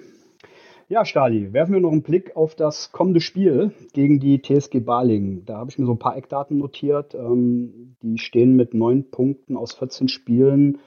Ja, 0.90 1.06
Stali, 1.06 1.54
werfen 1.54 1.74
wir 1.74 1.82
noch 1.82 1.92
einen 1.92 2.04
Blick 2.04 2.36
auf 2.36 2.54
das 2.54 2.92
kommende 2.92 3.20
Spiel 3.20 3.72
gegen 3.94 4.20
die 4.20 4.44
TSG 4.44 4.82
Balingen. 4.82 5.44
Da 5.46 5.58
habe 5.58 5.72
ich 5.72 5.80
mir 5.80 5.88
so 5.88 5.94
ein 5.94 5.98
paar 5.98 6.16
Eckdaten 6.16 6.60
notiert. 6.60 7.16
Ähm, 7.16 7.96
die 8.04 8.20
stehen 8.20 8.56
mit 8.56 8.76
neun 8.76 9.10
Punkten 9.10 9.58
aus 9.58 9.74
14 9.74 10.08
Spielen 10.08 10.78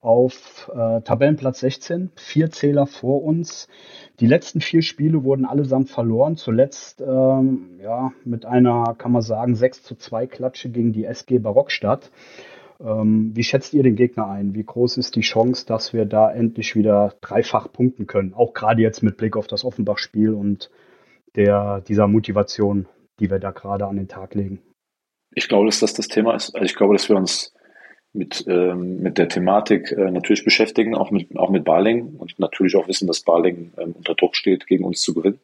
auf 0.00 0.70
äh, 0.74 1.02
Tabellenplatz 1.02 1.60
16, 1.60 2.12
vier 2.16 2.50
Zähler 2.50 2.86
vor 2.86 3.22
uns. 3.22 3.68
Die 4.20 4.28
letzten 4.28 4.62
vier 4.62 4.80
Spiele 4.80 5.24
wurden 5.24 5.44
allesamt 5.44 5.90
verloren. 5.90 6.36
Zuletzt 6.36 7.02
ähm, 7.02 7.80
ja, 7.82 8.12
mit 8.24 8.46
einer, 8.46 8.94
kann 8.96 9.12
man 9.12 9.20
sagen, 9.20 9.56
6 9.56 9.82
zu 9.82 9.94
2 9.94 10.26
Klatsche 10.26 10.70
gegen 10.70 10.94
die 10.94 11.04
SG 11.04 11.38
Barockstadt. 11.38 12.10
Ähm, 12.82 13.32
wie 13.34 13.42
schätzt 13.42 13.74
ihr 13.74 13.82
den 13.82 13.96
Gegner 13.96 14.28
ein? 14.28 14.54
Wie 14.54 14.64
groß 14.64 14.96
ist 14.96 15.14
die 15.16 15.20
Chance, 15.20 15.66
dass 15.66 15.92
wir 15.92 16.06
da 16.06 16.32
endlich 16.32 16.74
wieder 16.74 17.14
dreifach 17.20 17.70
punkten 17.70 18.06
können? 18.06 18.32
Auch 18.32 18.54
gerade 18.54 18.80
jetzt 18.80 19.02
mit 19.02 19.16
Blick 19.16 19.36
auf 19.36 19.46
das 19.46 19.64
Offenbach-Spiel 19.64 20.30
und 20.30 20.70
der, 21.36 21.82
dieser 21.82 22.08
Motivation, 22.08 22.86
die 23.18 23.30
wir 23.30 23.38
da 23.38 23.50
gerade 23.50 23.86
an 23.86 23.96
den 23.96 24.08
Tag 24.08 24.34
legen. 24.34 24.60
Ich 25.34 25.48
glaube, 25.48 25.66
dass 25.66 25.80
das 25.80 25.92
das 25.92 26.08
Thema 26.08 26.34
ist. 26.34 26.54
Also 26.54 26.64
ich 26.64 26.74
glaube, 26.74 26.94
dass 26.94 27.08
wir 27.08 27.16
uns 27.16 27.54
mit, 28.12 28.44
ähm, 28.48 29.00
mit 29.00 29.18
der 29.18 29.28
Thematik 29.28 29.92
äh, 29.92 30.10
natürlich 30.10 30.44
beschäftigen, 30.44 30.96
auch 30.96 31.10
mit, 31.10 31.36
auch 31.36 31.50
mit 31.50 31.64
Barling 31.64 32.16
und 32.16 32.38
natürlich 32.38 32.74
auch 32.76 32.88
wissen, 32.88 33.06
dass 33.06 33.20
Barling 33.20 33.72
ähm, 33.78 33.94
unter 33.96 34.14
Druck 34.14 34.34
steht, 34.34 34.66
gegen 34.66 34.84
uns 34.84 35.02
zu 35.02 35.14
gewinnen. 35.14 35.38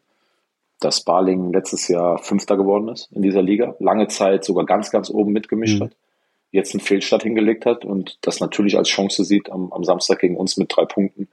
Dass 0.81 1.05
Barling 1.05 1.53
letztes 1.53 1.87
Jahr 1.87 2.19
Fünfter 2.19 2.57
geworden 2.57 2.89
ist 2.89 3.13
in 3.13 3.23
dieser 3.23 3.43
Liga, 3.43 3.77
lange 3.79 4.09
Zeit 4.09 4.45
sogar 4.45 4.65
ganz, 4.67 4.91
ganz 4.91 5.11
oben 5.11 5.33
mitgemischt 5.33 5.79
mhm. 5.79 5.85
hat 5.85 5.97
jetzt 6.51 6.75
einen 6.75 6.81
Fehlstart 6.81 7.23
hingelegt 7.23 7.67
hat 7.67 7.85
und 7.85 8.19
das 8.23 8.41
natürlich 8.41 8.77
als 8.77 8.89
Chance 8.89 9.25
sieht, 9.25 9.51
am, 9.51 9.73
am 9.73 9.85
Samstag 9.85 10.21
gegen 10.21 10.37
uns 10.37 10.57
mit 10.57 10.75
drei 10.75 10.85
Punkten 10.85 11.29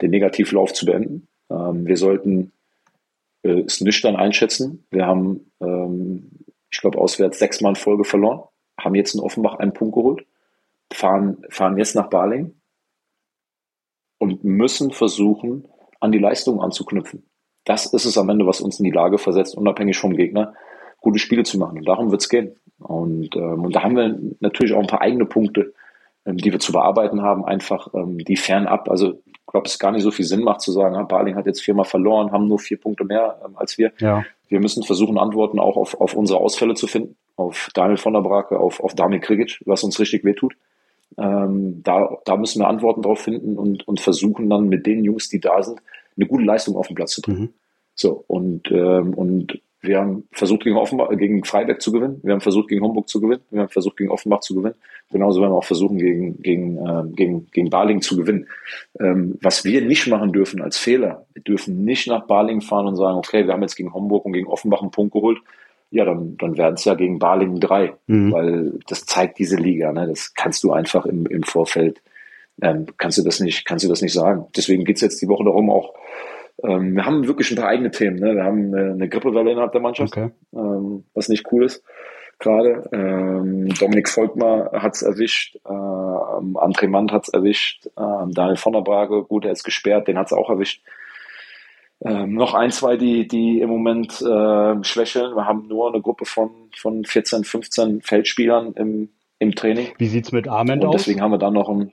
den 0.00 0.10
Negativlauf 0.10 0.72
zu 0.72 0.86
beenden. 0.86 1.28
Ähm, 1.50 1.86
wir 1.86 1.96
sollten 1.96 2.52
äh, 3.42 3.60
es 3.60 3.80
nüchtern 3.80 4.16
einschätzen. 4.16 4.84
Wir 4.90 5.06
haben, 5.06 5.50
ähm, 5.60 6.30
ich 6.70 6.80
glaube, 6.80 6.98
auswärts 6.98 7.38
sechsmal 7.38 7.72
in 7.72 7.76
Folge 7.76 8.04
verloren, 8.04 8.42
haben 8.78 8.94
jetzt 8.94 9.14
in 9.14 9.20
Offenbach 9.20 9.58
einen 9.58 9.74
Punkt 9.74 9.94
geholt, 9.94 10.26
fahren, 10.92 11.44
fahren 11.50 11.76
jetzt 11.76 11.94
nach 11.94 12.08
Baling 12.08 12.54
und 14.18 14.44
müssen 14.44 14.90
versuchen, 14.90 15.66
an 16.00 16.12
die 16.12 16.18
Leistung 16.18 16.62
anzuknüpfen. 16.62 17.24
Das 17.64 17.86
ist 17.92 18.06
es 18.06 18.16
am 18.16 18.28
Ende, 18.30 18.46
was 18.46 18.60
uns 18.60 18.78
in 18.78 18.84
die 18.84 18.90
Lage 18.90 19.18
versetzt, 19.18 19.54
unabhängig 19.54 19.98
vom 19.98 20.16
Gegner, 20.16 20.54
gute 21.00 21.18
Spiele 21.18 21.42
zu 21.42 21.58
machen. 21.58 21.78
Und 21.78 21.84
darum 21.86 22.10
wird 22.10 22.22
es 22.22 22.28
gehen. 22.28 22.56
Und, 22.80 23.36
ähm, 23.36 23.64
und 23.64 23.74
da 23.74 23.82
haben 23.82 23.96
wir 23.96 24.18
natürlich 24.40 24.74
auch 24.74 24.80
ein 24.80 24.86
paar 24.86 25.02
eigene 25.02 25.26
Punkte, 25.26 25.72
ähm, 26.24 26.36
die 26.36 26.52
wir 26.52 26.58
zu 26.58 26.72
bearbeiten 26.72 27.22
haben, 27.22 27.44
einfach 27.44 27.88
ähm, 27.94 28.18
die 28.18 28.36
fernab, 28.36 28.88
also 28.88 29.20
ich 29.26 29.46
glaube, 29.46 29.66
es 29.66 29.78
gar 29.78 29.90
nicht 29.90 30.02
so 30.02 30.10
viel 30.10 30.24
Sinn 30.24 30.42
macht 30.42 30.60
zu 30.60 30.70
sagen, 30.72 31.08
Barling 31.08 31.34
hat 31.34 31.46
jetzt 31.46 31.62
viermal 31.62 31.84
verloren, 31.84 32.30
haben 32.30 32.46
nur 32.46 32.58
vier 32.58 32.78
Punkte 32.78 33.04
mehr 33.04 33.40
ähm, 33.44 33.56
als 33.56 33.78
wir. 33.78 33.92
Ja. 33.98 34.24
Wir 34.48 34.60
müssen 34.60 34.82
versuchen, 34.82 35.18
Antworten 35.18 35.58
auch 35.58 35.76
auf, 35.76 36.00
auf 36.00 36.14
unsere 36.14 36.40
Ausfälle 36.40 36.74
zu 36.74 36.86
finden, 36.86 37.16
auf 37.36 37.68
Daniel 37.74 37.96
von 37.96 38.12
der 38.12 38.20
Brake, 38.20 38.58
auf, 38.58 38.80
auf 38.80 38.94
Damir 38.94 39.20
Krigic, 39.20 39.60
was 39.66 39.82
uns 39.82 39.98
richtig 39.98 40.24
wehtut. 40.24 40.54
Ähm, 41.18 41.82
da, 41.82 42.18
da 42.24 42.36
müssen 42.36 42.60
wir 42.60 42.68
Antworten 42.68 43.02
drauf 43.02 43.20
finden 43.20 43.58
und, 43.58 43.86
und 43.86 44.00
versuchen 44.00 44.48
dann 44.48 44.68
mit 44.68 44.86
den 44.86 45.04
Jungs, 45.04 45.28
die 45.28 45.40
da 45.40 45.62
sind, 45.62 45.80
eine 46.16 46.26
gute 46.26 46.44
Leistung 46.44 46.76
auf 46.76 46.86
den 46.86 46.96
Platz 46.96 47.12
zu 47.12 47.22
bringen. 47.22 47.40
Mhm. 47.40 47.54
So, 47.94 48.24
und, 48.28 48.70
ähm, 48.70 49.14
und 49.14 49.60
wir 49.82 49.98
haben 49.98 50.28
versucht, 50.30 50.64
gegen, 50.64 50.76
Offenbach, 50.76 51.08
gegen 51.16 51.42
Freiberg 51.44 51.80
zu 51.80 51.90
gewinnen. 51.90 52.20
Wir 52.22 52.34
haben 52.34 52.42
versucht, 52.42 52.68
gegen 52.68 52.84
Homburg 52.84 53.08
zu 53.08 53.20
gewinnen. 53.20 53.40
Wir 53.50 53.62
haben 53.62 53.70
versucht, 53.70 53.96
gegen 53.96 54.10
Offenbach 54.10 54.40
zu 54.40 54.54
gewinnen. 54.54 54.74
Genauso 55.10 55.40
werden 55.40 55.52
wir 55.52 55.56
auch 55.56 55.64
versuchen, 55.64 55.96
gegen, 55.96 56.40
gegen, 56.42 56.76
äh, 56.76 57.04
gegen, 57.14 57.46
gegen 57.50 57.70
Baling 57.70 58.02
zu 58.02 58.16
gewinnen. 58.16 58.46
Ähm, 58.98 59.38
was 59.40 59.64
wir 59.64 59.80
nicht 59.80 60.06
machen 60.06 60.32
dürfen 60.32 60.60
als 60.60 60.76
Fehler, 60.76 61.24
wir 61.32 61.42
dürfen 61.42 61.84
nicht 61.84 62.08
nach 62.08 62.26
Baling 62.26 62.60
fahren 62.60 62.88
und 62.88 62.96
sagen, 62.96 63.16
okay, 63.16 63.46
wir 63.46 63.54
haben 63.54 63.62
jetzt 63.62 63.76
gegen 63.76 63.94
Homburg 63.94 64.26
und 64.26 64.34
gegen 64.34 64.48
Offenbach 64.48 64.82
einen 64.82 64.90
Punkt 64.90 65.14
geholt. 65.14 65.38
Ja, 65.90 66.04
dann, 66.04 66.36
dann 66.36 66.58
werden 66.58 66.74
es 66.74 66.84
ja 66.84 66.94
gegen 66.94 67.18
Baling 67.18 67.58
drei, 67.58 67.94
mhm. 68.06 68.32
weil 68.32 68.78
das 68.86 69.06
zeigt 69.06 69.38
diese 69.38 69.56
Liga. 69.56 69.92
Ne? 69.92 70.06
Das 70.06 70.34
kannst 70.34 70.62
du 70.62 70.72
einfach 70.72 71.06
im, 71.06 71.26
im 71.26 71.42
Vorfeld, 71.42 72.02
ähm, 72.60 72.86
kannst 72.98 73.16
du 73.16 73.22
das 73.22 73.40
nicht, 73.40 73.64
kannst 73.64 73.86
du 73.86 73.88
das 73.88 74.02
nicht 74.02 74.12
sagen. 74.12 74.44
Deswegen 74.54 74.84
geht's 74.84 75.00
jetzt 75.00 75.22
die 75.22 75.28
Woche 75.28 75.44
darum, 75.44 75.70
auch 75.70 75.94
ähm, 76.64 76.94
wir 76.94 77.06
haben 77.06 77.26
wirklich 77.26 77.50
ein 77.50 77.56
paar 77.56 77.68
eigene 77.68 77.90
Themen. 77.90 78.18
Ne? 78.18 78.34
Wir 78.34 78.44
haben 78.44 78.74
eine, 78.74 78.92
eine 78.92 79.08
Grippewelle 79.08 79.52
innerhalb 79.52 79.72
der 79.72 79.80
Mannschaft, 79.80 80.16
okay. 80.16 80.30
ähm, 80.52 81.04
was 81.14 81.28
nicht 81.28 81.50
cool 81.52 81.64
ist 81.64 81.84
gerade. 82.40 82.88
Ähm, 82.92 83.68
Dominik 83.78 84.08
Volkmar 84.08 84.72
hat 84.72 84.94
es 84.94 85.02
erwischt, 85.02 85.56
äh, 85.56 85.68
André 85.68 86.88
Mann 86.88 87.12
hat 87.12 87.24
es 87.24 87.28
erwischt, 87.28 87.86
äh, 87.86 87.90
Daniel 88.32 88.56
von 88.56 88.72
der 88.72 88.80
Brage, 88.80 89.22
gut, 89.24 89.44
er 89.44 89.52
ist 89.52 89.62
gesperrt, 89.62 90.08
den 90.08 90.18
hat 90.18 90.26
es 90.26 90.32
auch 90.32 90.50
erwischt. 90.50 90.82
Ähm, 92.02 92.34
noch 92.34 92.54
ein, 92.54 92.70
zwei, 92.70 92.96
die, 92.96 93.28
die 93.28 93.60
im 93.60 93.68
Moment 93.68 94.22
äh, 94.22 94.82
schwächeln. 94.82 95.36
Wir 95.36 95.46
haben 95.46 95.68
nur 95.68 95.88
eine 95.88 96.00
Gruppe 96.00 96.24
von, 96.24 96.50
von 96.74 97.04
14, 97.04 97.44
15 97.44 98.00
Feldspielern 98.00 98.72
im, 98.72 99.10
im 99.38 99.54
Training. 99.54 99.88
Wie 99.98 100.08
sieht's 100.08 100.32
mit 100.32 100.48
Arment 100.48 100.82
aus? 100.82 100.96
Deswegen 100.96 101.20
haben 101.20 101.32
wir 101.32 101.38
dann 101.38 101.52
noch 101.52 101.68
ein, 101.68 101.92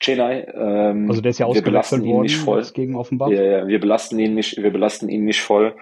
Chenai, 0.00 0.46
ähm, 0.54 1.10
also 1.10 1.20
der 1.20 1.30
ist 1.30 1.38
ja 1.38 1.46
ausgewechselt 1.46 2.02
worden 2.04 2.22
nicht 2.22 2.38
voll. 2.38 2.64
gegen 2.72 2.96
Offenbach. 2.96 3.28
Ja, 3.28 3.66
wir 3.66 3.78
belasten 3.78 4.18
ihn 4.18 4.34
nicht, 4.34 4.56
wir 4.56 4.70
belasten 4.70 5.10
ihn 5.10 5.24
nicht 5.24 5.42
voll. 5.42 5.76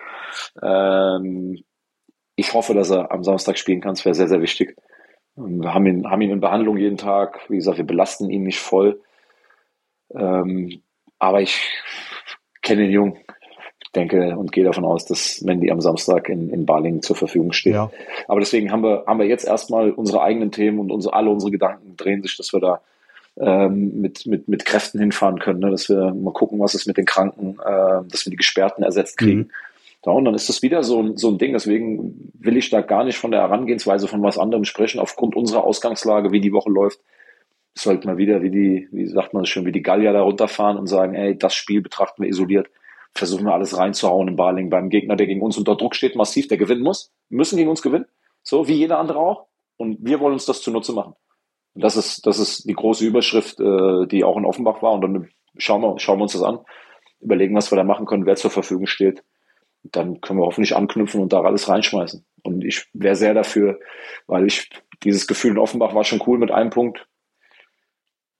Ähm, 0.60 1.62
ich 2.34 2.52
hoffe, 2.52 2.74
dass 2.74 2.90
er 2.90 3.12
am 3.12 3.22
Samstag 3.22 3.58
spielen 3.58 3.80
kann. 3.80 3.94
Das 3.94 4.04
wäre 4.04 4.14
sehr, 4.14 4.28
sehr 4.28 4.42
wichtig. 4.42 4.76
Wir 5.36 5.72
haben 5.72 5.86
ihn, 5.86 6.10
haben 6.10 6.20
ihn 6.20 6.30
in 6.30 6.40
Behandlung 6.40 6.76
jeden 6.76 6.96
Tag. 6.96 7.38
Wie 7.48 7.56
gesagt, 7.56 7.78
wir 7.78 7.86
belasten 7.86 8.28
ihn 8.28 8.42
nicht 8.42 8.58
voll. 8.58 9.00
Ähm, 10.12 10.82
aber 11.20 11.40
ich 11.40 11.60
kenne 12.62 12.82
den 12.82 12.90
Jungen. 12.90 13.18
Ich 13.84 13.92
denke 13.92 14.36
und 14.36 14.50
gehe 14.50 14.64
davon 14.64 14.84
aus, 14.84 15.06
dass 15.06 15.40
Mandy 15.42 15.70
am 15.70 15.80
Samstag 15.80 16.28
in, 16.28 16.50
in 16.50 16.66
Balingen 16.66 17.02
zur 17.02 17.14
Verfügung 17.16 17.52
steht. 17.52 17.74
Ja. 17.74 17.90
Aber 18.26 18.40
deswegen 18.40 18.72
haben 18.72 18.82
wir, 18.82 19.04
haben 19.06 19.20
wir 19.20 19.26
jetzt 19.26 19.46
erstmal 19.46 19.92
unsere 19.92 20.22
eigenen 20.22 20.50
Themen 20.50 20.80
und 20.80 20.90
unsere, 20.90 21.14
alle 21.14 21.30
unsere 21.30 21.52
Gedanken 21.52 21.96
drehen 21.96 22.22
sich, 22.22 22.36
dass 22.36 22.52
wir 22.52 22.60
da 22.60 22.80
ähm, 23.40 24.00
mit, 24.00 24.26
mit, 24.26 24.48
mit 24.48 24.64
Kräften 24.64 24.98
hinfahren 25.00 25.38
können, 25.38 25.60
ne? 25.60 25.70
dass 25.70 25.88
wir 25.88 26.12
mal 26.14 26.32
gucken, 26.32 26.58
was 26.58 26.74
ist 26.74 26.86
mit 26.86 26.96
den 26.96 27.04
Kranken, 27.04 27.58
äh, 27.64 28.08
dass 28.08 28.26
wir 28.26 28.30
die 28.30 28.36
Gesperrten 28.36 28.82
ersetzt 28.82 29.18
kriegen. 29.18 29.40
Mhm. 29.40 29.50
Ja, 30.06 30.12
und 30.12 30.24
dann 30.24 30.34
ist 30.34 30.48
das 30.48 30.62
wieder 30.62 30.82
so 30.82 31.02
ein, 31.02 31.16
so 31.16 31.28
ein 31.28 31.38
Ding. 31.38 31.52
Deswegen 31.52 32.32
will 32.38 32.56
ich 32.56 32.70
da 32.70 32.80
gar 32.80 33.04
nicht 33.04 33.18
von 33.18 33.30
der 33.30 33.40
Herangehensweise 33.40 34.08
von 34.08 34.22
was 34.22 34.38
anderem 34.38 34.64
sprechen. 34.64 35.00
Aufgrund 35.00 35.36
unserer 35.36 35.64
Ausgangslage, 35.64 36.30
wie 36.32 36.40
die 36.40 36.52
Woche 36.52 36.70
läuft, 36.70 37.00
sollte 37.74 38.06
man 38.06 38.16
wieder, 38.16 38.42
wie 38.42 38.50
die, 38.50 38.88
wie 38.92 39.06
sagt 39.06 39.34
man 39.34 39.42
das 39.42 39.50
schon, 39.50 39.66
wie 39.66 39.72
die 39.72 39.82
Gallier 39.82 40.12
da 40.12 40.22
runterfahren 40.22 40.78
und 40.78 40.86
sagen, 40.86 41.14
ey, 41.14 41.36
das 41.36 41.54
Spiel 41.54 41.80
betrachten 41.80 42.22
wir 42.22 42.28
isoliert. 42.28 42.68
Versuchen 43.14 43.46
wir 43.46 43.54
alles 43.54 43.76
reinzuhauen 43.76 44.28
in 44.28 44.36
Barling 44.36 44.70
beim 44.70 44.88
Gegner, 44.88 45.16
der 45.16 45.26
gegen 45.26 45.42
uns 45.42 45.58
unter 45.58 45.76
Druck 45.76 45.94
steht, 45.94 46.14
massiv, 46.14 46.48
der 46.48 46.58
gewinnen 46.58 46.82
muss. 46.82 47.12
Wir 47.28 47.38
müssen 47.38 47.56
gegen 47.56 47.70
uns 47.70 47.82
gewinnen. 47.82 48.06
So, 48.42 48.68
wie 48.68 48.74
jeder 48.74 48.98
andere 48.98 49.18
auch. 49.18 49.46
Und 49.76 49.98
wir 50.00 50.20
wollen 50.20 50.34
uns 50.34 50.46
das 50.46 50.62
zunutze 50.62 50.92
machen. 50.92 51.14
Und 51.78 51.84
das 51.84 51.96
ist, 51.96 52.26
das 52.26 52.40
ist 52.40 52.68
die 52.68 52.74
große 52.74 53.06
Überschrift, 53.06 53.60
äh, 53.60 54.04
die 54.08 54.24
auch 54.24 54.36
in 54.36 54.44
Offenbach 54.44 54.82
war. 54.82 54.94
Und 54.94 55.00
dann 55.00 55.28
schauen 55.58 55.80
wir, 55.80 55.96
schauen 56.00 56.18
wir 56.18 56.24
uns 56.24 56.32
das 56.32 56.42
an, 56.42 56.58
überlegen, 57.20 57.54
was 57.54 57.70
wir 57.70 57.76
da 57.76 57.84
machen 57.84 58.04
können, 58.04 58.26
wer 58.26 58.34
zur 58.34 58.50
Verfügung 58.50 58.88
steht. 58.88 59.22
Dann 59.84 60.20
können 60.20 60.40
wir 60.40 60.44
hoffentlich 60.44 60.74
anknüpfen 60.74 61.20
und 61.20 61.32
da 61.32 61.40
alles 61.42 61.68
reinschmeißen. 61.68 62.26
Und 62.42 62.64
ich 62.64 62.88
wäre 62.94 63.14
sehr 63.14 63.32
dafür, 63.32 63.78
weil 64.26 64.44
ich 64.48 64.68
dieses 65.04 65.28
Gefühl 65.28 65.52
in 65.52 65.58
Offenbach 65.58 65.94
war 65.94 66.02
schon 66.02 66.20
cool 66.26 66.38
mit 66.38 66.50
einem 66.50 66.70
Punkt. 66.70 67.06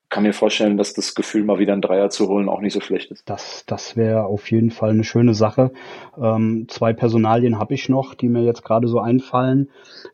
Kann 0.09 0.23
mir 0.23 0.33
vorstellen, 0.33 0.77
dass 0.77 0.95
das 0.95 1.15
Gefühl, 1.15 1.45
mal 1.45 1.59
wieder 1.59 1.73
einen 1.73 1.83
Dreier 1.83 2.09
zu 2.09 2.29
holen, 2.29 2.49
auch 2.49 2.61
nicht 2.61 2.73
so 2.73 2.81
schlecht 2.81 3.11
ist. 3.11 3.29
Das, 3.29 3.65
das 3.67 3.97
wäre 3.97 4.25
auf 4.25 4.51
jeden 4.51 4.71
Fall 4.71 4.91
eine 4.91 5.05
schöne 5.05 5.35
Sache. 5.35 5.71
Ähm, 6.21 6.67
zwei 6.69 6.93
Personalien 6.93 7.59
habe 7.59 7.75
ich 7.75 7.89
noch, 7.89 8.15
die 8.15 8.29
mir 8.29 8.43
jetzt 8.43 8.65
gerade 8.65 8.89
so 8.89 9.01
einfallen. 9.01 9.69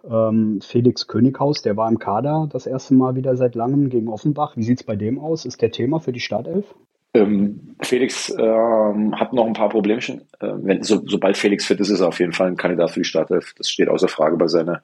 Ähm, 0.09 0.61
Felix 0.63 1.07
Könighaus, 1.07 1.63
der 1.63 1.77
war 1.77 1.89
im 1.89 1.99
Kader 1.99 2.49
das 2.53 2.67
erste 2.67 2.95
Mal 2.95 3.15
wieder 3.15 3.37
seit 3.37 3.55
langem 3.55 3.89
gegen 3.89 4.09
Offenbach. 4.09 4.57
Wie 4.57 4.65
sieht's 4.65 4.83
bei 4.83 4.97
dem 4.97 5.19
aus? 5.19 5.45
Ist 5.45 5.63
der 5.63 5.71
Thema 5.71 6.01
für 6.01 6.13
die 6.13 6.21
Startelf? 6.21 6.75
Ähm, 7.15 7.77
Felix 7.81 8.35
ähm, 8.37 9.15
hat 9.19 9.33
noch 9.33 9.47
ein 9.47 9.53
paar 9.53 9.69
Problemchen. 9.69 10.23
Ähm, 10.41 10.61
wenn, 10.65 10.83
so, 10.83 11.03
sobald 11.07 11.37
Felix 11.37 11.65
fit 11.67 11.79
ist, 11.79 11.91
ist 11.91 12.01
er 12.01 12.09
auf 12.09 12.19
jeden 12.19 12.33
Fall 12.33 12.49
ein 12.49 12.57
Kandidat 12.57 12.91
für 12.91 13.01
die 13.01 13.05
Startelf. 13.05 13.55
Das 13.57 13.71
steht 13.71 13.89
außer 13.89 14.09
Frage 14.09 14.37
bei 14.37 14.49
seiner, 14.49 14.83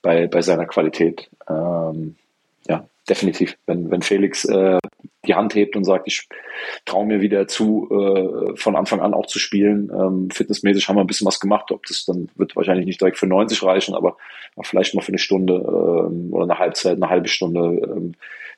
bei, 0.00 0.28
bei 0.28 0.40
seiner 0.42 0.66
Qualität. 0.66 1.28
Ähm, 1.48 2.14
definitiv. 3.08 3.56
Wenn, 3.66 3.90
wenn 3.90 4.02
Felix 4.02 4.44
äh, 4.44 4.78
die 5.26 5.34
Hand 5.34 5.54
hebt 5.54 5.76
und 5.76 5.84
sagt, 5.84 6.06
ich 6.06 6.28
traue 6.84 7.06
mir 7.06 7.20
wieder 7.20 7.48
zu, 7.48 7.88
äh, 7.90 8.56
von 8.56 8.76
Anfang 8.76 9.00
an 9.00 9.14
auch 9.14 9.26
zu 9.26 9.38
spielen. 9.38 9.90
Ähm, 9.90 10.30
fitnessmäßig 10.30 10.88
haben 10.88 10.96
wir 10.96 11.00
ein 11.00 11.06
bisschen 11.06 11.26
was 11.26 11.40
gemacht. 11.40 11.70
Ob 11.70 11.84
das 11.86 12.04
dann 12.04 12.28
wird 12.36 12.56
wahrscheinlich 12.56 12.86
nicht 12.86 13.00
direkt 13.00 13.18
für 13.18 13.26
90 13.26 13.62
reichen, 13.62 13.94
aber 13.94 14.16
vielleicht 14.62 14.94
mal 14.94 15.02
für 15.02 15.08
eine 15.08 15.18
Stunde 15.18 15.54
ähm, 15.54 16.32
oder 16.32 16.44
eine 16.44 16.58
Halbzeit, 16.58 16.96
eine 16.96 17.08
halbe 17.08 17.28
Stunde. 17.28 17.60
Ähm, 17.60 18.12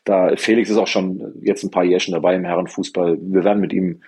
da 0.05 0.35
Felix 0.37 0.71
ist 0.71 0.77
auch 0.77 0.87
schon 0.87 1.35
jetzt 1.43 1.65
ein 1.65 1.71
paar 1.71 1.85
Jährchen 1.85 2.13
dabei 2.15 2.35
im 2.35 2.45
Herrenfußball. 2.45 3.19
Wir 3.21 3.45
werden 3.45 3.61
mit 3.61 3.73
ihm 3.73 4.03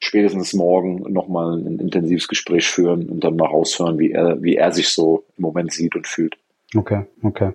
spätestens 0.00 0.52
morgen 0.54 1.12
nochmal 1.12 1.58
ein 1.58 1.78
intensives 1.78 2.28
Gespräch 2.28 2.68
führen 2.68 3.08
und 3.08 3.24
dann 3.24 3.36
mal 3.36 3.46
raushören, 3.46 3.98
wie 3.98 4.12
er, 4.12 4.42
wie 4.42 4.56
er 4.56 4.72
sich 4.72 4.90
so 4.90 5.24
im 5.36 5.42
Moment 5.42 5.72
sieht 5.72 5.96
und 5.96 6.06
fühlt. 6.06 6.36
Okay, 6.76 7.04
okay. 7.22 7.52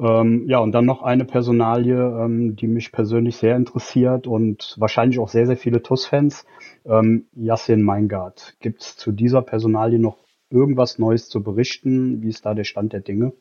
Ähm, 0.00 0.48
ja, 0.48 0.58
und 0.58 0.72
dann 0.72 0.86
noch 0.86 1.02
eine 1.02 1.26
Personalie, 1.26 1.94
ähm, 1.94 2.56
die 2.56 2.66
mich 2.66 2.90
persönlich 2.90 3.36
sehr 3.36 3.56
interessiert 3.56 4.26
und 4.26 4.74
wahrscheinlich 4.78 5.18
auch 5.18 5.28
sehr, 5.28 5.46
sehr 5.46 5.58
viele 5.58 5.82
TUS-Fans. 5.82 6.46
Ähm, 6.86 7.26
Yassin 7.34 7.82
Meingart. 7.82 8.54
Gibt 8.60 8.80
es 8.80 8.96
zu 8.96 9.12
dieser 9.12 9.42
Personalie 9.42 9.98
noch 9.98 10.16
irgendwas 10.48 10.98
Neues 10.98 11.28
zu 11.28 11.42
berichten? 11.42 12.22
Wie 12.22 12.30
ist 12.30 12.46
da 12.46 12.54
der 12.54 12.64
Stand 12.64 12.94
der 12.94 13.00
Dinge? 13.00 13.32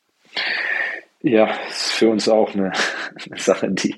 Ja, 1.22 1.50
ist 1.70 1.94
für 1.94 2.10
uns 2.10 2.28
auch 2.28 2.54
eine, 2.54 2.72
eine 3.26 3.40
Sache, 3.40 3.72
die 3.72 3.96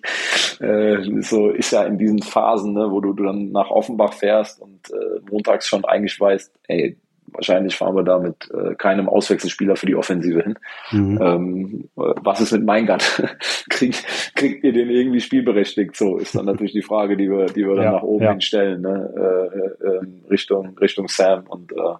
äh, 0.59 1.21
so 1.21 1.49
ist 1.49 1.71
ja 1.71 1.83
in 1.83 1.97
diesen 1.97 2.21
Phasen, 2.21 2.73
ne, 2.73 2.87
wo 2.91 3.01
du, 3.01 3.13
du 3.13 3.23
dann 3.23 3.51
nach 3.51 3.71
Offenbach 3.71 4.13
fährst 4.13 4.61
und 4.61 4.91
äh, 4.91 5.19
montags 5.29 5.67
schon 5.67 5.83
eigentlich 5.85 6.19
weißt, 6.19 6.53
ey, 6.67 6.97
wahrscheinlich 7.33 7.75
fahren 7.75 7.95
wir 7.95 8.03
da 8.03 8.19
mit 8.19 8.49
äh, 8.51 8.75
keinem 8.75 9.09
Auswechselspieler 9.09 9.75
für 9.75 9.85
die 9.85 9.95
Offensive 9.95 10.41
hin. 10.41 10.59
Mhm. 10.91 11.19
Ähm, 11.21 11.89
was 11.95 12.41
ist 12.41 12.51
mit 12.51 12.63
Meingart? 12.63 13.03
kriegt, 13.69 14.05
kriegt 14.35 14.63
ihr 14.63 14.73
den 14.73 14.89
irgendwie 14.89 15.21
spielberechtigt? 15.21 15.95
So 15.95 16.17
ist 16.17 16.35
dann 16.35 16.45
natürlich 16.45 16.73
die 16.73 16.81
Frage, 16.81 17.17
die 17.17 17.29
wir, 17.29 17.47
die 17.47 17.67
wir 17.67 17.75
dann 17.75 17.85
ja, 17.85 17.91
nach 17.93 18.03
oben 18.03 18.23
ja. 18.23 18.31
hin 18.31 18.41
stellen, 18.41 18.81
ne? 18.81 19.13
äh, 19.15 19.87
äh, 19.87 20.01
Richtung, 20.29 20.77
Richtung 20.77 21.07
Sam. 21.07 21.45
Und 21.47 21.71
äh, 21.71 21.95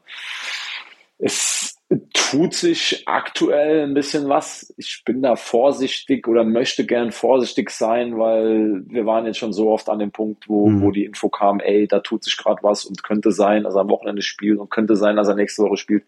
es 1.19 1.70
tut 2.14 2.54
sich 2.54 3.04
aktuell 3.06 3.84
ein 3.84 3.94
bisschen 3.94 4.30
was. 4.30 4.74
Ich 4.78 5.04
bin 5.06 5.22
da 5.22 5.36
vorsichtig 5.36 6.28
oder 6.28 6.44
möchte 6.44 6.86
gern 6.86 7.12
vorsichtig 7.12 7.70
sein, 7.70 8.18
weil 8.18 8.84
wir 8.88 9.06
waren 9.06 9.26
jetzt 9.26 9.38
schon 9.38 9.52
so 9.52 9.70
oft 9.70 9.89
an 9.89 10.00
dem 10.00 10.12
Punkt, 10.12 10.48
wo, 10.48 10.68
mhm. 10.68 10.82
wo 10.82 10.92
die 10.92 11.06
Info 11.06 11.30
kam, 11.30 11.60
ey, 11.60 11.88
da 11.88 12.00
tut 12.00 12.24
sich 12.24 12.38
gerade 12.38 12.64
was 12.64 12.86
und 12.86 13.04
könnte 13.04 13.32
sein, 13.32 13.64
dass 13.64 13.76
er 13.76 13.82
am 13.82 13.89
Wochenende 13.89 14.22
spielt 14.22 14.60
und 14.60 14.72
könnte 14.72 14.96
sein, 14.96 15.18
dass 15.18 15.28
er 15.28 15.36
nächste 15.36 15.64
Woche 15.64 15.78
spielt. 15.78 16.04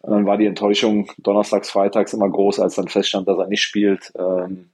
Und 0.00 0.12
dann 0.12 0.26
war 0.26 0.38
die 0.38 0.46
Enttäuschung 0.46 1.10
donnerstags, 1.18 1.70
freitags 1.70 2.12
immer 2.14 2.30
groß, 2.30 2.58
als 2.58 2.74
dann 2.74 2.88
feststand, 2.88 3.28
dass 3.28 3.38
er 3.38 3.46
nicht 3.46 3.62
spielt. 3.62 4.12
Ähm, 4.18 4.70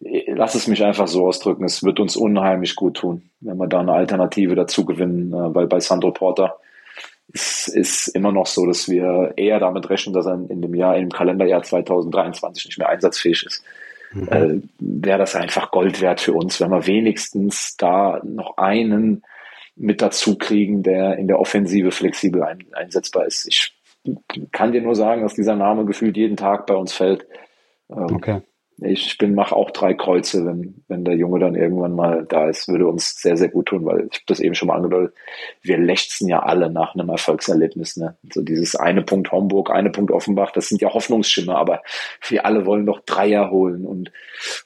lass 0.00 0.54
es 0.54 0.66
mich 0.66 0.82
einfach 0.82 1.06
so 1.06 1.26
ausdrücken. 1.26 1.64
Es 1.64 1.82
wird 1.82 2.00
uns 2.00 2.16
unheimlich 2.16 2.74
gut 2.74 2.96
tun, 2.96 3.30
wenn 3.40 3.58
wir 3.58 3.68
da 3.68 3.80
eine 3.80 3.92
Alternative 3.92 4.54
dazu 4.54 4.84
gewinnen, 4.84 5.32
äh, 5.32 5.54
weil 5.54 5.66
bei 5.66 5.78
Sandro 5.80 6.10
Porter 6.10 6.56
es 7.32 7.68
ist 7.68 8.08
immer 8.08 8.32
noch 8.32 8.46
so, 8.46 8.66
dass 8.66 8.88
wir 8.88 9.32
eher 9.36 9.58
damit 9.58 9.88
rechnen, 9.88 10.14
dass 10.14 10.26
er 10.26 10.34
in 10.48 10.60
dem 10.60 10.74
Jahr, 10.74 10.96
im 10.96 11.10
Kalenderjahr 11.10 11.62
2023 11.62 12.66
nicht 12.66 12.78
mehr 12.78 12.88
einsatzfähig 12.88 13.44
ist. 13.46 13.64
Mhm. 14.12 14.28
Äh, 14.28 14.60
Wäre 14.78 15.18
das 15.18 15.34
einfach 15.34 15.70
Gold 15.70 16.00
wert 16.00 16.20
für 16.20 16.34
uns, 16.34 16.60
wenn 16.60 16.70
wir 16.70 16.86
wenigstens 16.86 17.76
da 17.76 18.20
noch 18.24 18.58
einen 18.58 19.22
mit 19.74 20.02
dazu 20.02 20.36
kriegen, 20.36 20.82
der 20.82 21.16
in 21.16 21.28
der 21.28 21.40
Offensive 21.40 21.90
flexibel 21.90 22.42
ein, 22.42 22.66
einsetzbar 22.72 23.26
ist. 23.26 23.46
Ich 23.48 23.74
kann 24.50 24.72
dir 24.72 24.82
nur 24.82 24.94
sagen, 24.94 25.22
dass 25.22 25.34
dieser 25.34 25.56
Name 25.56 25.86
gefühlt 25.86 26.16
jeden 26.16 26.36
Tag 26.36 26.66
bei 26.66 26.74
uns 26.74 26.92
fällt. 26.92 27.26
Ähm, 27.88 28.14
okay 28.14 28.42
ich 28.78 29.18
bin, 29.18 29.34
mache 29.34 29.54
auch 29.54 29.70
drei 29.70 29.94
Kreuze, 29.94 30.44
wenn, 30.44 30.82
wenn 30.88 31.04
der 31.04 31.14
Junge 31.14 31.38
dann 31.38 31.54
irgendwann 31.54 31.94
mal 31.94 32.26
da 32.28 32.48
ist, 32.48 32.68
würde 32.68 32.86
uns 32.86 33.20
sehr, 33.20 33.36
sehr 33.36 33.48
gut 33.48 33.66
tun, 33.66 33.84
weil 33.84 34.08
ich 34.10 34.18
habe 34.18 34.24
das 34.26 34.40
eben 34.40 34.54
schon 34.54 34.68
mal 34.68 34.76
angedeutet, 34.76 35.14
wir 35.62 35.78
lechzen 35.78 36.28
ja 36.28 36.40
alle 36.40 36.70
nach 36.70 36.94
einem 36.94 37.08
Erfolgserlebnis. 37.08 37.96
Ne? 37.96 38.16
So 38.32 38.42
dieses 38.42 38.74
eine 38.74 39.02
Punkt 39.02 39.30
Homburg, 39.30 39.70
eine 39.70 39.90
Punkt 39.90 40.10
Offenbach, 40.10 40.52
das 40.52 40.68
sind 40.68 40.80
ja 40.80 40.92
Hoffnungsschimmer, 40.92 41.56
aber 41.56 41.82
wir 42.28 42.44
alle 42.44 42.66
wollen 42.66 42.86
doch 42.86 43.00
Dreier 43.00 43.50
holen. 43.50 43.86
Und 43.86 44.10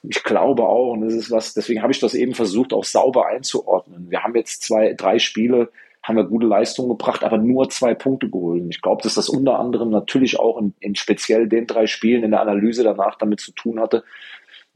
ich 0.03 0.23
glaube 0.23 0.63
auch, 0.63 0.93
und 0.93 1.01
das 1.01 1.13
ist 1.13 1.31
was, 1.31 1.53
deswegen 1.53 1.81
habe 1.81 1.91
ich 1.91 1.99
das 1.99 2.13
eben 2.13 2.33
versucht, 2.33 2.73
auch 2.73 2.85
sauber 2.85 3.27
einzuordnen. 3.27 4.09
Wir 4.09 4.23
haben 4.23 4.35
jetzt 4.35 4.63
zwei, 4.63 4.93
drei 4.93 5.19
Spiele, 5.19 5.69
haben 6.07 6.15
wir 6.15 6.23
gute 6.23 6.47
Leistungen 6.47 6.87
gebracht, 6.87 7.25
aber 7.25 7.37
nur 7.37 7.69
zwei 7.69 7.93
Punkte 7.93 8.29
geholt. 8.29 8.61
Und 8.61 8.69
ich 8.69 8.81
glaube, 8.81 9.03
dass 9.03 9.15
das 9.15 9.27
unter 9.27 9.59
anderem 9.59 9.89
natürlich 9.89 10.39
auch 10.39 10.57
in, 10.57 10.73
in 10.79 10.95
speziell 10.95 11.49
den 11.49 11.67
drei 11.67 11.85
Spielen 11.85 12.23
in 12.23 12.31
der 12.31 12.39
Analyse 12.39 12.83
danach 12.83 13.17
damit 13.17 13.41
zu 13.41 13.51
tun 13.51 13.81
hatte, 13.81 14.05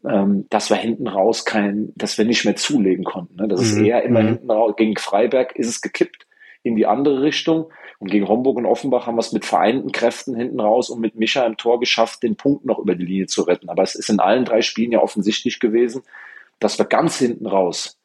ähm, 0.04 0.46
dass 0.50 0.70
wir 0.70 0.76
hinten 0.76 1.08
raus 1.08 1.46
kein, 1.46 1.94
dass 1.96 2.18
wir 2.18 2.26
nicht 2.26 2.44
mehr 2.44 2.58
zulegen 2.58 3.06
konnten. 3.06 3.38
Ne? 3.38 3.48
Das 3.48 3.62
mhm. 3.62 3.66
ist 3.66 3.78
eher 3.78 4.04
immer 4.04 4.24
mhm. 4.24 4.28
hinten 4.28 4.52
raus. 4.52 4.74
Gegen 4.76 4.98
Freiberg 4.98 5.56
ist 5.56 5.70
es 5.70 5.82
gekippt 5.82 6.28
in 6.64 6.76
die 6.76 6.86
andere 6.86 7.22
Richtung. 7.22 7.72
Und 8.00 8.12
gegen 8.12 8.28
Homburg 8.28 8.58
und 8.58 8.66
Offenbach 8.66 9.08
haben 9.08 9.16
wir 9.16 9.22
es 9.22 9.32
mit 9.32 9.46
vereinten 9.46 9.94
Kräften 9.94 10.36
hinten 10.36 10.60
raus 10.60 10.90
und 10.90 11.00
mit 11.00 11.16
Micha 11.16 11.46
im 11.46 11.56
Tor 11.56 11.80
geschafft, 11.80 12.24
den 12.24 12.36
Punkt 12.36 12.66
noch 12.66 12.80
über 12.80 12.96
die 12.96 13.06
Linie 13.06 13.28
zu 13.28 13.44
retten. 13.44 13.70
Aber 13.70 13.84
es 13.84 13.96
ist 13.96 14.10
in 14.10 14.20
allen 14.20 14.44
drei 14.44 14.62
Spielen 14.62 14.92
ja 14.92 15.00
offensichtlich 15.00 15.62
gewesen, 15.62 16.02
dass 16.60 16.78
wir 16.78 16.86
ganz 16.86 17.18
hinten 17.20 17.48
raus 17.48 18.01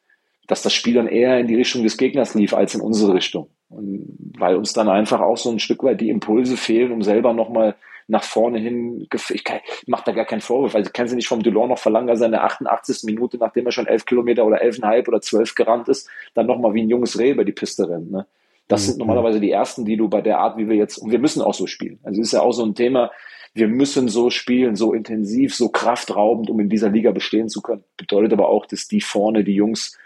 dass 0.47 0.63
das 0.63 0.73
Spiel 0.73 0.95
dann 0.95 1.09
eher 1.09 1.39
in 1.39 1.47
die 1.47 1.57
Richtung 1.57 1.83
des 1.83 1.97
Gegners 1.97 2.35
lief 2.35 2.55
als 2.55 2.75
in 2.75 2.81
unsere 2.81 3.15
Richtung. 3.15 3.49
Und 3.69 4.17
weil 4.39 4.57
uns 4.57 4.73
dann 4.73 4.89
einfach 4.89 5.21
auch 5.21 5.37
so 5.37 5.51
ein 5.51 5.59
Stück 5.59 5.83
weit 5.83 6.01
die 6.01 6.11
Impulse 6.11 6.57
fehlen, 6.57 6.93
um 6.93 7.03
selber 7.03 7.33
nochmal 7.33 7.75
nach 8.09 8.23
vorne 8.23 8.59
hin, 8.59 9.09
ich, 9.31 9.45
kann, 9.45 9.59
ich 9.83 9.89
mache 9.89 10.05
da 10.07 10.13
gar 10.13 10.25
keinen 10.25 10.41
Vorwurf, 10.41 10.77
also 10.77 10.91
kann 10.93 11.09
sie 11.09 11.17
nicht 11.17 11.27
vom 11.27 11.43
Delors 11.43 11.69
noch 11.69 11.79
verlangen, 11.79 12.07
dass 12.07 12.21
er 12.21 12.27
in 12.27 12.33
der 12.33 12.45
88. 12.45 13.03
Minute, 13.05 13.37
nachdem 13.39 13.67
er 13.67 13.73
schon 13.73 13.89
elf 13.89 14.05
Kilometer 14.05 14.45
oder 14.45 14.63
elfeinhalb 14.63 15.09
oder 15.09 15.21
zwölf 15.21 15.57
gerannt 15.57 15.89
ist, 15.89 16.09
dann 16.35 16.47
nochmal 16.47 16.75
wie 16.75 16.83
ein 16.83 16.89
junges 16.89 17.19
Reh 17.19 17.31
über 17.31 17.45
die 17.45 17.53
Piste 17.53 17.89
rennt. 17.89 18.13
Ne? 18.13 18.27
Das 18.69 18.83
mhm. 18.83 18.87
sind 18.87 18.99
normalerweise 18.99 19.41
die 19.41 19.51
ersten, 19.51 19.85
die 19.85 19.97
du 19.97 20.09
bei 20.09 20.23
der 20.23 20.39
Art, 20.39 20.57
wie 20.57 20.69
wir 20.69 20.77
jetzt, 20.77 20.99
und 20.99 21.11
wir 21.11 21.19
müssen 21.19 21.43
auch 21.43 21.55
so 21.55 21.67
spielen. 21.67 21.99
Also 22.05 22.21
ist 22.21 22.33
ja 22.33 22.43
auch 22.43 22.53
so 22.53 22.65
ein 22.65 22.77
Thema, 22.77 23.11
wir 23.55 23.69
müssen 23.69 24.09
so 24.09 24.31
spielen, 24.31 24.77
so 24.77 24.93
intensiv, 24.93 25.55
so 25.55 25.71
kraftraubend, 25.71 26.51
um 26.51 26.61
in 26.61 26.69
dieser 26.69 26.91
Liga 26.91 27.11
bestehen 27.11 27.49
zu 27.49 27.63
können. 27.63 27.85
Bedeutet 27.97 28.35
aber 28.35 28.49
auch, 28.49 28.67
dass 28.67 28.87
die 28.87 29.01
vorne, 29.01 29.43
die 29.43 29.55
Jungs, 29.55 29.99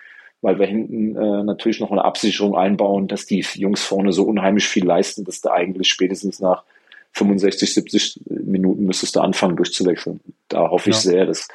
weil 0.43 0.59
wir 0.59 0.66
hinten 0.66 1.16
äh, 1.16 1.43
natürlich 1.43 1.80
noch 1.80 1.91
eine 1.91 2.05
Absicherung 2.05 2.57
einbauen, 2.57 3.09
dass 3.09 3.26
die 3.26 3.45
Jungs 3.55 3.82
vorne 3.82 4.12
so 4.12 4.24
unheimlich 4.24 4.66
viel 4.66 4.84
leisten, 4.84 5.24
dass 5.24 5.41
da 5.41 5.53
eigentlich 5.53 5.88
spätestens 5.88 6.41
nach 6.41 6.64
65, 7.12 7.74
70 7.74 8.20
Minuten 8.45 8.84
müsstest 8.84 9.16
du 9.16 9.20
anfangen 9.20 9.57
durchzuwechseln. 9.57 10.20
Da 10.49 10.70
hoffe 10.70 10.91
ich 10.91 10.97
ja. 10.97 11.03
sehr, 11.03 11.26
dass, 11.26 11.49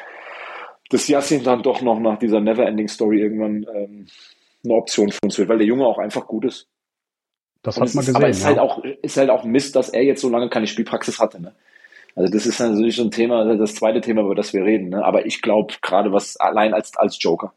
dass 0.89 1.07
Yassin 1.07 1.43
dann 1.43 1.63
doch 1.63 1.81
noch 1.81 1.99
nach 1.99 2.19
dieser 2.19 2.41
Neverending 2.41 2.88
Story 2.88 3.21
irgendwann 3.21 3.65
ähm, 3.73 4.07
eine 4.63 4.73
Option 4.73 5.11
für 5.11 5.19
uns 5.23 5.38
wird, 5.38 5.49
weil 5.49 5.57
der 5.57 5.67
Junge 5.67 5.86
auch 5.86 5.97
einfach 5.97 6.27
gut 6.27 6.45
ist. 6.45 6.67
Das 7.63 7.79
hat 7.79 7.95
man 7.95 8.05
gesehen. 8.05 8.15
Aber 8.15 8.29
es 8.29 8.39
ist, 8.39 8.45
halt 8.45 8.59
halt 8.59 8.69
auch, 8.69 8.83
ist 8.83 9.17
halt 9.17 9.29
auch 9.29 9.43
Mist, 9.43 9.75
dass 9.75 9.89
er 9.89 10.03
jetzt 10.03 10.21
so 10.21 10.29
lange 10.29 10.49
keine 10.49 10.67
Spielpraxis 10.67 11.19
hatte. 11.19 11.41
Ne? 11.41 11.53
Also 12.15 12.31
das 12.31 12.45
ist 12.45 12.59
natürlich 12.59 12.95
so 12.95 13.03
ein 13.03 13.11
Thema, 13.11 13.55
das 13.57 13.75
zweite 13.75 14.01
Thema, 14.01 14.21
über 14.21 14.36
das 14.36 14.53
wir 14.53 14.63
reden. 14.63 14.89
Ne? 14.89 15.03
Aber 15.03 15.25
ich 15.25 15.41
glaube, 15.41 15.73
gerade 15.81 16.11
was 16.11 16.38
allein 16.38 16.73
als, 16.73 16.95
als 16.95 17.17
Joker, 17.21 17.53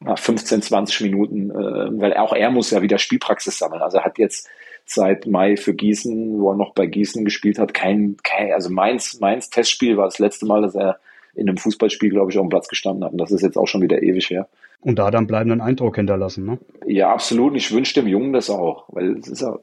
nach 0.00 0.18
15, 0.18 0.62
20 0.62 1.00
Minuten, 1.02 1.50
äh, 1.50 2.00
weil 2.00 2.14
auch 2.14 2.32
er 2.32 2.50
muss 2.50 2.70
ja 2.70 2.82
wieder 2.82 2.98
Spielpraxis 2.98 3.58
sammeln. 3.58 3.82
Also 3.82 3.98
er 3.98 4.04
hat 4.04 4.18
jetzt 4.18 4.48
seit 4.84 5.26
Mai 5.26 5.56
für 5.56 5.74
Gießen, 5.74 6.40
wo 6.40 6.52
er 6.52 6.56
noch 6.56 6.72
bei 6.72 6.86
Gießen 6.86 7.24
gespielt 7.24 7.58
hat, 7.58 7.74
kein, 7.74 8.16
kein 8.22 8.52
also 8.52 8.70
Mainz, 8.70 9.20
Mainz 9.20 9.50
Testspiel 9.50 9.96
war 9.96 10.06
das 10.06 10.18
letzte 10.18 10.46
Mal, 10.46 10.62
dass 10.62 10.74
er 10.74 10.98
in 11.34 11.48
einem 11.48 11.58
Fußballspiel, 11.58 12.10
glaube 12.10 12.32
ich, 12.32 12.38
auf 12.38 12.46
dem 12.46 12.50
Platz 12.50 12.68
gestanden 12.68 13.04
hat. 13.04 13.12
Und 13.12 13.18
das 13.18 13.30
ist 13.30 13.42
jetzt 13.42 13.56
auch 13.56 13.66
schon 13.66 13.82
wieder 13.82 14.02
ewig 14.02 14.28
her. 14.30 14.48
Und 14.80 14.98
da 14.98 15.10
dann 15.10 15.26
bleibenden 15.26 15.60
Eindruck 15.60 15.96
hinterlassen, 15.96 16.46
ne? 16.46 16.58
Ja, 16.86 17.12
absolut. 17.12 17.56
Ich 17.56 17.72
wünsche 17.72 17.94
dem 17.94 18.06
Jungen 18.06 18.32
das 18.32 18.48
auch, 18.48 18.84
weil 18.88 19.18
es 19.18 19.28
ist 19.28 19.42
ja, 19.42 19.58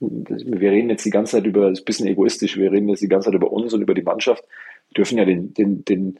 wir 0.00 0.70
reden 0.70 0.90
jetzt 0.90 1.04
die 1.04 1.10
ganze 1.10 1.32
Zeit 1.32 1.46
über, 1.46 1.70
das 1.70 1.78
ist 1.78 1.82
ein 1.82 1.86
bisschen 1.86 2.06
egoistisch, 2.06 2.56
wir 2.56 2.70
reden 2.70 2.88
jetzt 2.88 3.02
die 3.02 3.08
ganze 3.08 3.26
Zeit 3.26 3.34
über 3.34 3.50
uns 3.50 3.72
und 3.72 3.80
über 3.80 3.94
die 3.94 4.02
Mannschaft, 4.02 4.44
wir 4.90 4.94
dürfen 4.94 5.18
ja 5.18 5.24
den, 5.24 5.54
den, 5.54 5.84
den, 5.84 6.18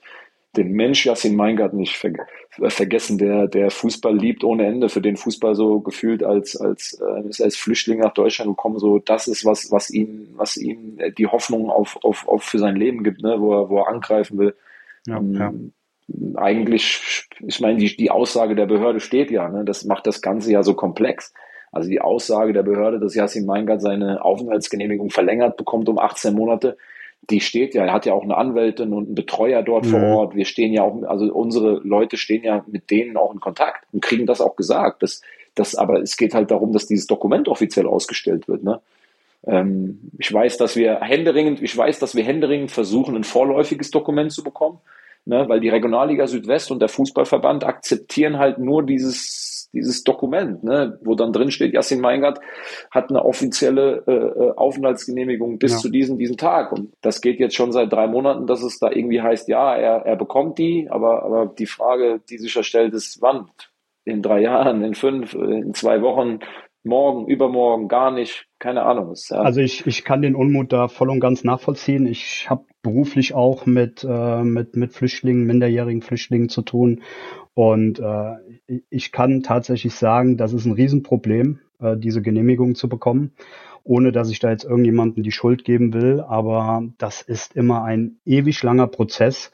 den 0.56 0.72
Mensch 0.72 1.04
Yassin 1.04 1.36
Meingart 1.36 1.74
nicht 1.74 1.96
ver 1.96 2.12
vergessen, 2.50 3.18
der, 3.18 3.46
der 3.46 3.70
Fußball 3.70 4.16
liebt 4.16 4.42
ohne 4.42 4.66
Ende, 4.66 4.88
für 4.88 5.02
den 5.02 5.16
Fußball 5.16 5.54
so 5.54 5.80
gefühlt 5.80 6.24
als, 6.24 6.56
als, 6.56 7.00
äh, 7.00 7.42
als 7.42 7.56
Flüchtling 7.56 8.00
nach 8.00 8.14
Deutschland 8.14 8.50
gekommen, 8.50 8.78
so 8.78 8.98
das 8.98 9.28
ist 9.28 9.44
was, 9.44 9.70
was 9.70 9.90
ihm, 9.90 10.28
was 10.36 10.56
ihm 10.56 10.98
die 11.18 11.26
Hoffnung 11.26 11.70
auf, 11.70 11.98
auf, 12.02 12.26
auf 12.26 12.42
für 12.42 12.58
sein 12.58 12.76
Leben 12.76 13.04
gibt, 13.04 13.22
ne, 13.22 13.36
wo 13.38 13.52
er, 13.54 13.68
wo 13.68 13.78
er 13.78 13.88
angreifen 13.88 14.38
will. 14.38 14.54
Ja, 15.06 15.18
um, 15.18 15.34
ja. 15.34 15.52
eigentlich, 16.36 17.28
ich 17.46 17.60
meine, 17.60 17.78
die, 17.78 17.96
die 17.96 18.10
Aussage 18.10 18.56
der 18.56 18.66
Behörde 18.66 19.00
steht 19.00 19.30
ja, 19.30 19.48
ne? 19.48 19.64
das 19.64 19.84
macht 19.84 20.06
das 20.06 20.22
Ganze 20.22 20.50
ja 20.50 20.62
so 20.62 20.74
komplex. 20.74 21.32
Also 21.70 21.90
die 21.90 22.00
Aussage 22.00 22.54
der 22.54 22.62
Behörde, 22.62 22.98
dass 22.98 23.14
Yassin 23.14 23.44
Meingart 23.44 23.82
seine 23.82 24.24
Aufenthaltsgenehmigung 24.24 25.10
verlängert 25.10 25.58
bekommt 25.58 25.88
um 25.88 25.98
18 25.98 26.34
Monate, 26.34 26.78
die 27.22 27.40
steht 27.40 27.74
ja, 27.74 27.84
er 27.84 27.92
hat 27.92 28.06
ja 28.06 28.14
auch 28.14 28.22
eine 28.22 28.36
Anwältin 28.36 28.92
und 28.92 29.06
einen 29.06 29.14
Betreuer 29.14 29.62
dort 29.62 29.84
mhm. 29.84 29.90
vor 29.90 30.02
Ort. 30.02 30.34
Wir 30.34 30.44
stehen 30.44 30.72
ja 30.72 30.82
auch, 30.82 31.02
also 31.02 31.32
unsere 31.32 31.80
Leute 31.84 32.16
stehen 32.16 32.42
ja 32.42 32.64
mit 32.66 32.90
denen 32.90 33.16
auch 33.16 33.32
in 33.32 33.40
Kontakt 33.40 33.84
und 33.92 34.02
kriegen 34.02 34.26
das 34.26 34.40
auch 34.40 34.56
gesagt. 34.56 35.02
Das, 35.02 35.20
das, 35.54 35.74
aber 35.74 36.00
es 36.00 36.16
geht 36.16 36.34
halt 36.34 36.50
darum, 36.50 36.72
dass 36.72 36.86
dieses 36.86 37.06
Dokument 37.06 37.48
offiziell 37.48 37.86
ausgestellt 37.86 38.48
wird. 38.48 38.62
Ne? 38.62 38.80
Ähm, 39.46 40.10
ich 40.18 40.32
weiß, 40.32 40.56
dass 40.56 40.76
wir 40.76 41.00
händeringend, 41.00 41.62
ich 41.62 41.76
weiß, 41.76 41.98
dass 41.98 42.14
wir 42.14 42.24
händeringend 42.24 42.70
versuchen, 42.70 43.16
ein 43.16 43.24
vorläufiges 43.24 43.90
Dokument 43.90 44.32
zu 44.32 44.42
bekommen, 44.42 44.78
ne? 45.26 45.48
weil 45.48 45.60
die 45.60 45.68
Regionalliga 45.68 46.26
Südwest 46.26 46.70
und 46.70 46.80
der 46.80 46.88
Fußballverband 46.88 47.64
akzeptieren 47.64 48.38
halt 48.38 48.58
nur 48.58 48.84
dieses 48.84 49.57
dieses 49.72 50.02
Dokument, 50.02 50.64
ne, 50.64 50.98
wo 51.02 51.14
dann 51.14 51.32
drin 51.32 51.50
steht, 51.50 51.74
Yassin 51.74 52.00
Meingart 52.00 52.40
hat 52.90 53.10
eine 53.10 53.24
offizielle 53.24 54.02
äh, 54.06 54.12
äh, 54.12 54.52
Aufenthaltsgenehmigung 54.56 55.58
bis 55.58 55.72
ja. 55.72 55.78
zu 55.78 55.90
diesem, 55.90 56.18
diesem 56.18 56.36
Tag. 56.36 56.72
Und 56.72 56.92
das 57.02 57.20
geht 57.20 57.38
jetzt 57.38 57.54
schon 57.54 57.72
seit 57.72 57.92
drei 57.92 58.06
Monaten, 58.06 58.46
dass 58.46 58.62
es 58.62 58.78
da 58.78 58.90
irgendwie 58.90 59.20
heißt, 59.20 59.48
ja, 59.48 59.74
er, 59.74 60.06
er 60.06 60.16
bekommt 60.16 60.58
die, 60.58 60.88
aber, 60.90 61.22
aber 61.22 61.46
die 61.46 61.66
Frage, 61.66 62.20
die 62.30 62.38
sich 62.38 62.54
ja 62.54 62.62
stellt, 62.62 62.94
ist, 62.94 63.20
wann? 63.20 63.50
In 64.04 64.22
drei 64.22 64.40
Jahren, 64.40 64.82
in 64.82 64.94
fünf, 64.94 65.34
in 65.34 65.74
zwei 65.74 66.00
Wochen, 66.00 66.38
morgen, 66.82 67.26
übermorgen, 67.26 67.88
gar 67.88 68.10
nicht, 68.10 68.46
keine 68.58 68.84
Ahnung. 68.84 69.12
Ist, 69.12 69.30
ja. 69.30 69.42
Also 69.42 69.60
ich, 69.60 69.86
ich 69.86 70.04
kann 70.04 70.22
den 70.22 70.34
Unmut 70.34 70.72
da 70.72 70.88
voll 70.88 71.10
und 71.10 71.20
ganz 71.20 71.44
nachvollziehen. 71.44 72.06
Ich 72.06 72.48
habe 72.48 72.64
beruflich 72.82 73.34
auch 73.34 73.66
mit, 73.66 74.06
äh, 74.08 74.42
mit, 74.42 74.76
mit 74.76 74.92
Flüchtlingen, 74.94 75.44
minderjährigen 75.44 76.00
Flüchtlingen 76.00 76.48
zu 76.48 76.62
tun 76.62 77.02
und 77.58 77.98
äh, 77.98 78.36
ich 78.88 79.10
kann 79.10 79.42
tatsächlich 79.42 79.92
sagen, 79.96 80.36
das 80.36 80.52
ist 80.52 80.64
ein 80.64 80.74
Riesenproblem, 80.74 81.58
äh, 81.80 81.96
diese 81.96 82.22
Genehmigung 82.22 82.76
zu 82.76 82.88
bekommen, 82.88 83.32
ohne 83.82 84.12
dass 84.12 84.30
ich 84.30 84.38
da 84.38 84.48
jetzt 84.48 84.62
irgendjemandem 84.62 85.24
die 85.24 85.32
Schuld 85.32 85.64
geben 85.64 85.92
will. 85.92 86.20
Aber 86.20 86.84
das 86.98 87.20
ist 87.20 87.56
immer 87.56 87.82
ein 87.82 88.20
ewig 88.24 88.62
langer 88.62 88.86
Prozess. 88.86 89.50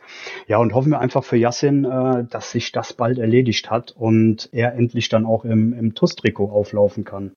Ja, 0.47 0.59
und 0.59 0.75
hoffen 0.75 0.91
wir 0.91 1.01
einfach 1.01 1.25
für 1.25 1.39
Yassin, 1.39 1.87
äh, 1.87 2.27
dass 2.29 2.51
sich 2.51 2.73
das 2.73 2.93
bald 2.93 3.17
erledigt 3.17 3.71
hat 3.71 3.93
und 3.97 4.51
er 4.53 4.75
endlich 4.75 5.09
dann 5.09 5.25
auch 5.25 5.47
im, 5.47 5.73
im 5.73 5.95
TUS-Trikot 5.95 6.51
auflaufen 6.51 7.05
kann. 7.05 7.33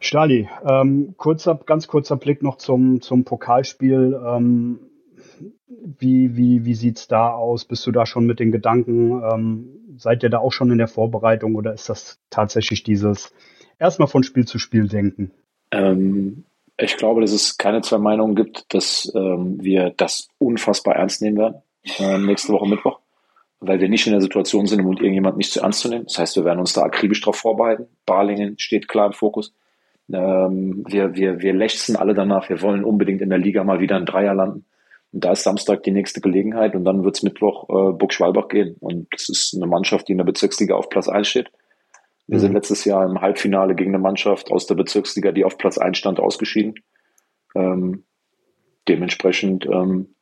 Stali, 0.00 0.48
ähm, 0.68 1.14
kurzer, 1.16 1.60
ganz 1.64 1.86
kurzer 1.86 2.16
Blick 2.16 2.42
noch 2.42 2.56
zum, 2.56 3.00
zum 3.02 3.22
Pokalspiel. 3.22 4.20
Ähm, 4.26 4.80
wie, 5.66 6.36
wie, 6.36 6.64
wie 6.64 6.74
sieht's 6.74 7.08
da 7.08 7.30
aus? 7.30 7.64
Bist 7.64 7.86
du 7.86 7.92
da 7.92 8.06
schon 8.06 8.26
mit 8.26 8.40
den 8.40 8.52
Gedanken? 8.52 9.22
Ähm, 9.22 9.68
seid 9.96 10.22
ihr 10.22 10.30
da 10.30 10.38
auch 10.38 10.52
schon 10.52 10.70
in 10.70 10.78
der 10.78 10.88
Vorbereitung 10.88 11.54
oder 11.54 11.72
ist 11.72 11.88
das 11.88 12.20
tatsächlich 12.30 12.82
dieses 12.82 13.32
erstmal 13.78 14.08
von 14.08 14.22
Spiel 14.22 14.46
zu 14.46 14.58
Spiel 14.58 14.88
denken? 14.88 15.30
Ähm, 15.70 16.44
ich 16.76 16.96
glaube, 16.96 17.20
dass 17.20 17.32
es 17.32 17.56
keine 17.56 17.80
zwei 17.82 17.98
Meinungen 17.98 18.34
gibt, 18.34 18.72
dass 18.74 19.10
ähm, 19.14 19.62
wir 19.62 19.94
das 19.96 20.28
unfassbar 20.38 20.96
ernst 20.96 21.22
nehmen 21.22 21.38
werden 21.38 21.62
äh, 21.98 22.18
nächste 22.18 22.52
Woche 22.52 22.68
Mittwoch, 22.68 23.00
weil 23.60 23.80
wir 23.80 23.88
nicht 23.88 24.06
in 24.06 24.12
der 24.12 24.20
Situation 24.20 24.66
sind, 24.66 24.80
um 24.80 24.92
irgendjemand 24.92 25.36
nicht 25.36 25.52
zu 25.52 25.60
ernst 25.60 25.80
zu 25.80 25.88
nehmen. 25.88 26.04
Das 26.04 26.18
heißt, 26.18 26.36
wir 26.36 26.44
werden 26.44 26.60
uns 26.60 26.72
da 26.72 26.82
akribisch 26.82 27.20
darauf 27.20 27.36
vorbereiten. 27.36 27.86
Balingen 28.06 28.58
steht 28.58 28.88
klar 28.88 29.06
im 29.06 29.12
Fokus. 29.12 29.54
Ähm, 30.12 30.84
wir, 30.86 31.14
wir, 31.14 31.40
wir 31.40 31.54
lechzen 31.54 31.96
alle 31.96 32.14
danach. 32.14 32.48
Wir 32.48 32.60
wollen 32.62 32.84
unbedingt 32.84 33.22
in 33.22 33.30
der 33.30 33.38
Liga 33.38 33.64
mal 33.64 33.80
wieder 33.80 33.96
ein 33.96 34.06
Dreier 34.06 34.34
landen. 34.34 34.64
Und 35.14 35.24
da 35.24 35.30
ist 35.30 35.44
Samstag 35.44 35.84
die 35.84 35.92
nächste 35.92 36.20
Gelegenheit 36.20 36.74
und 36.74 36.84
dann 36.84 37.04
wird 37.04 37.14
es 37.14 37.22
Mittwoch 37.22 37.68
äh, 37.68 37.92
Burg 37.92 38.12
Schwalbach 38.12 38.48
gehen. 38.48 38.76
Und 38.80 39.06
es 39.14 39.28
ist 39.28 39.54
eine 39.54 39.68
Mannschaft, 39.68 40.08
die 40.08 40.12
in 40.12 40.18
der 40.18 40.24
Bezirksliga 40.24 40.74
auf 40.74 40.88
Platz 40.88 41.08
1 41.08 41.28
steht. 41.28 41.52
Wir 42.26 42.38
mhm. 42.38 42.40
sind 42.40 42.52
letztes 42.54 42.84
Jahr 42.84 43.06
im 43.06 43.20
Halbfinale 43.20 43.76
gegen 43.76 43.92
eine 43.92 44.02
Mannschaft 44.02 44.50
aus 44.50 44.66
der 44.66 44.74
Bezirksliga, 44.74 45.30
die 45.30 45.44
auf 45.44 45.56
Platz 45.56 45.78
1 45.78 45.96
stand, 45.96 46.18
ausgeschieden. 46.18 46.74
Ähm, 47.54 48.06
dementsprechend 48.88 49.66
ähm, 49.66 50.16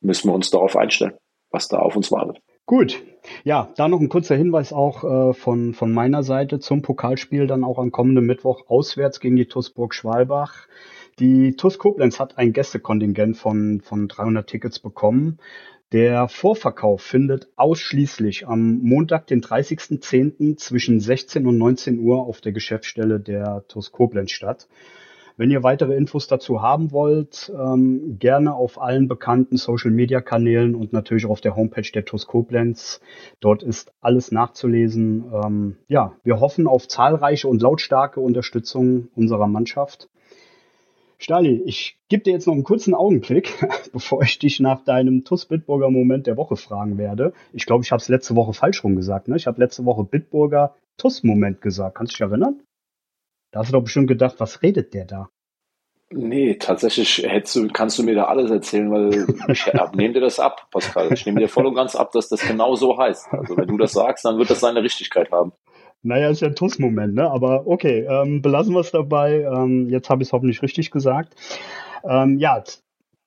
müssen 0.00 0.28
wir 0.28 0.34
uns 0.34 0.50
darauf 0.50 0.76
einstellen, 0.76 1.14
was 1.50 1.68
da 1.68 1.78
auf 1.78 1.94
uns 1.94 2.10
wartet. 2.10 2.42
Gut. 2.66 3.00
Ja, 3.44 3.72
da 3.76 3.86
noch 3.86 4.00
ein 4.00 4.08
kurzer 4.08 4.34
Hinweis 4.34 4.72
auch 4.72 5.04
äh, 5.04 5.32
von, 5.32 5.74
von 5.74 5.92
meiner 5.92 6.24
Seite 6.24 6.58
zum 6.58 6.82
Pokalspiel 6.82 7.46
dann 7.46 7.62
auch 7.62 7.78
am 7.78 7.92
kommenden 7.92 8.26
Mittwoch 8.26 8.68
auswärts 8.68 9.20
gegen 9.20 9.36
die 9.36 9.46
TuS 9.46 9.70
Burg 9.70 9.94
Schwalbach. 9.94 10.66
Die 11.20 11.54
TuS 11.54 11.78
Koblenz 11.78 12.18
hat 12.18 12.38
ein 12.38 12.52
Gästekontingent 12.52 13.36
von, 13.36 13.80
von 13.80 14.08
300 14.08 14.48
Tickets 14.48 14.80
bekommen. 14.80 15.38
Der 15.92 16.26
Vorverkauf 16.26 17.02
findet 17.02 17.46
ausschließlich 17.54 18.48
am 18.48 18.78
Montag, 18.78 19.28
den 19.28 19.40
30.10. 19.40 20.56
zwischen 20.56 20.98
16 20.98 21.46
und 21.46 21.56
19 21.56 22.00
Uhr 22.00 22.26
auf 22.26 22.40
der 22.40 22.50
Geschäftsstelle 22.50 23.20
der 23.20 23.64
TuS 23.68 23.92
Koblenz 23.92 24.32
statt. 24.32 24.66
Wenn 25.36 25.52
ihr 25.52 25.62
weitere 25.62 25.94
Infos 25.94 26.26
dazu 26.26 26.62
haben 26.62 26.90
wollt, 26.90 27.52
ähm, 27.56 28.18
gerne 28.18 28.54
auf 28.54 28.80
allen 28.80 29.06
bekannten 29.06 29.56
Social-Media-Kanälen 29.56 30.74
und 30.74 30.92
natürlich 30.92 31.26
auch 31.26 31.30
auf 31.30 31.40
der 31.40 31.54
Homepage 31.54 31.90
der 31.92 32.04
TuS 32.04 32.26
Koblenz. 32.26 33.00
Dort 33.38 33.62
ist 33.62 33.92
alles 34.00 34.32
nachzulesen. 34.32 35.24
Ähm, 35.32 35.76
ja, 35.86 36.16
wir 36.24 36.40
hoffen 36.40 36.66
auf 36.66 36.88
zahlreiche 36.88 37.46
und 37.46 37.62
lautstarke 37.62 38.18
Unterstützung 38.18 39.08
unserer 39.14 39.46
Mannschaft. 39.46 40.08
Stali, 41.18 41.62
ich 41.64 41.98
gebe 42.08 42.22
dir 42.22 42.32
jetzt 42.32 42.46
noch 42.46 42.54
einen 42.54 42.64
kurzen 42.64 42.94
Augenblick, 42.94 43.52
bevor 43.92 44.22
ich 44.22 44.38
dich 44.38 44.60
nach 44.60 44.84
deinem 44.84 45.24
TUS 45.24 45.46
Bitburger 45.46 45.90
Moment 45.90 46.26
der 46.26 46.36
Woche 46.36 46.56
fragen 46.56 46.98
werde. 46.98 47.32
Ich 47.52 47.66
glaube, 47.66 47.84
ich 47.84 47.92
habe 47.92 48.00
es 48.00 48.08
letzte 48.08 48.36
Woche 48.36 48.52
falsch 48.52 48.84
rum 48.84 48.96
gesagt. 48.96 49.28
Ne? 49.28 49.36
Ich 49.36 49.46
habe 49.46 49.60
letzte 49.60 49.84
Woche 49.84 50.04
Bitburger 50.04 50.74
TUS 50.96 51.22
Moment 51.22 51.60
gesagt. 51.60 51.96
Kannst 51.96 52.12
du 52.12 52.16
dich 52.16 52.30
erinnern? 52.30 52.60
Da 53.52 53.60
hast 53.60 53.68
du 53.68 53.72
doch 53.72 53.82
bestimmt 53.82 54.08
gedacht, 54.08 54.36
was 54.38 54.62
redet 54.62 54.94
der 54.94 55.04
da? 55.04 55.28
Nee, 56.10 56.56
tatsächlich 56.56 57.26
du, 57.54 57.68
kannst 57.68 57.98
du 57.98 58.02
mir 58.02 58.14
da 58.14 58.26
alles 58.26 58.50
erzählen, 58.50 58.90
weil 58.90 59.26
ich 59.48 59.66
nehme 59.94 60.14
dir 60.14 60.20
das 60.20 60.38
ab, 60.38 60.68
Pascal. 60.70 61.12
Ich 61.12 61.24
nehme 61.26 61.40
dir 61.40 61.48
voll 61.48 61.66
und 61.66 61.74
ganz 61.74 61.96
ab, 61.96 62.12
dass 62.12 62.28
das 62.28 62.46
genau 62.46 62.74
so 62.76 62.98
heißt. 62.98 63.28
Also 63.32 63.56
wenn 63.56 63.66
du 63.66 63.76
das 63.76 63.92
sagst, 63.92 64.24
dann 64.24 64.38
wird 64.38 64.50
das 64.50 64.60
seine 64.60 64.82
Richtigkeit 64.82 65.32
haben. 65.32 65.52
Naja, 66.04 66.28
ist 66.28 66.42
ja 66.42 66.48
ein 66.48 66.54
TUS-Moment, 66.54 67.14
ne? 67.14 67.30
Aber 67.30 67.66
okay, 67.66 68.06
ähm, 68.08 68.42
belassen 68.42 68.74
wir 68.74 68.80
es 68.80 68.90
dabei. 68.90 69.40
Ähm, 69.40 69.88
jetzt 69.88 70.10
habe 70.10 70.22
ich 70.22 70.28
es 70.28 70.32
hoffentlich 70.34 70.60
richtig 70.62 70.90
gesagt. 70.90 71.34
Ähm, 72.04 72.38
ja, 72.38 72.62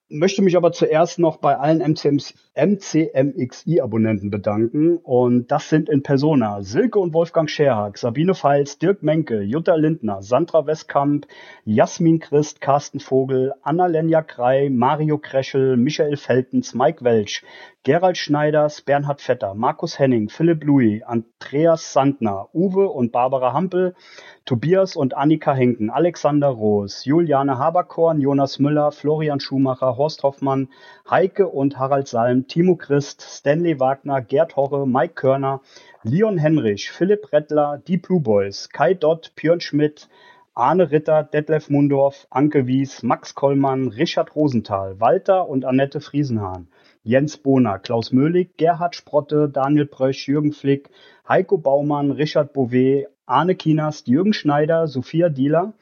möchte 0.09 0.41
mich 0.41 0.55
aber 0.55 0.71
zuerst 0.71 1.19
noch 1.19 1.35
bei 1.37 1.57
allen 1.57 1.81
MCMXI-Abonnenten 1.81 4.29
bedanken. 4.29 4.95
Und 4.97 5.51
das 5.51 5.69
sind 5.69 5.89
in 5.89 6.03
Persona 6.03 6.61
Silke 6.61 6.99
und 6.99 7.13
Wolfgang 7.13 7.49
Scherhack, 7.49 7.97
Sabine 7.97 8.35
Feils, 8.35 8.77
Dirk 8.77 9.03
Menke, 9.03 9.41
Jutta 9.41 9.75
Lindner, 9.75 10.21
Sandra 10.21 10.65
Westkamp, 10.65 11.27
Jasmin 11.65 12.19
Christ, 12.19 12.61
Carsten 12.61 12.99
Vogel, 12.99 13.53
Anna-Lenja 13.63 14.21
Krei, 14.21 14.69
Mario 14.69 15.17
Kreschel, 15.17 15.75
Michael 15.77 16.15
Feltens, 16.15 16.73
Mike 16.73 17.03
Welch, 17.03 17.43
Gerald 17.87 18.17
Schneiders, 18.17 18.81
Bernhard 18.81 19.21
Vetter, 19.21 19.53
Markus 19.53 19.97
Henning, 19.97 20.27
Philipp 20.27 20.61
Louis, 20.65 21.03
Andreas 21.03 21.93
Sandner, 21.93 22.49
Uwe 22.53 22.89
und 22.89 23.13
Barbara 23.13 23.53
Hampel, 23.53 23.95
Tobias 24.43 24.97
und 24.97 25.15
Annika 25.15 25.53
Henken, 25.53 25.89
Alexander 25.89 26.49
Roos, 26.49 27.05
Juliane 27.05 27.57
Haberkorn, 27.57 28.19
Jonas 28.19 28.59
Müller, 28.59 28.91
Florian 28.91 29.39
Schumacher, 29.39 29.95
Horst 29.95 30.23
Hoffmann, 30.23 30.67
Heike 31.09 31.47
und 31.47 31.79
Harald 31.79 32.09
Salm, 32.09 32.45
Timo 32.49 32.75
Christ, 32.75 33.21
Stanley 33.21 33.79
Wagner, 33.79 34.19
Gerd 34.21 34.57
Horre, 34.57 34.85
Mike 34.85 35.13
Körner, 35.13 35.61
Leon 36.03 36.37
Henrich, 36.37 36.91
Philipp 36.91 37.31
Rettler, 37.31 37.81
die 37.87 37.95
Blue 37.95 38.19
Boys, 38.19 38.67
Kai 38.67 38.95
Dott, 38.95 39.31
Björn 39.37 39.61
Schmidt, 39.61 40.09
Arne 40.53 40.91
Ritter, 40.91 41.23
Detlef 41.23 41.69
Mundorf, 41.69 42.27
Anke 42.31 42.67
Wies, 42.67 43.01
Max 43.01 43.33
Kollmann, 43.33 43.87
Richard 43.87 44.35
Rosenthal, 44.35 44.99
Walter 44.99 45.47
und 45.47 45.63
Annette 45.63 46.01
Friesenhahn, 46.01 46.67
Jens 47.03 47.37
Bohner, 47.37 47.79
Klaus 47.79 48.11
Möhlig, 48.11 48.57
Gerhard 48.57 48.95
Sprotte, 48.95 49.49
Daniel 49.49 49.85
Prösch, 49.85 50.27
Jürgen 50.27 50.53
Flick, 50.53 50.89
Heiko 51.27 51.57
Baumann, 51.57 52.11
Richard 52.11 52.53
Bouvet, 52.53 53.07
Arne 53.25 53.55
Kienast, 53.55 54.07
Jürgen 54.07 54.33
Schneider, 54.33 54.87
Sophia 54.87 55.29
Dieler, 55.29 55.73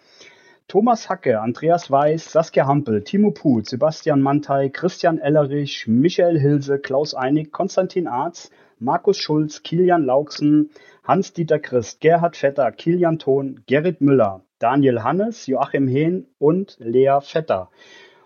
Thomas 0.68 1.10
Hacke, 1.10 1.42
Andreas 1.42 1.92
Weiß, 1.92 2.32
Saskia 2.32 2.66
Hampel, 2.66 3.04
Timo 3.04 3.30
Puth, 3.30 3.68
Sebastian 3.68 4.22
Mantei, 4.22 4.70
Christian 4.70 5.20
Ellerich, 5.20 5.88
Michael 5.88 6.40
Hilse, 6.40 6.80
Klaus 6.80 7.14
Einig, 7.14 7.52
Konstantin 7.52 8.08
Arz, 8.08 8.50
Markus 8.80 9.18
Schulz, 9.18 9.62
Kilian 9.62 10.04
Lauksen, 10.04 10.72
Hans-Dieter 11.04 11.60
Christ, 11.60 12.02
Gerhard 12.02 12.36
Vetter, 12.36 12.72
Kilian 12.72 13.20
Thon, 13.20 13.62
Gerrit 13.68 14.02
Müller, 14.02 14.42
Daniel 14.58 15.04
Hannes, 15.04 15.46
Joachim 15.46 15.88
Hehn 15.88 16.26
und 16.40 16.78
Lea 16.80 17.20
Vetter. 17.22 17.70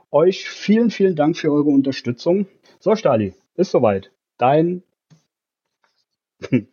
Euch 0.09 0.49
vielen, 0.49 0.91
vielen 0.91 1.15
Dank 1.15 1.37
für 1.37 1.51
eure 1.51 1.69
Unterstützung. 1.69 2.47
So, 2.79 2.95
Stali, 2.95 3.33
ist 3.55 3.71
soweit. 3.71 4.11
Dein 4.37 4.83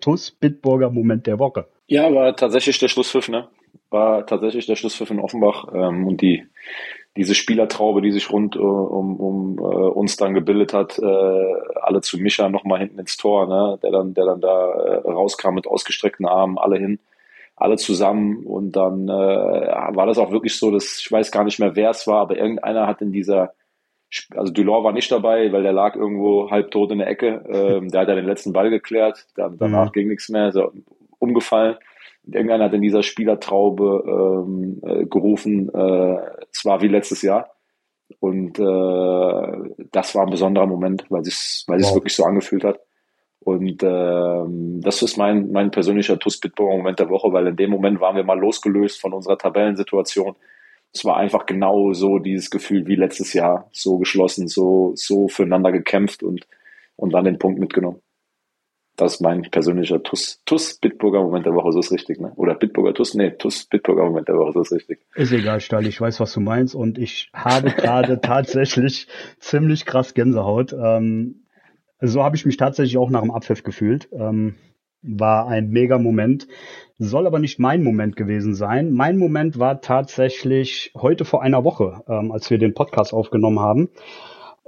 TUS 0.00 0.30
Bitburger 0.30 0.90
Moment 0.90 1.26
der 1.26 1.40
Woche. 1.40 1.66
Ja, 1.88 2.14
war 2.14 2.36
tatsächlich 2.36 2.78
der 2.78 2.86
Schlusspfiff, 2.88 3.28
ne? 3.28 3.48
war 3.90 4.24
tatsächlich 4.26 4.66
der 4.66 4.76
Schlusspfiff 4.76 5.10
in 5.10 5.18
Offenbach 5.18 5.66
ähm, 5.74 6.06
und 6.06 6.20
die, 6.20 6.46
diese 7.16 7.34
Spielertraube, 7.34 8.00
die 8.00 8.12
sich 8.12 8.30
rund 8.30 8.54
äh, 8.54 8.60
um, 8.60 9.18
um 9.18 9.58
äh, 9.58 9.62
uns 9.62 10.16
dann 10.16 10.34
gebildet 10.34 10.72
hat, 10.72 10.98
äh, 10.98 11.54
alle 11.82 12.00
zu 12.00 12.18
Micha 12.18 12.48
nochmal 12.48 12.78
hinten 12.78 13.00
ins 13.00 13.16
Tor, 13.16 13.48
ne? 13.48 13.78
der 13.82 13.90
dann, 13.90 14.14
der 14.14 14.26
dann 14.26 14.40
da 14.40 14.70
äh, 14.70 15.10
rauskam 15.10 15.54
mit 15.54 15.66
ausgestreckten 15.66 16.26
Armen, 16.26 16.58
alle 16.58 16.78
hin, 16.78 17.00
alle 17.56 17.76
zusammen 17.76 18.46
und 18.46 18.72
dann 18.76 19.08
äh, 19.08 19.12
war 19.12 20.06
das 20.06 20.18
auch 20.18 20.30
wirklich 20.30 20.56
so, 20.56 20.70
dass 20.70 21.00
ich 21.00 21.10
weiß 21.10 21.32
gar 21.32 21.42
nicht 21.42 21.58
mehr, 21.58 21.74
wer 21.74 21.90
es 21.90 22.06
war, 22.06 22.20
aber 22.20 22.36
irgendeiner 22.36 22.86
hat 22.86 23.02
in 23.02 23.10
dieser 23.10 23.54
also 24.36 24.52
Dulor 24.52 24.84
war 24.84 24.92
nicht 24.92 25.10
dabei, 25.10 25.52
weil 25.52 25.62
der 25.62 25.72
lag 25.72 25.94
irgendwo 25.96 26.50
halbtot 26.50 26.90
in 26.92 26.98
der 26.98 27.08
Ecke. 27.08 27.44
Ähm, 27.48 27.88
der 27.88 28.02
hat 28.02 28.08
ja 28.08 28.14
den 28.14 28.26
letzten 28.26 28.52
Ball 28.52 28.70
geklärt, 28.70 29.26
dann, 29.36 29.56
danach 29.58 29.86
mhm. 29.86 29.92
ging 29.92 30.08
nichts 30.08 30.28
mehr, 30.28 30.48
ist 30.48 30.58
umgefallen. 31.18 31.76
Irgendeiner 32.24 32.64
hat 32.64 32.74
in 32.74 32.82
dieser 32.82 33.02
Spielertraube 33.02 34.04
ähm, 34.06 34.80
äh, 34.84 35.06
gerufen, 35.06 35.68
äh, 35.72 36.16
es 36.52 36.64
war 36.64 36.82
wie 36.82 36.88
letztes 36.88 37.22
Jahr. 37.22 37.50
Und 38.18 38.58
äh, 38.58 39.86
das 39.92 40.14
war 40.14 40.24
ein 40.24 40.30
besonderer 40.30 40.66
Moment, 40.66 41.04
weil 41.08 41.22
es 41.22 41.64
weil 41.68 41.80
wow. 41.80 41.94
wirklich 41.94 42.14
so 42.14 42.24
angefühlt 42.24 42.64
hat. 42.64 42.80
Und 43.40 43.82
ähm, 43.82 44.80
das 44.82 45.00
ist 45.02 45.16
mein, 45.16 45.50
mein 45.50 45.70
persönlicher 45.70 46.18
TUS 46.18 46.38
Bitburger 46.38 46.76
Moment 46.76 46.98
der 46.98 47.08
Woche, 47.08 47.32
weil 47.32 47.46
in 47.46 47.56
dem 47.56 47.70
Moment 47.70 48.00
waren 48.00 48.16
wir 48.16 48.24
mal 48.24 48.38
losgelöst 48.38 49.00
von 49.00 49.14
unserer 49.14 49.38
Tabellensituation. 49.38 50.36
Es 50.92 51.04
war 51.04 51.16
einfach 51.16 51.46
genau 51.46 51.92
so 51.92 52.18
dieses 52.18 52.50
Gefühl 52.50 52.86
wie 52.86 52.96
letztes 52.96 53.32
Jahr, 53.32 53.68
so 53.72 53.98
geschlossen, 53.98 54.48
so, 54.48 54.92
so 54.96 55.28
füreinander 55.28 55.72
gekämpft 55.72 56.22
und, 56.22 56.46
und 56.96 57.12
dann 57.12 57.24
den 57.24 57.38
Punkt 57.38 57.60
mitgenommen. 57.60 58.00
Das 58.96 59.14
ist 59.14 59.20
mein 59.20 59.42
persönlicher 59.42 60.02
TUS, 60.02 60.42
TUS 60.44 60.74
Bitburger 60.74 61.22
Moment 61.22 61.46
der 61.46 61.54
Woche, 61.54 61.72
so 61.72 61.78
ist 61.78 61.90
richtig, 61.90 62.20
ne? 62.20 62.32
Oder 62.36 62.54
Bitburger 62.54 62.92
TUS, 62.92 63.14
nee, 63.14 63.30
TUS 63.30 63.64
Bitburger 63.64 64.04
Moment 64.04 64.28
der 64.28 64.36
Woche, 64.36 64.52
so 64.52 64.60
ist 64.60 64.72
richtig. 64.72 65.00
Ist 65.14 65.32
egal, 65.32 65.60
Stahl, 65.60 65.86
ich 65.86 65.98
weiß, 65.98 66.20
was 66.20 66.34
du 66.34 66.40
meinst 66.40 66.74
und 66.74 66.98
ich 66.98 67.30
habe 67.32 67.70
gerade 67.70 68.20
tatsächlich 68.22 69.06
ziemlich 69.38 69.86
krass 69.86 70.12
Gänsehaut. 70.12 70.74
Ähm, 70.74 71.44
so 72.00 72.22
habe 72.22 72.36
ich 72.36 72.44
mich 72.44 72.56
tatsächlich 72.56 72.98
auch 72.98 73.10
nach 73.10 73.22
dem 73.22 73.30
Abpfiff 73.30 73.62
gefühlt. 73.62 74.08
Ähm, 74.12 74.56
war 75.02 75.48
ein 75.48 75.70
mega 75.70 75.98
Moment. 75.98 76.46
Soll 76.98 77.26
aber 77.26 77.38
nicht 77.38 77.58
mein 77.58 77.82
Moment 77.82 78.16
gewesen 78.16 78.54
sein. 78.54 78.92
Mein 78.92 79.16
Moment 79.16 79.58
war 79.58 79.80
tatsächlich 79.80 80.92
heute 80.96 81.24
vor 81.24 81.42
einer 81.42 81.64
Woche, 81.64 82.02
ähm, 82.08 82.30
als 82.32 82.50
wir 82.50 82.58
den 82.58 82.74
Podcast 82.74 83.14
aufgenommen 83.14 83.60
haben. 83.60 83.88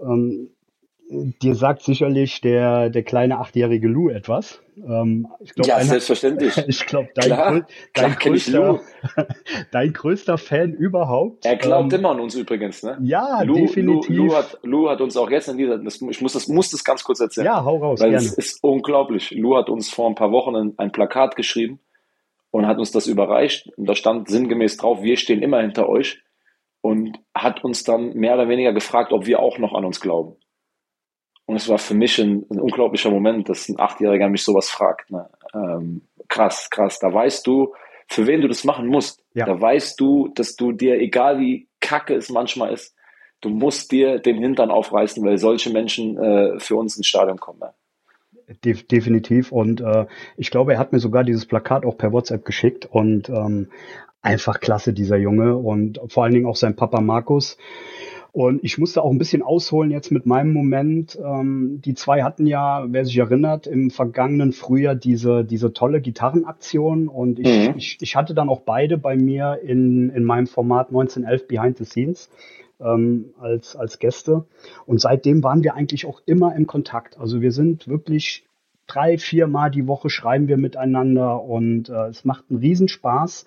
Ähm, 0.01 0.49
dir 1.11 1.55
sagt 1.55 1.83
sicherlich 1.83 2.41
der, 2.41 2.91
der 2.91 3.03
kleine 3.03 3.39
achtjährige 3.39 3.89
Lou 3.89 4.09
etwas. 4.09 4.61
Ähm, 4.77 5.29
ich 5.41 5.55
glaub, 5.55 5.67
ja, 5.67 5.77
einer, 5.77 5.85
selbstverständlich. 5.85 6.57
ich 6.67 6.87
glaube, 6.87 7.11
dein, 7.15 7.27
klar, 7.27 7.67
dein, 7.95 8.15
größter, 8.15 8.81
dein 9.71 9.93
größter 9.93 10.39
Fan 10.39 10.73
überhaupt. 10.73 11.45
Er 11.45 11.57
glaubt 11.57 11.93
ähm, 11.93 12.01
immer 12.01 12.11
an 12.11 12.21
uns 12.21 12.35
übrigens, 12.35 12.83
ne? 12.83 12.97
Ja, 13.03 13.43
Lou, 13.43 13.55
definitiv. 13.55 14.17
Lou, 14.17 14.27
Lou, 14.27 14.35
hat, 14.35 14.59
Lou 14.63 14.89
hat 14.89 15.01
uns 15.01 15.17
auch 15.17 15.31
jetzt 15.31 15.49
in 15.49 15.59
dieser, 15.59 15.79
das, 15.79 16.01
ich 16.01 16.21
muss 16.21 16.33
das, 16.33 16.49
muss 16.49 16.71
das 16.71 16.85
ganz 16.85 17.05
kurz 17.05 17.21
erzählen. 17.21 17.47
Ja, 17.47 17.65
hau 17.65 17.77
raus, 17.77 18.01
Weil 18.01 18.11
gerne. 18.11 18.25
es 18.25 18.33
ist 18.33 18.63
unglaublich. 18.63 19.31
Lou 19.33 19.57
hat 19.57 19.69
uns 19.69 19.91
vor 19.91 20.09
ein 20.09 20.15
paar 20.15 20.33
Wochen 20.33 20.57
ein, 20.57 20.75
ein 20.79 20.93
Plakat 20.93 21.37
geschrieben 21.37 21.81
und 22.51 22.67
hat 22.67 22.79
uns 22.79 22.93
das 22.93 23.07
überreicht. 23.07 23.69
Und 23.77 23.87
da 23.87 23.95
stand 23.95 24.29
sinngemäß 24.29 24.79
drauf, 24.79 25.03
wir 25.03 25.17
stehen 25.17 25.43
immer 25.43 25.61
hinter 25.61 25.89
euch. 25.89 26.23
Und 26.85 27.21
hat 27.33 27.63
uns 27.63 27.85
dann 27.85 28.15
mehr 28.15 28.35
oder 28.35 28.49
weniger 28.49 28.73
gefragt, 28.73 29.13
ob 29.13 29.25
wir 29.27 29.39
auch 29.39 29.59
noch 29.59 29.73
an 29.73 29.85
uns 29.85 30.01
glauben. 30.01 30.35
Und 31.47 31.57
es 31.57 31.69
war 31.69 31.79
für 31.79 31.95
mich 31.95 32.19
ein, 32.19 32.45
ein 32.51 32.61
unglaublicher 32.61 33.11
Moment, 33.11 33.49
dass 33.49 33.69
ein 33.69 33.79
Achtjähriger 33.79 34.29
mich 34.29 34.45
sowas 34.45 34.71
fragt. 34.71 35.11
Ne? 35.11 35.29
Ähm, 35.55 36.03
krass, 36.29 36.69
krass. 36.71 36.99
Da 36.99 37.13
weißt 37.13 37.47
du, 37.47 37.75
für 38.09 38.27
wen 38.27 38.41
du 38.41 38.49
das 38.49 38.65
machen 38.65 38.87
musst. 38.87 39.23
Ja. 39.35 39.47
Da 39.47 39.61
weißt 39.61 39.99
du, 40.01 40.29
dass 40.29 40.57
du 40.57 40.73
dir, 40.73 41.01
egal 41.01 41.41
wie 41.41 41.69
kacke 41.81 42.15
es 42.15 42.31
manchmal 42.31 42.73
ist, 42.73 42.95
du 43.41 43.49
musst 43.49 43.91
dir 43.93 44.19
den 44.19 44.39
Hintern 44.39 44.71
aufreißen, 44.71 45.25
weil 45.25 45.39
solche 45.39 45.71
Menschen 45.71 46.17
äh, 46.17 46.59
für 46.59 46.77
uns 46.77 46.97
ins 46.97 47.07
Stadion 47.07 47.39
kommen. 47.39 47.61
Ne? 47.61 47.75
De 48.65 48.75
definitiv. 48.75 49.53
Und 49.53 49.81
äh, 49.81 50.07
ich 50.37 50.51
glaube, 50.51 50.75
er 50.75 50.79
hat 50.79 50.93
mir 50.93 51.01
sogar 51.01 51.25
dieses 51.25 51.47
Plakat 51.47 51.85
auch 51.85 51.97
per 51.97 52.13
WhatsApp 52.13 52.45
geschickt 52.45 52.87
und 52.87 53.29
ähm, 53.29 53.69
einfach 54.21 54.61
klasse, 54.61 54.93
dieser 54.93 55.17
Junge 55.17 55.57
und 55.57 56.01
vor 56.09 56.25
allen 56.25 56.33
Dingen 56.33 56.47
auch 56.47 56.57
sein 56.57 56.77
Papa 56.77 57.01
Markus. 57.01 57.59
Und 58.33 58.65
ich 58.65 58.79
musste 58.79 59.03
auch 59.03 59.11
ein 59.11 59.19
bisschen 59.19 59.43
ausholen 59.43 59.91
jetzt 59.91 60.11
mit 60.11 60.25
meinem 60.25 60.55
Moment. 60.55 61.19
Ähm, 61.23 61.83
die 61.85 61.93
zwei 61.93 62.23
hatten 62.23 62.47
ja, 62.47 62.87
wer 62.89 63.05
sich 63.05 63.19
erinnert, 63.19 63.67
im 63.67 63.91
vergangenen 63.91 64.53
Frühjahr 64.53 64.95
diese, 64.95 65.45
diese 65.45 65.75
tolle 65.75 66.01
Gitarrenaktion. 66.01 67.09
Und 67.09 67.39
ich, 67.39 67.69
mhm. 67.69 67.75
ich, 67.77 67.99
ich 68.01 68.17
hatte 68.17 68.33
dann 68.33 68.49
auch 68.49 68.63
beide 68.63 68.97
bei 68.97 69.17
mir 69.17 69.61
in, 69.63 70.09
in 70.09 70.25
meinem 70.25 70.47
Format 70.47 70.89
1911 70.89 71.47
Behind 71.47 71.77
the 71.77 71.85
Scenes 71.85 72.31
ähm, 72.81 73.35
als, 73.39 73.77
als 73.77 73.99
Gäste. 73.99 74.47
Und 74.87 74.99
seitdem 74.99 75.43
waren 75.43 75.63
wir 75.63 75.75
eigentlich 75.75 76.07
auch 76.07 76.23
immer 76.25 76.57
im 76.57 76.67
Kontakt. 76.67 77.21
Also 77.21 77.43
wir 77.43 77.53
sind 77.53 77.87
wirklich 77.87 78.47
drei, 78.87 79.19
vier 79.19 79.47
Mal 79.47 79.71
die 79.71 79.87
Woche 79.87 80.11
schreiben 80.11 80.49
wir 80.49 80.57
miteinander 80.57 81.43
und 81.43 81.89
äh, 81.89 82.09
es 82.09 82.25
macht 82.25 82.45
einen 82.51 82.61
Riesenspaß. 82.61 83.47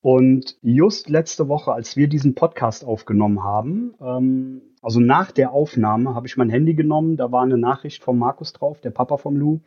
Und 0.00 0.56
just 0.62 1.08
letzte 1.08 1.48
Woche, 1.48 1.72
als 1.72 1.96
wir 1.96 2.08
diesen 2.08 2.34
Podcast 2.34 2.84
aufgenommen 2.84 3.42
haben, 3.42 3.94
ähm, 4.00 4.62
also 4.82 5.00
nach 5.00 5.32
der 5.32 5.52
Aufnahme, 5.52 6.14
habe 6.14 6.26
ich 6.26 6.36
mein 6.36 6.50
Handy 6.50 6.74
genommen, 6.74 7.16
da 7.16 7.32
war 7.32 7.42
eine 7.42 7.58
Nachricht 7.58 8.04
von 8.04 8.18
Markus 8.18 8.52
drauf, 8.52 8.80
der 8.80 8.90
Papa 8.90 9.16
vom 9.16 9.36
Lou, 9.36 9.60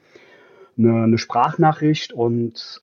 eine, 0.78 1.04
eine 1.04 1.18
Sprachnachricht 1.18 2.14
und 2.14 2.82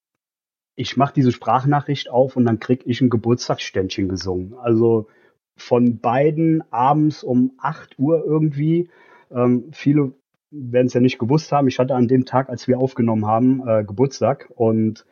ich 0.74 0.97
mache 0.99 1.14
diese 1.14 1.32
Sprachnachricht 1.32 2.11
auf 2.11 2.36
und 2.36 2.44
dann 2.44 2.61
krieg 2.61 2.82
ich 2.84 3.01
ein 3.01 3.09
Geburtstagsständchen 3.09 4.09
gesungen. 4.09 4.55
Also 4.59 5.09
von 5.57 5.99
beiden 5.99 6.62
abends 6.70 7.24
um 7.24 7.53
8 7.59 7.99
Uhr 7.99 8.22
irgendwie. 8.24 8.90
Ähm, 9.30 9.70
viele 9.72 10.12
werden 10.51 10.86
es 10.86 10.94
ja 10.94 11.01
nicht 11.01 11.18
gewusst 11.18 11.51
haben. 11.51 11.68
Ich 11.68 11.78
hatte 11.78 11.94
an 11.94 12.09
dem 12.09 12.26
Tag, 12.26 12.51
als 12.51 12.68
wir 12.68 12.78
aufgenommen 12.78 13.26
haben, 13.26 13.66
äh, 13.66 13.84
Geburtstag 13.84 14.53
und 14.55 15.07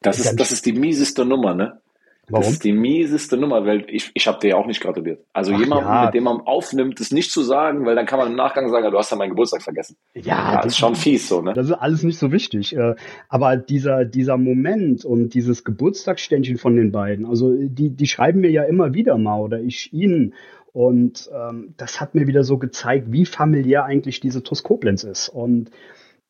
das 0.00 0.18
ist, 0.18 0.38
das 0.38 0.52
ist 0.52 0.66
die 0.66 0.72
mieseste 0.72 1.24
Nummer, 1.24 1.54
ne? 1.54 1.80
Warum? 2.28 2.42
Das 2.42 2.54
ist 2.54 2.64
die 2.64 2.72
mieseste 2.72 3.36
Nummer, 3.36 3.64
weil 3.66 3.84
ich, 3.88 4.10
ich 4.14 4.26
habe 4.26 4.40
dir 4.40 4.48
ja 4.48 4.56
auch 4.56 4.66
nicht 4.66 4.80
gratuliert. 4.80 5.24
Also 5.32 5.52
Ach, 5.54 5.60
jemand, 5.60 5.82
ja. 5.82 6.06
mit 6.06 6.14
dem 6.14 6.24
man 6.24 6.40
aufnimmt, 6.40 6.98
das 6.98 7.12
nicht 7.12 7.30
zu 7.30 7.42
sagen, 7.42 7.86
weil 7.86 7.94
dann 7.94 8.04
kann 8.04 8.18
man 8.18 8.28
im 8.28 8.34
Nachgang 8.34 8.68
sagen, 8.68 8.90
du 8.90 8.98
hast 8.98 9.12
ja 9.12 9.16
meinen 9.16 9.30
Geburtstag 9.30 9.62
vergessen. 9.62 9.96
Ja, 10.14 10.22
ja 10.22 10.56
das 10.56 10.72
ist 10.72 10.78
schon 10.78 10.96
fies 10.96 11.28
so, 11.28 11.40
ne? 11.40 11.52
Das 11.54 11.66
ist 11.66 11.72
alles 11.72 12.02
nicht 12.02 12.18
so 12.18 12.32
wichtig. 12.32 12.76
Äh, 12.76 12.96
aber 13.28 13.56
dieser, 13.56 14.04
dieser 14.04 14.38
Moment 14.38 15.04
und 15.04 15.34
dieses 15.34 15.62
Geburtstagsständchen 15.62 16.58
von 16.58 16.74
den 16.74 16.90
beiden, 16.90 17.26
also 17.26 17.54
die, 17.56 17.90
die 17.90 18.06
schreiben 18.08 18.40
mir 18.40 18.50
ja 18.50 18.64
immer 18.64 18.92
wieder 18.92 19.16
mal 19.18 19.38
oder 19.38 19.60
ich 19.60 19.92
ihnen. 19.92 20.34
Und 20.72 21.30
ähm, 21.32 21.74
das 21.76 22.00
hat 22.00 22.16
mir 22.16 22.26
wieder 22.26 22.42
so 22.42 22.58
gezeigt, 22.58 23.12
wie 23.12 23.24
familiär 23.24 23.84
eigentlich 23.84 24.18
diese 24.18 24.42
TuS 24.42 24.64
Koblenz 24.64 25.04
ist. 25.04 25.28
Und 25.28 25.70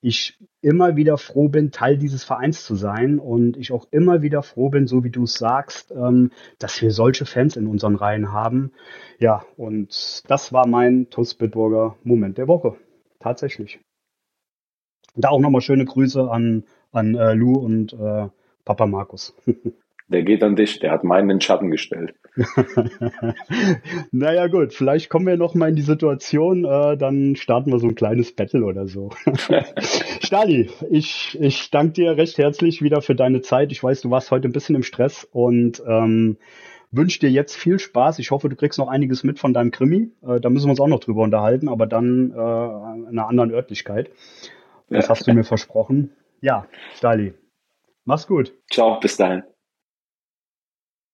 ich 0.01 0.39
immer 0.61 0.97
wieder 0.97 1.19
froh 1.19 1.49
bin, 1.49 1.71
Teil 1.71 1.97
dieses 1.97 2.25
Vereins 2.25 2.65
zu 2.65 2.75
sein 2.75 3.19
und 3.19 3.57
ich 3.57 3.73
auch 3.73 3.87
immer 3.91 4.23
wieder 4.23 4.43
froh 4.43 4.69
bin, 4.69 4.87
so 4.87 5.05
wie 5.05 5.11
du 5.11 5.25
es 5.25 5.35
sagst, 5.35 5.91
ähm, 5.91 6.31
dass 6.59 6.81
wir 6.83 6.91
solche 6.91 7.27
Fans 7.27 7.57
in 7.57 7.67
unseren 7.67 7.97
Reihen 7.97 8.33
haben. 8.33 8.73
Ja, 9.19 9.45
und 9.57 10.23
das 10.29 10.53
war 10.53 10.67
mein 10.67 11.09
TuS 11.11 11.35
Bitburger 11.35 11.97
Moment 12.05 12.39
der 12.39 12.49
Woche. 12.49 12.77
Tatsächlich. 13.21 13.81
Da 15.17 15.31
auch 15.31 15.41
nochmal 15.41 15.63
schöne 15.63 15.85
Grüße 15.85 16.31
an, 16.31 16.65
an 16.93 17.15
äh, 17.15 17.33
Lou 17.33 17.55
und 17.55 17.93
äh, 17.95 18.29
Papa 18.65 18.87
Markus. 18.87 19.35
Der 20.09 20.23
geht 20.23 20.45
an 20.45 20.55
dich, 20.55 20.79
der 20.79 20.93
hat 20.93 21.03
meinen 21.03 21.31
in 21.31 21.37
den 21.39 21.41
Schatten 21.41 21.71
gestellt. 21.73 22.15
naja 24.11 24.47
gut, 24.49 24.75
vielleicht 24.75 25.09
kommen 25.09 25.27
wir 25.27 25.37
noch 25.37 25.55
mal 25.55 25.71
in 25.71 25.77
die 25.77 25.83
Situation, 25.83 26.65
äh, 26.65 26.97
dann 26.97 27.37
starten 27.37 27.73
wir 27.73 27.79
so 27.79 27.89
ein 27.89 27.95
kleines 27.95 28.35
Battle 28.35 28.65
oder 28.65 28.87
so. 28.87 29.11
Stali, 30.23 30.71
ich, 30.91 31.39
ich 31.41 31.71
danke 31.71 31.93
dir 31.95 32.17
recht 32.17 32.39
herzlich 32.39 32.83
wieder 32.83 33.01
für 33.01 33.15
deine 33.15 33.41
Zeit. 33.41 33.73
Ich 33.73 33.83
weiß, 33.83 34.03
du 34.03 34.11
warst 34.11 34.31
heute 34.31 34.49
ein 34.49 34.53
bisschen 34.53 34.75
im 34.75 34.83
Stress 34.83 35.27
und 35.31 35.83
ähm, 35.87 36.37
wünsche 36.91 37.21
dir 37.21 37.31
jetzt 37.31 37.57
viel 37.57 37.79
Spaß. 37.79 38.19
Ich 38.19 38.31
hoffe, 38.31 38.49
du 38.49 38.57
kriegst 38.57 38.79
noch 38.79 38.89
einiges 38.89 39.25
mit 39.25 39.39
von 39.39 39.55
deinem 39.55 39.71
Krimi. 39.71 40.11
Äh, 40.27 40.41
da 40.41 40.51
müssen 40.51 40.67
wir 40.67 40.71
uns 40.71 40.81
auch 40.81 40.89
noch 40.89 41.01
drüber 41.01 41.23
unterhalten, 41.23 41.69
aber 41.69 41.87
dann 41.87 42.31
äh, 42.31 42.35
in 42.35 43.09
einer 43.09 43.29
anderen 43.29 43.51
Örtlichkeit. 43.51 44.11
Das 44.89 45.07
ja. 45.07 45.11
hast 45.11 45.27
du 45.27 45.33
mir 45.33 45.45
versprochen. 45.45 46.13
Ja, 46.41 46.67
Stali, 46.95 47.35
mach's 48.05 48.27
gut. 48.27 48.53
Ciao, 48.71 49.01
bis 49.01 49.17
dahin. 49.17 49.43